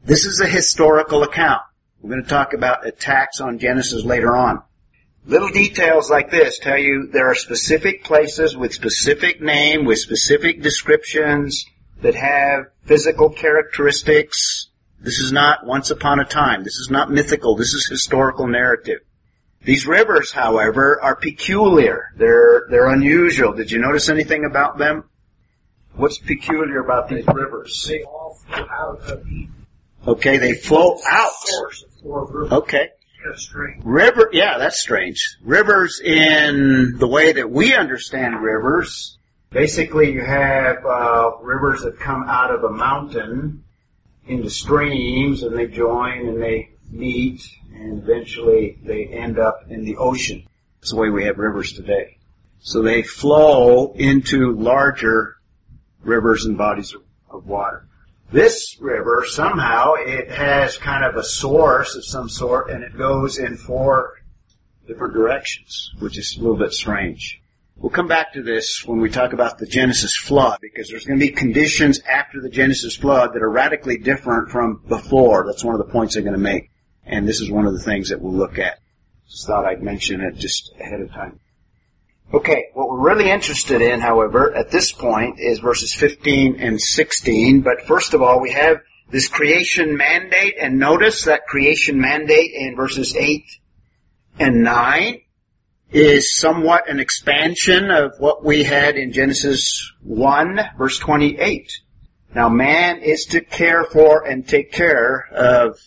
this 0.03 0.25
is 0.25 0.39
a 0.39 0.47
historical 0.47 1.23
account. 1.23 1.61
We're 2.01 2.11
going 2.11 2.23
to 2.23 2.29
talk 2.29 2.53
about 2.53 2.85
attacks 2.85 3.39
on 3.41 3.57
Genesis 3.57 4.03
later 4.03 4.35
on. 4.35 4.61
Little 5.25 5.49
details 5.49 6.11
like 6.11 6.29
this 6.29 6.59
tell 6.59 6.77
you 6.77 7.07
there 7.11 7.31
are 7.31 7.35
specific 7.35 8.03
places 8.03 8.55
with 8.55 8.73
specific 8.73 9.41
name, 9.41 9.85
with 9.85 9.97
specific 9.97 10.61
descriptions 10.61 11.65
that 12.01 12.13
have 12.13 12.65
physical 12.83 13.31
characteristics. 13.31 14.69
This 14.99 15.19
is 15.19 15.31
not 15.31 15.65
once 15.65 15.89
upon 15.89 16.19
a 16.19 16.25
time. 16.25 16.63
This 16.63 16.75
is 16.75 16.89
not 16.91 17.09
mythical. 17.09 17.55
This 17.55 17.73
is 17.73 17.87
historical 17.87 18.47
narrative. 18.47 18.99
These 19.63 19.87
rivers, 19.87 20.31
however, 20.31 21.01
are 21.01 21.15
peculiar. 21.15 22.11
They're, 22.15 22.67
they're 22.69 22.93
unusual. 22.93 23.53
Did 23.53 23.71
you 23.71 23.79
notice 23.79 24.09
anything 24.09 24.45
about 24.45 24.77
them? 24.77 25.05
What's 25.95 26.17
peculiar 26.17 26.79
about 26.79 27.09
these 27.09 27.25
rivers? 27.27 27.85
They 27.87 28.03
all 28.03 28.37
flow 28.47 28.67
out 28.69 28.99
of 29.01 29.27
Eden. 29.27 29.53
Okay, 30.07 30.37
they 30.37 30.53
flow 30.53 30.97
out. 31.09 31.31
Source 31.45 31.83
of 31.83 31.91
four 32.01 32.25
rivers. 32.25 32.51
Okay. 32.51 32.89
Kind 33.23 33.33
of 33.33 33.39
strange. 33.39 33.83
River, 33.83 34.29
yeah, 34.33 34.57
that's 34.57 34.79
strange. 34.79 35.37
Rivers 35.41 35.99
in 35.99 36.97
the 36.97 37.07
way 37.07 37.31
that 37.33 37.49
we 37.49 37.73
understand 37.73 38.41
rivers, 38.41 39.17
basically 39.49 40.11
you 40.11 40.23
have 40.23 40.85
uh, 40.85 41.31
rivers 41.41 41.81
that 41.81 41.99
come 41.99 42.23
out 42.27 42.53
of 42.53 42.63
a 42.63 42.69
mountain 42.69 43.63
into 44.27 44.49
streams 44.49 45.43
and 45.43 45.57
they 45.57 45.67
join 45.67 46.27
and 46.27 46.41
they 46.41 46.71
meet 46.91 47.47
and 47.73 48.03
eventually 48.03 48.77
they 48.83 49.05
end 49.05 49.39
up 49.39 49.63
in 49.69 49.85
the 49.85 49.95
ocean. 49.97 50.45
That's 50.81 50.91
the 50.91 50.97
way 50.97 51.09
we 51.09 51.23
have 51.23 51.37
rivers 51.37 51.73
today. 51.73 52.17
So 52.59 52.81
they 52.81 53.01
flow 53.01 53.93
into 53.93 54.51
larger 54.53 55.34
rivers 56.05 56.45
and 56.45 56.57
bodies 56.57 56.95
of 57.29 57.45
water. 57.45 57.87
This 58.31 58.77
river, 58.79 59.25
somehow, 59.27 59.93
it 59.97 60.31
has 60.31 60.77
kind 60.77 61.03
of 61.03 61.15
a 61.15 61.23
source 61.23 61.95
of 61.95 62.05
some 62.05 62.29
sort 62.29 62.69
and 62.69 62.83
it 62.83 62.97
goes 62.97 63.37
in 63.37 63.57
four 63.57 64.15
different 64.87 65.13
directions, 65.13 65.91
which 65.99 66.17
is 66.17 66.35
a 66.37 66.41
little 66.41 66.57
bit 66.57 66.73
strange. 66.73 67.41
We'll 67.77 67.91
come 67.91 68.07
back 68.07 68.33
to 68.33 68.41
this 68.41 68.83
when 68.85 68.99
we 68.99 69.09
talk 69.09 69.33
about 69.33 69.57
the 69.57 69.65
Genesis 69.65 70.15
flood 70.15 70.59
because 70.61 70.89
there's 70.89 71.05
going 71.05 71.19
to 71.19 71.25
be 71.25 71.31
conditions 71.31 71.99
after 72.01 72.39
the 72.39 72.49
Genesis 72.49 72.95
flood 72.95 73.33
that 73.33 73.43
are 73.43 73.49
radically 73.49 73.97
different 73.97 74.49
from 74.49 74.81
before. 74.87 75.45
That's 75.45 75.63
one 75.63 75.75
of 75.75 75.85
the 75.85 75.91
points 75.91 76.15
I'm 76.15 76.23
going 76.23 76.33
to 76.33 76.39
make. 76.39 76.71
And 77.05 77.27
this 77.27 77.41
is 77.41 77.51
one 77.51 77.65
of 77.65 77.73
the 77.73 77.83
things 77.83 78.09
that 78.09 78.21
we'll 78.21 78.33
look 78.33 78.57
at. 78.57 78.79
Just 79.29 79.45
thought 79.45 79.65
I'd 79.65 79.83
mention 79.83 80.21
it 80.21 80.35
just 80.35 80.71
ahead 80.79 81.01
of 81.01 81.11
time. 81.11 81.39
Okay, 82.35 82.65
what 82.73 82.89
we're 82.89 82.99
really 82.99 83.31
interested 83.31 83.81
in, 83.81 84.01
however, 84.01 84.53
at 84.53 84.69
this 84.69 84.91
point 84.91 85.39
is 85.39 85.59
verses 85.59 85.93
15 85.93 86.59
and 86.59 86.81
16. 86.81 87.61
But 87.61 87.83
first 87.87 88.13
of 88.13 88.21
all, 88.21 88.41
we 88.41 88.51
have 88.51 88.81
this 89.09 89.29
creation 89.29 89.95
mandate, 89.95 90.55
and 90.59 90.77
notice 90.77 91.23
that 91.23 91.47
creation 91.47 91.97
mandate 91.97 92.51
in 92.53 92.75
verses 92.75 93.15
8 93.15 93.45
and 94.37 94.65
9 94.65 95.21
is 95.91 96.37
somewhat 96.37 96.89
an 96.89 96.99
expansion 96.99 97.89
of 97.89 98.11
what 98.19 98.43
we 98.43 98.63
had 98.63 98.97
in 98.97 99.13
Genesis 99.13 99.93
1, 100.01 100.59
verse 100.77 100.99
28. 100.99 101.71
Now, 102.33 102.49
man 102.49 102.97
is 103.01 103.27
to 103.27 103.39
care 103.39 103.85
for 103.85 104.27
and 104.27 104.45
take 104.45 104.73
care 104.73 105.25
of 105.33 105.79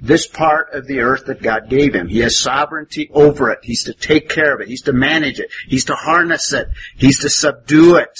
this 0.00 0.26
part 0.26 0.72
of 0.72 0.86
the 0.86 1.00
earth 1.00 1.26
that 1.26 1.42
God 1.42 1.68
gave 1.68 1.94
him. 1.94 2.08
He 2.08 2.20
has 2.20 2.38
sovereignty 2.38 3.10
over 3.12 3.50
it. 3.50 3.60
He's 3.62 3.84
to 3.84 3.92
take 3.92 4.28
care 4.28 4.54
of 4.54 4.60
it. 4.60 4.68
He's 4.68 4.82
to 4.82 4.92
manage 4.92 5.40
it. 5.40 5.50
He's 5.66 5.86
to 5.86 5.94
harness 5.94 6.52
it. 6.52 6.68
He's 6.96 7.20
to 7.20 7.28
subdue 7.28 7.96
it. 7.96 8.18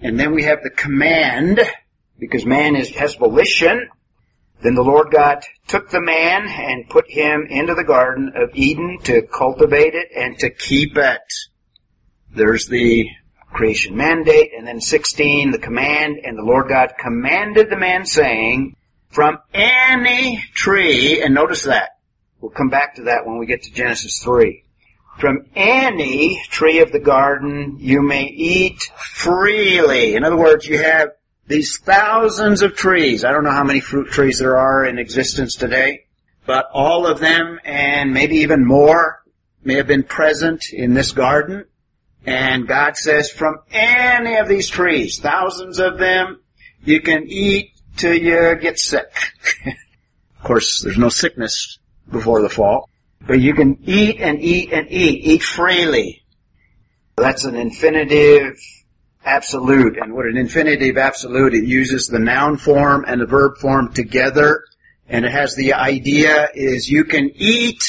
And 0.00 0.18
then 0.18 0.34
we 0.34 0.42
have 0.42 0.62
the 0.62 0.70
command, 0.70 1.60
because 2.18 2.44
man 2.44 2.76
is, 2.76 2.90
has 2.90 3.14
volition. 3.14 3.88
Then 4.62 4.74
the 4.74 4.82
Lord 4.82 5.10
God 5.10 5.44
took 5.68 5.90
the 5.90 6.02
man 6.02 6.48
and 6.48 6.88
put 6.88 7.08
him 7.08 7.46
into 7.48 7.74
the 7.74 7.84
Garden 7.84 8.32
of 8.34 8.50
Eden 8.54 8.98
to 9.04 9.22
cultivate 9.22 9.94
it 9.94 10.08
and 10.16 10.38
to 10.40 10.50
keep 10.50 10.96
it. 10.96 11.32
There's 12.34 12.66
the 12.66 13.08
creation 13.52 13.96
mandate. 13.96 14.50
And 14.56 14.66
then 14.66 14.80
16, 14.80 15.52
the 15.52 15.58
command, 15.58 16.18
and 16.24 16.36
the 16.36 16.42
Lord 16.42 16.68
God 16.68 16.94
commanded 16.98 17.70
the 17.70 17.78
man 17.78 18.04
saying, 18.04 18.76
from 19.14 19.38
any 19.54 20.44
tree, 20.54 21.22
and 21.22 21.34
notice 21.34 21.62
that. 21.62 21.90
We'll 22.40 22.50
come 22.50 22.68
back 22.68 22.96
to 22.96 23.04
that 23.04 23.24
when 23.24 23.38
we 23.38 23.46
get 23.46 23.62
to 23.62 23.72
Genesis 23.72 24.20
3. 24.22 24.64
From 25.20 25.46
any 25.54 26.42
tree 26.50 26.80
of 26.80 26.90
the 26.90 26.98
garden 26.98 27.76
you 27.78 28.02
may 28.02 28.24
eat 28.24 28.82
freely. 28.98 30.16
In 30.16 30.24
other 30.24 30.36
words, 30.36 30.66
you 30.66 30.78
have 30.78 31.10
these 31.46 31.78
thousands 31.78 32.62
of 32.62 32.74
trees. 32.74 33.24
I 33.24 33.30
don't 33.30 33.44
know 33.44 33.52
how 33.52 33.62
many 33.62 33.78
fruit 33.78 34.08
trees 34.08 34.40
there 34.40 34.56
are 34.56 34.84
in 34.84 34.98
existence 34.98 35.54
today, 35.54 36.06
but 36.44 36.66
all 36.74 37.06
of 37.06 37.20
them 37.20 37.60
and 37.64 38.12
maybe 38.12 38.38
even 38.38 38.66
more 38.66 39.22
may 39.62 39.74
have 39.74 39.86
been 39.86 40.02
present 40.02 40.64
in 40.72 40.94
this 40.94 41.12
garden. 41.12 41.66
And 42.26 42.66
God 42.66 42.96
says 42.96 43.30
from 43.30 43.58
any 43.70 44.36
of 44.36 44.48
these 44.48 44.68
trees, 44.68 45.20
thousands 45.20 45.78
of 45.78 45.98
them, 45.98 46.40
you 46.82 47.00
can 47.00 47.26
eat 47.28 47.73
till 47.96 48.14
you 48.14 48.56
get 48.56 48.78
sick. 48.78 49.12
of 49.66 50.44
course, 50.44 50.82
there's 50.82 50.98
no 50.98 51.08
sickness 51.08 51.78
before 52.10 52.42
the 52.42 52.48
fall, 52.48 52.88
but 53.26 53.40
you 53.40 53.54
can 53.54 53.78
eat 53.84 54.20
and 54.20 54.40
eat 54.40 54.72
and 54.72 54.90
eat, 54.90 55.24
eat 55.24 55.42
freely. 55.42 56.22
That's 57.16 57.44
an 57.44 57.54
infinitive 57.54 58.58
absolute. 59.24 59.98
And 59.98 60.14
what 60.14 60.26
an 60.26 60.36
infinitive 60.36 60.98
absolute, 60.98 61.54
it 61.54 61.64
uses 61.64 62.08
the 62.08 62.18
noun 62.18 62.56
form 62.56 63.04
and 63.06 63.20
the 63.20 63.26
verb 63.26 63.58
form 63.58 63.92
together. 63.92 64.64
And 65.08 65.24
it 65.24 65.32
has 65.32 65.54
the 65.54 65.74
idea 65.74 66.48
is 66.54 66.88
you 66.88 67.04
can 67.04 67.30
eat 67.34 67.82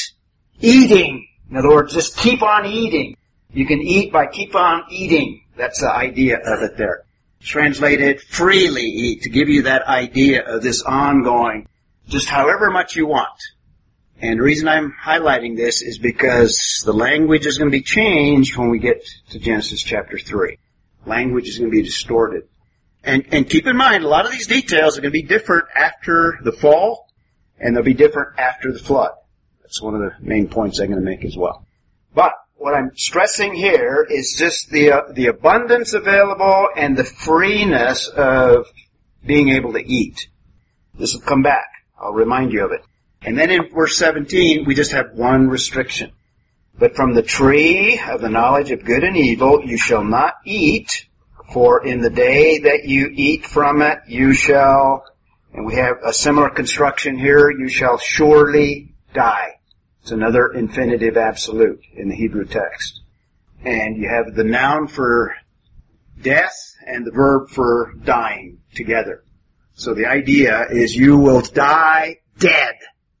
eating. 0.60 1.26
In 1.50 1.56
other 1.56 1.68
words, 1.70 1.94
just 1.94 2.16
keep 2.16 2.42
on 2.42 2.66
eating. 2.66 3.16
You 3.52 3.66
can 3.66 3.80
eat 3.80 4.12
by 4.12 4.26
keep 4.26 4.54
on 4.54 4.84
eating. 4.90 5.42
That's 5.56 5.80
the 5.80 5.90
idea 5.90 6.36
of 6.36 6.62
it 6.62 6.76
there. 6.76 7.05
Translated 7.46 8.20
freely 8.20 8.82
eat 8.82 9.22
to 9.22 9.30
give 9.30 9.48
you 9.48 9.62
that 9.62 9.86
idea 9.86 10.44
of 10.44 10.62
this 10.62 10.82
ongoing, 10.82 11.68
just 12.08 12.28
however 12.28 12.72
much 12.72 12.96
you 12.96 13.06
want. 13.06 13.40
And 14.20 14.40
the 14.40 14.42
reason 14.42 14.66
I'm 14.66 14.92
highlighting 15.00 15.56
this 15.56 15.80
is 15.80 15.96
because 15.96 16.82
the 16.84 16.92
language 16.92 17.46
is 17.46 17.56
going 17.56 17.70
to 17.70 17.76
be 17.76 17.84
changed 17.84 18.56
when 18.56 18.70
we 18.70 18.80
get 18.80 19.06
to 19.30 19.38
Genesis 19.38 19.80
chapter 19.80 20.18
3. 20.18 20.58
Language 21.06 21.46
is 21.46 21.58
going 21.58 21.70
to 21.70 21.76
be 21.76 21.82
distorted. 21.82 22.48
And, 23.04 23.24
and 23.30 23.48
keep 23.48 23.68
in 23.68 23.76
mind, 23.76 24.02
a 24.02 24.08
lot 24.08 24.26
of 24.26 24.32
these 24.32 24.48
details 24.48 24.98
are 24.98 25.00
going 25.00 25.12
to 25.12 25.22
be 25.22 25.22
different 25.22 25.66
after 25.76 26.40
the 26.42 26.50
fall, 26.50 27.08
and 27.60 27.76
they'll 27.76 27.84
be 27.84 27.94
different 27.94 28.40
after 28.40 28.72
the 28.72 28.80
flood. 28.80 29.12
That's 29.62 29.80
one 29.80 29.94
of 29.94 30.00
the 30.00 30.12
main 30.18 30.48
points 30.48 30.80
I'm 30.80 30.88
going 30.88 30.98
to 30.98 31.04
make 31.04 31.24
as 31.24 31.36
well. 31.36 31.64
But 32.12 32.32
what 32.56 32.74
I'm 32.74 32.90
stressing 32.96 33.54
here 33.54 34.06
is 34.08 34.34
just 34.38 34.70
the 34.70 34.92
uh, 34.92 35.12
the 35.12 35.26
abundance 35.26 35.92
available 35.92 36.68
and 36.76 36.96
the 36.96 37.04
freeness 37.04 38.08
of 38.08 38.66
being 39.24 39.50
able 39.50 39.72
to 39.74 39.84
eat. 39.84 40.28
This 40.98 41.14
will 41.14 41.20
come 41.20 41.42
back. 41.42 41.66
I'll 42.00 42.12
remind 42.12 42.52
you 42.52 42.64
of 42.64 42.72
it. 42.72 42.82
And 43.22 43.38
then 43.38 43.50
in 43.50 43.68
verse 43.70 43.96
17, 43.96 44.64
we 44.64 44.74
just 44.74 44.92
have 44.92 45.12
one 45.12 45.48
restriction. 45.48 46.12
But 46.78 46.94
from 46.94 47.14
the 47.14 47.22
tree 47.22 48.00
of 48.08 48.20
the 48.20 48.28
knowledge 48.28 48.70
of 48.70 48.84
good 48.84 49.02
and 49.02 49.16
evil 49.16 49.64
you 49.64 49.78
shall 49.78 50.04
not 50.04 50.34
eat, 50.44 51.06
for 51.52 51.86
in 51.86 52.00
the 52.00 52.10
day 52.10 52.58
that 52.58 52.84
you 52.84 53.10
eat 53.12 53.46
from 53.46 53.82
it 53.82 53.98
you 54.06 54.32
shall, 54.32 55.04
and 55.52 55.64
we 55.64 55.74
have 55.74 55.96
a 56.04 56.12
similar 56.12 56.50
construction 56.50 57.18
here, 57.18 57.50
you 57.50 57.68
shall 57.68 57.98
surely 57.98 58.94
die. 59.14 59.55
It's 60.06 60.12
another 60.12 60.52
infinitive 60.52 61.16
absolute 61.16 61.80
in 61.92 62.08
the 62.08 62.14
Hebrew 62.14 62.44
text. 62.44 63.00
And 63.64 63.96
you 63.96 64.08
have 64.08 64.36
the 64.36 64.44
noun 64.44 64.86
for 64.86 65.34
death 66.22 66.76
and 66.86 67.04
the 67.04 67.10
verb 67.10 67.50
for 67.50 67.92
dying 68.04 68.60
together. 68.72 69.24
So 69.74 69.94
the 69.94 70.06
idea 70.06 70.68
is 70.70 70.94
you 70.94 71.18
will 71.18 71.40
die 71.40 72.18
dead 72.38 72.76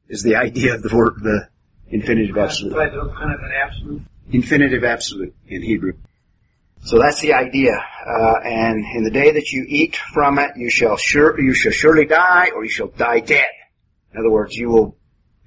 is 0.08 0.22
the 0.22 0.36
idea 0.36 0.76
of 0.76 0.84
the 0.84 0.96
word, 0.96 1.14
the 1.24 1.48
infinitive 1.88 2.38
absolute. 2.38 2.76
Kind 2.76 2.94
of 2.94 3.40
an 3.40 3.52
absolute. 3.52 4.02
Infinitive 4.30 4.84
absolute 4.84 5.34
in 5.48 5.62
Hebrew. 5.62 5.94
So 6.84 7.00
that's 7.00 7.20
the 7.20 7.32
idea. 7.32 7.72
Uh, 7.74 8.38
and 8.44 8.84
in 8.94 9.02
the 9.02 9.10
day 9.10 9.32
that 9.32 9.50
you 9.50 9.64
eat 9.66 9.96
from 9.96 10.38
it, 10.38 10.52
you 10.54 10.70
shall 10.70 10.96
sure, 10.96 11.40
you 11.40 11.52
shall 11.52 11.72
surely 11.72 12.04
die 12.04 12.50
or 12.54 12.62
you 12.62 12.70
shall 12.70 12.86
die 12.86 13.18
dead. 13.18 13.50
In 14.12 14.20
other 14.20 14.30
words, 14.30 14.54
you 14.54 14.68
will 14.68 14.96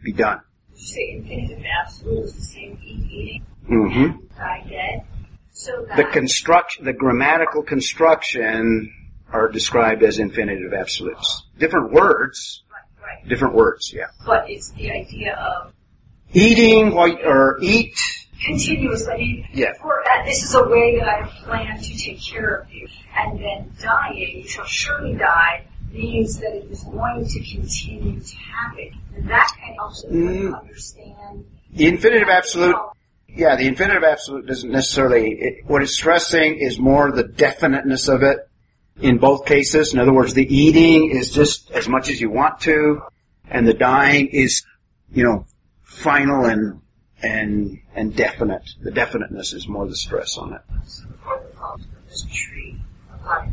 be 0.04 0.12
done. 0.12 0.42
Did 0.80 0.88
you 0.88 0.94
say 0.94 1.12
infinitive 1.12 1.66
absolute 1.84 2.24
is 2.24 2.36
the 2.36 2.42
same 2.42 2.80
eat 2.82 3.12
eating, 3.12 3.46
hmm 3.68 4.26
die 4.38 4.66
dead? 4.70 5.04
So 5.52 5.86
that 5.90 5.98
The 5.98 6.04
construction, 6.06 6.86
the 6.86 6.94
grammatical 6.94 7.64
construction 7.64 8.94
are 9.34 9.50
described 9.50 10.04
as 10.04 10.20
infinitive 10.20 10.74
absolutes. 10.74 11.44
Different 11.58 11.92
words, 11.92 12.64
right, 12.72 13.06
right. 13.06 13.28
different 13.28 13.56
words, 13.56 13.92
yeah. 13.94 14.06
But 14.26 14.50
it's 14.50 14.70
the 14.72 14.90
idea 14.90 15.36
of 15.36 15.74
Eating 16.32 16.96
while, 16.96 17.18
or 17.26 17.58
eat, 17.62 17.98
continuous. 18.46 19.06
I 19.06 19.18
mean, 19.18 19.48
Yeah. 19.52 19.74
for, 19.82 20.00
uh, 20.00 20.24
this 20.26 20.44
is 20.44 20.56
a 20.56 20.64
way 20.64 20.98
that 21.00 21.10
I 21.10 21.28
plan 21.44 21.82
to 21.82 21.98
take 21.98 22.24
care 22.24 22.56
of 22.56 22.72
you. 22.72 22.88
And 23.18 23.38
then 23.38 23.74
dying, 23.82 24.44
you 24.44 24.48
shall 24.48 24.66
surely 24.66 25.16
die, 25.16 25.66
means 25.92 26.38
that 26.40 26.54
it 26.56 26.66
is 26.72 26.84
going 26.84 27.26
to 27.26 27.40
continue 27.40 28.20
to 28.20 28.36
happen. 28.38 28.92
And 29.16 29.30
that 29.30 29.52
kind 29.60 29.72
of 29.72 29.78
helps 29.78 30.06
me 30.06 30.20
Mm. 30.20 30.60
understand. 30.60 31.46
the 31.72 31.88
infinitive 31.88 32.30
absolute, 32.30 32.76
yeah, 33.28 33.56
the 33.56 33.68
infinitive 33.68 34.04
absolute 34.04 34.48
doesn't 34.48 34.72
necessarily, 34.72 35.32
it, 35.34 35.66
what 35.68 35.82
it's 35.84 35.94
stressing 35.94 36.56
is 36.58 36.80
more 36.80 37.12
the 37.12 37.24
definiteness 37.24 38.08
of 38.08 38.24
it 38.24 38.40
in 39.02 39.18
both 39.20 39.46
cases. 39.46 39.94
In 39.94 40.00
other 40.00 40.14
words, 40.14 40.34
the 40.34 40.54
eating 40.54 41.12
is 41.12 41.30
just 41.32 41.70
as 41.72 41.88
much 41.88 42.10
as 42.10 42.20
you 42.20 42.30
want 42.32 42.60
to, 42.62 43.02
and 43.50 43.68
the 43.68 43.74
dying 43.74 44.28
is, 44.28 44.64
you 45.14 45.24
know, 45.24 45.46
final 45.84 46.46
and, 46.46 46.82
and, 47.22 47.80
and 47.96 48.16
definite. 48.16 48.64
The 48.82 48.92
definiteness 48.92 49.54
is 49.54 49.68
more 49.68 49.88
the 49.88 49.96
stress 49.96 50.38
on 50.38 50.54
it. 50.54 50.62
Before 50.68 51.44
the 51.48 51.56
fall 51.56 51.74
of 51.76 51.82
this 52.08 52.26
tree 52.34 52.80
of 53.14 53.26
life. 53.26 53.50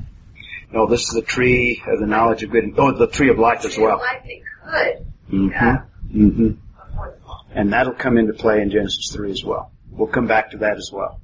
No, 0.77 0.87
this 0.87 1.05
is 1.05 1.15
the 1.15 1.23
tree 1.23 1.83
of 1.87 2.01
the 2.01 2.07
knowledge 2.07 2.43
of 2.43 2.51
good 2.51 2.65
and, 2.65 2.79
oh, 2.79 2.93
the 2.93 3.07
tree 3.07 3.31
of 3.31 3.39
life 3.39 3.65
as 3.65 3.79
well. 3.79 3.97
Life 3.97 4.23
they 4.27 4.43
could 4.63 5.07
hmm 5.31 5.49
hmm 5.49 6.49
the 6.49 7.17
fall. 7.25 7.47
And 7.55 7.73
that'll 7.73 7.95
come 7.95 8.19
into 8.19 8.35
play 8.35 8.61
in 8.61 8.71
Genesis 8.71 9.11
3 9.11 9.31
as 9.31 9.43
well. 9.43 9.73
We'll 9.91 10.09
come 10.09 10.27
back 10.27 10.51
to 10.51 10.59
that 10.59 10.77
as 10.77 10.91
well. 10.93 11.19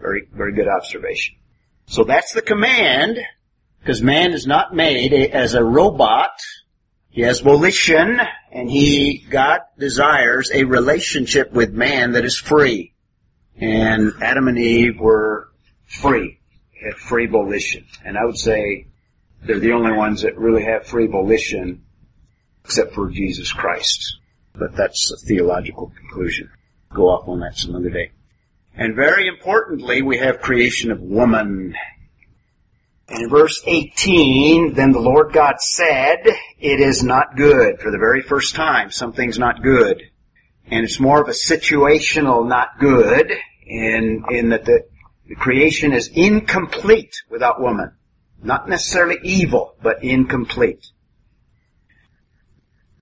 Very, 0.00 0.26
very 0.32 0.52
good 0.54 0.66
observation. 0.66 1.36
So 1.86 2.02
that's 2.02 2.32
the 2.32 2.42
command, 2.42 3.20
because 3.78 4.02
man 4.02 4.32
is 4.32 4.48
not 4.48 4.74
made 4.74 5.12
as 5.12 5.54
a 5.54 5.62
robot. 5.62 6.32
He 7.10 7.20
has 7.20 7.38
volition, 7.38 8.18
and 8.50 8.68
he, 8.68 9.24
God 9.30 9.60
desires 9.78 10.50
a 10.52 10.64
relationship 10.64 11.52
with 11.52 11.70
man 11.72 12.10
that 12.12 12.24
is 12.24 12.36
free. 12.36 12.92
And 13.56 14.14
Adam 14.20 14.48
and 14.48 14.58
Eve 14.58 14.98
were 14.98 15.48
free, 15.86 16.39
had 16.82 16.94
free 16.94 17.26
volition. 17.26 17.84
And 18.04 18.16
I 18.16 18.24
would 18.24 18.38
say 18.38 18.86
They're 19.42 19.58
the 19.58 19.72
only 19.72 19.92
ones 19.92 20.22
that 20.22 20.36
really 20.36 20.64
have 20.64 20.86
free 20.86 21.06
volition, 21.06 21.84
except 22.64 22.94
for 22.94 23.08
Jesus 23.08 23.52
Christ. 23.52 24.18
But 24.54 24.76
that's 24.76 25.12
a 25.12 25.26
theological 25.26 25.92
conclusion. 25.96 26.50
Go 26.92 27.08
off 27.08 27.28
on 27.28 27.40
that 27.40 27.56
some 27.56 27.74
other 27.74 27.88
day. 27.88 28.10
And 28.74 28.94
very 28.94 29.28
importantly, 29.28 30.02
we 30.02 30.18
have 30.18 30.40
creation 30.40 30.90
of 30.90 31.00
woman. 31.00 31.74
In 33.08 33.28
verse 33.28 33.62
18, 33.66 34.74
then 34.74 34.92
the 34.92 35.00
Lord 35.00 35.32
God 35.32 35.60
said, 35.60 36.18
it 36.58 36.80
is 36.80 37.02
not 37.02 37.36
good. 37.36 37.80
For 37.80 37.90
the 37.90 37.98
very 37.98 38.22
first 38.22 38.54
time, 38.54 38.90
something's 38.90 39.38
not 39.38 39.62
good. 39.62 40.02
And 40.66 40.84
it's 40.84 41.00
more 41.00 41.20
of 41.20 41.28
a 41.28 41.32
situational 41.32 42.46
not 42.46 42.78
good 42.78 43.32
in, 43.66 44.24
in 44.30 44.50
that 44.50 44.64
the, 44.66 44.86
the 45.30 45.36
creation 45.36 45.92
is 45.92 46.08
incomplete 46.08 47.22
without 47.30 47.60
woman. 47.60 47.92
Not 48.42 48.68
necessarily 48.68 49.16
evil, 49.22 49.76
but 49.80 50.02
incomplete. 50.02 50.84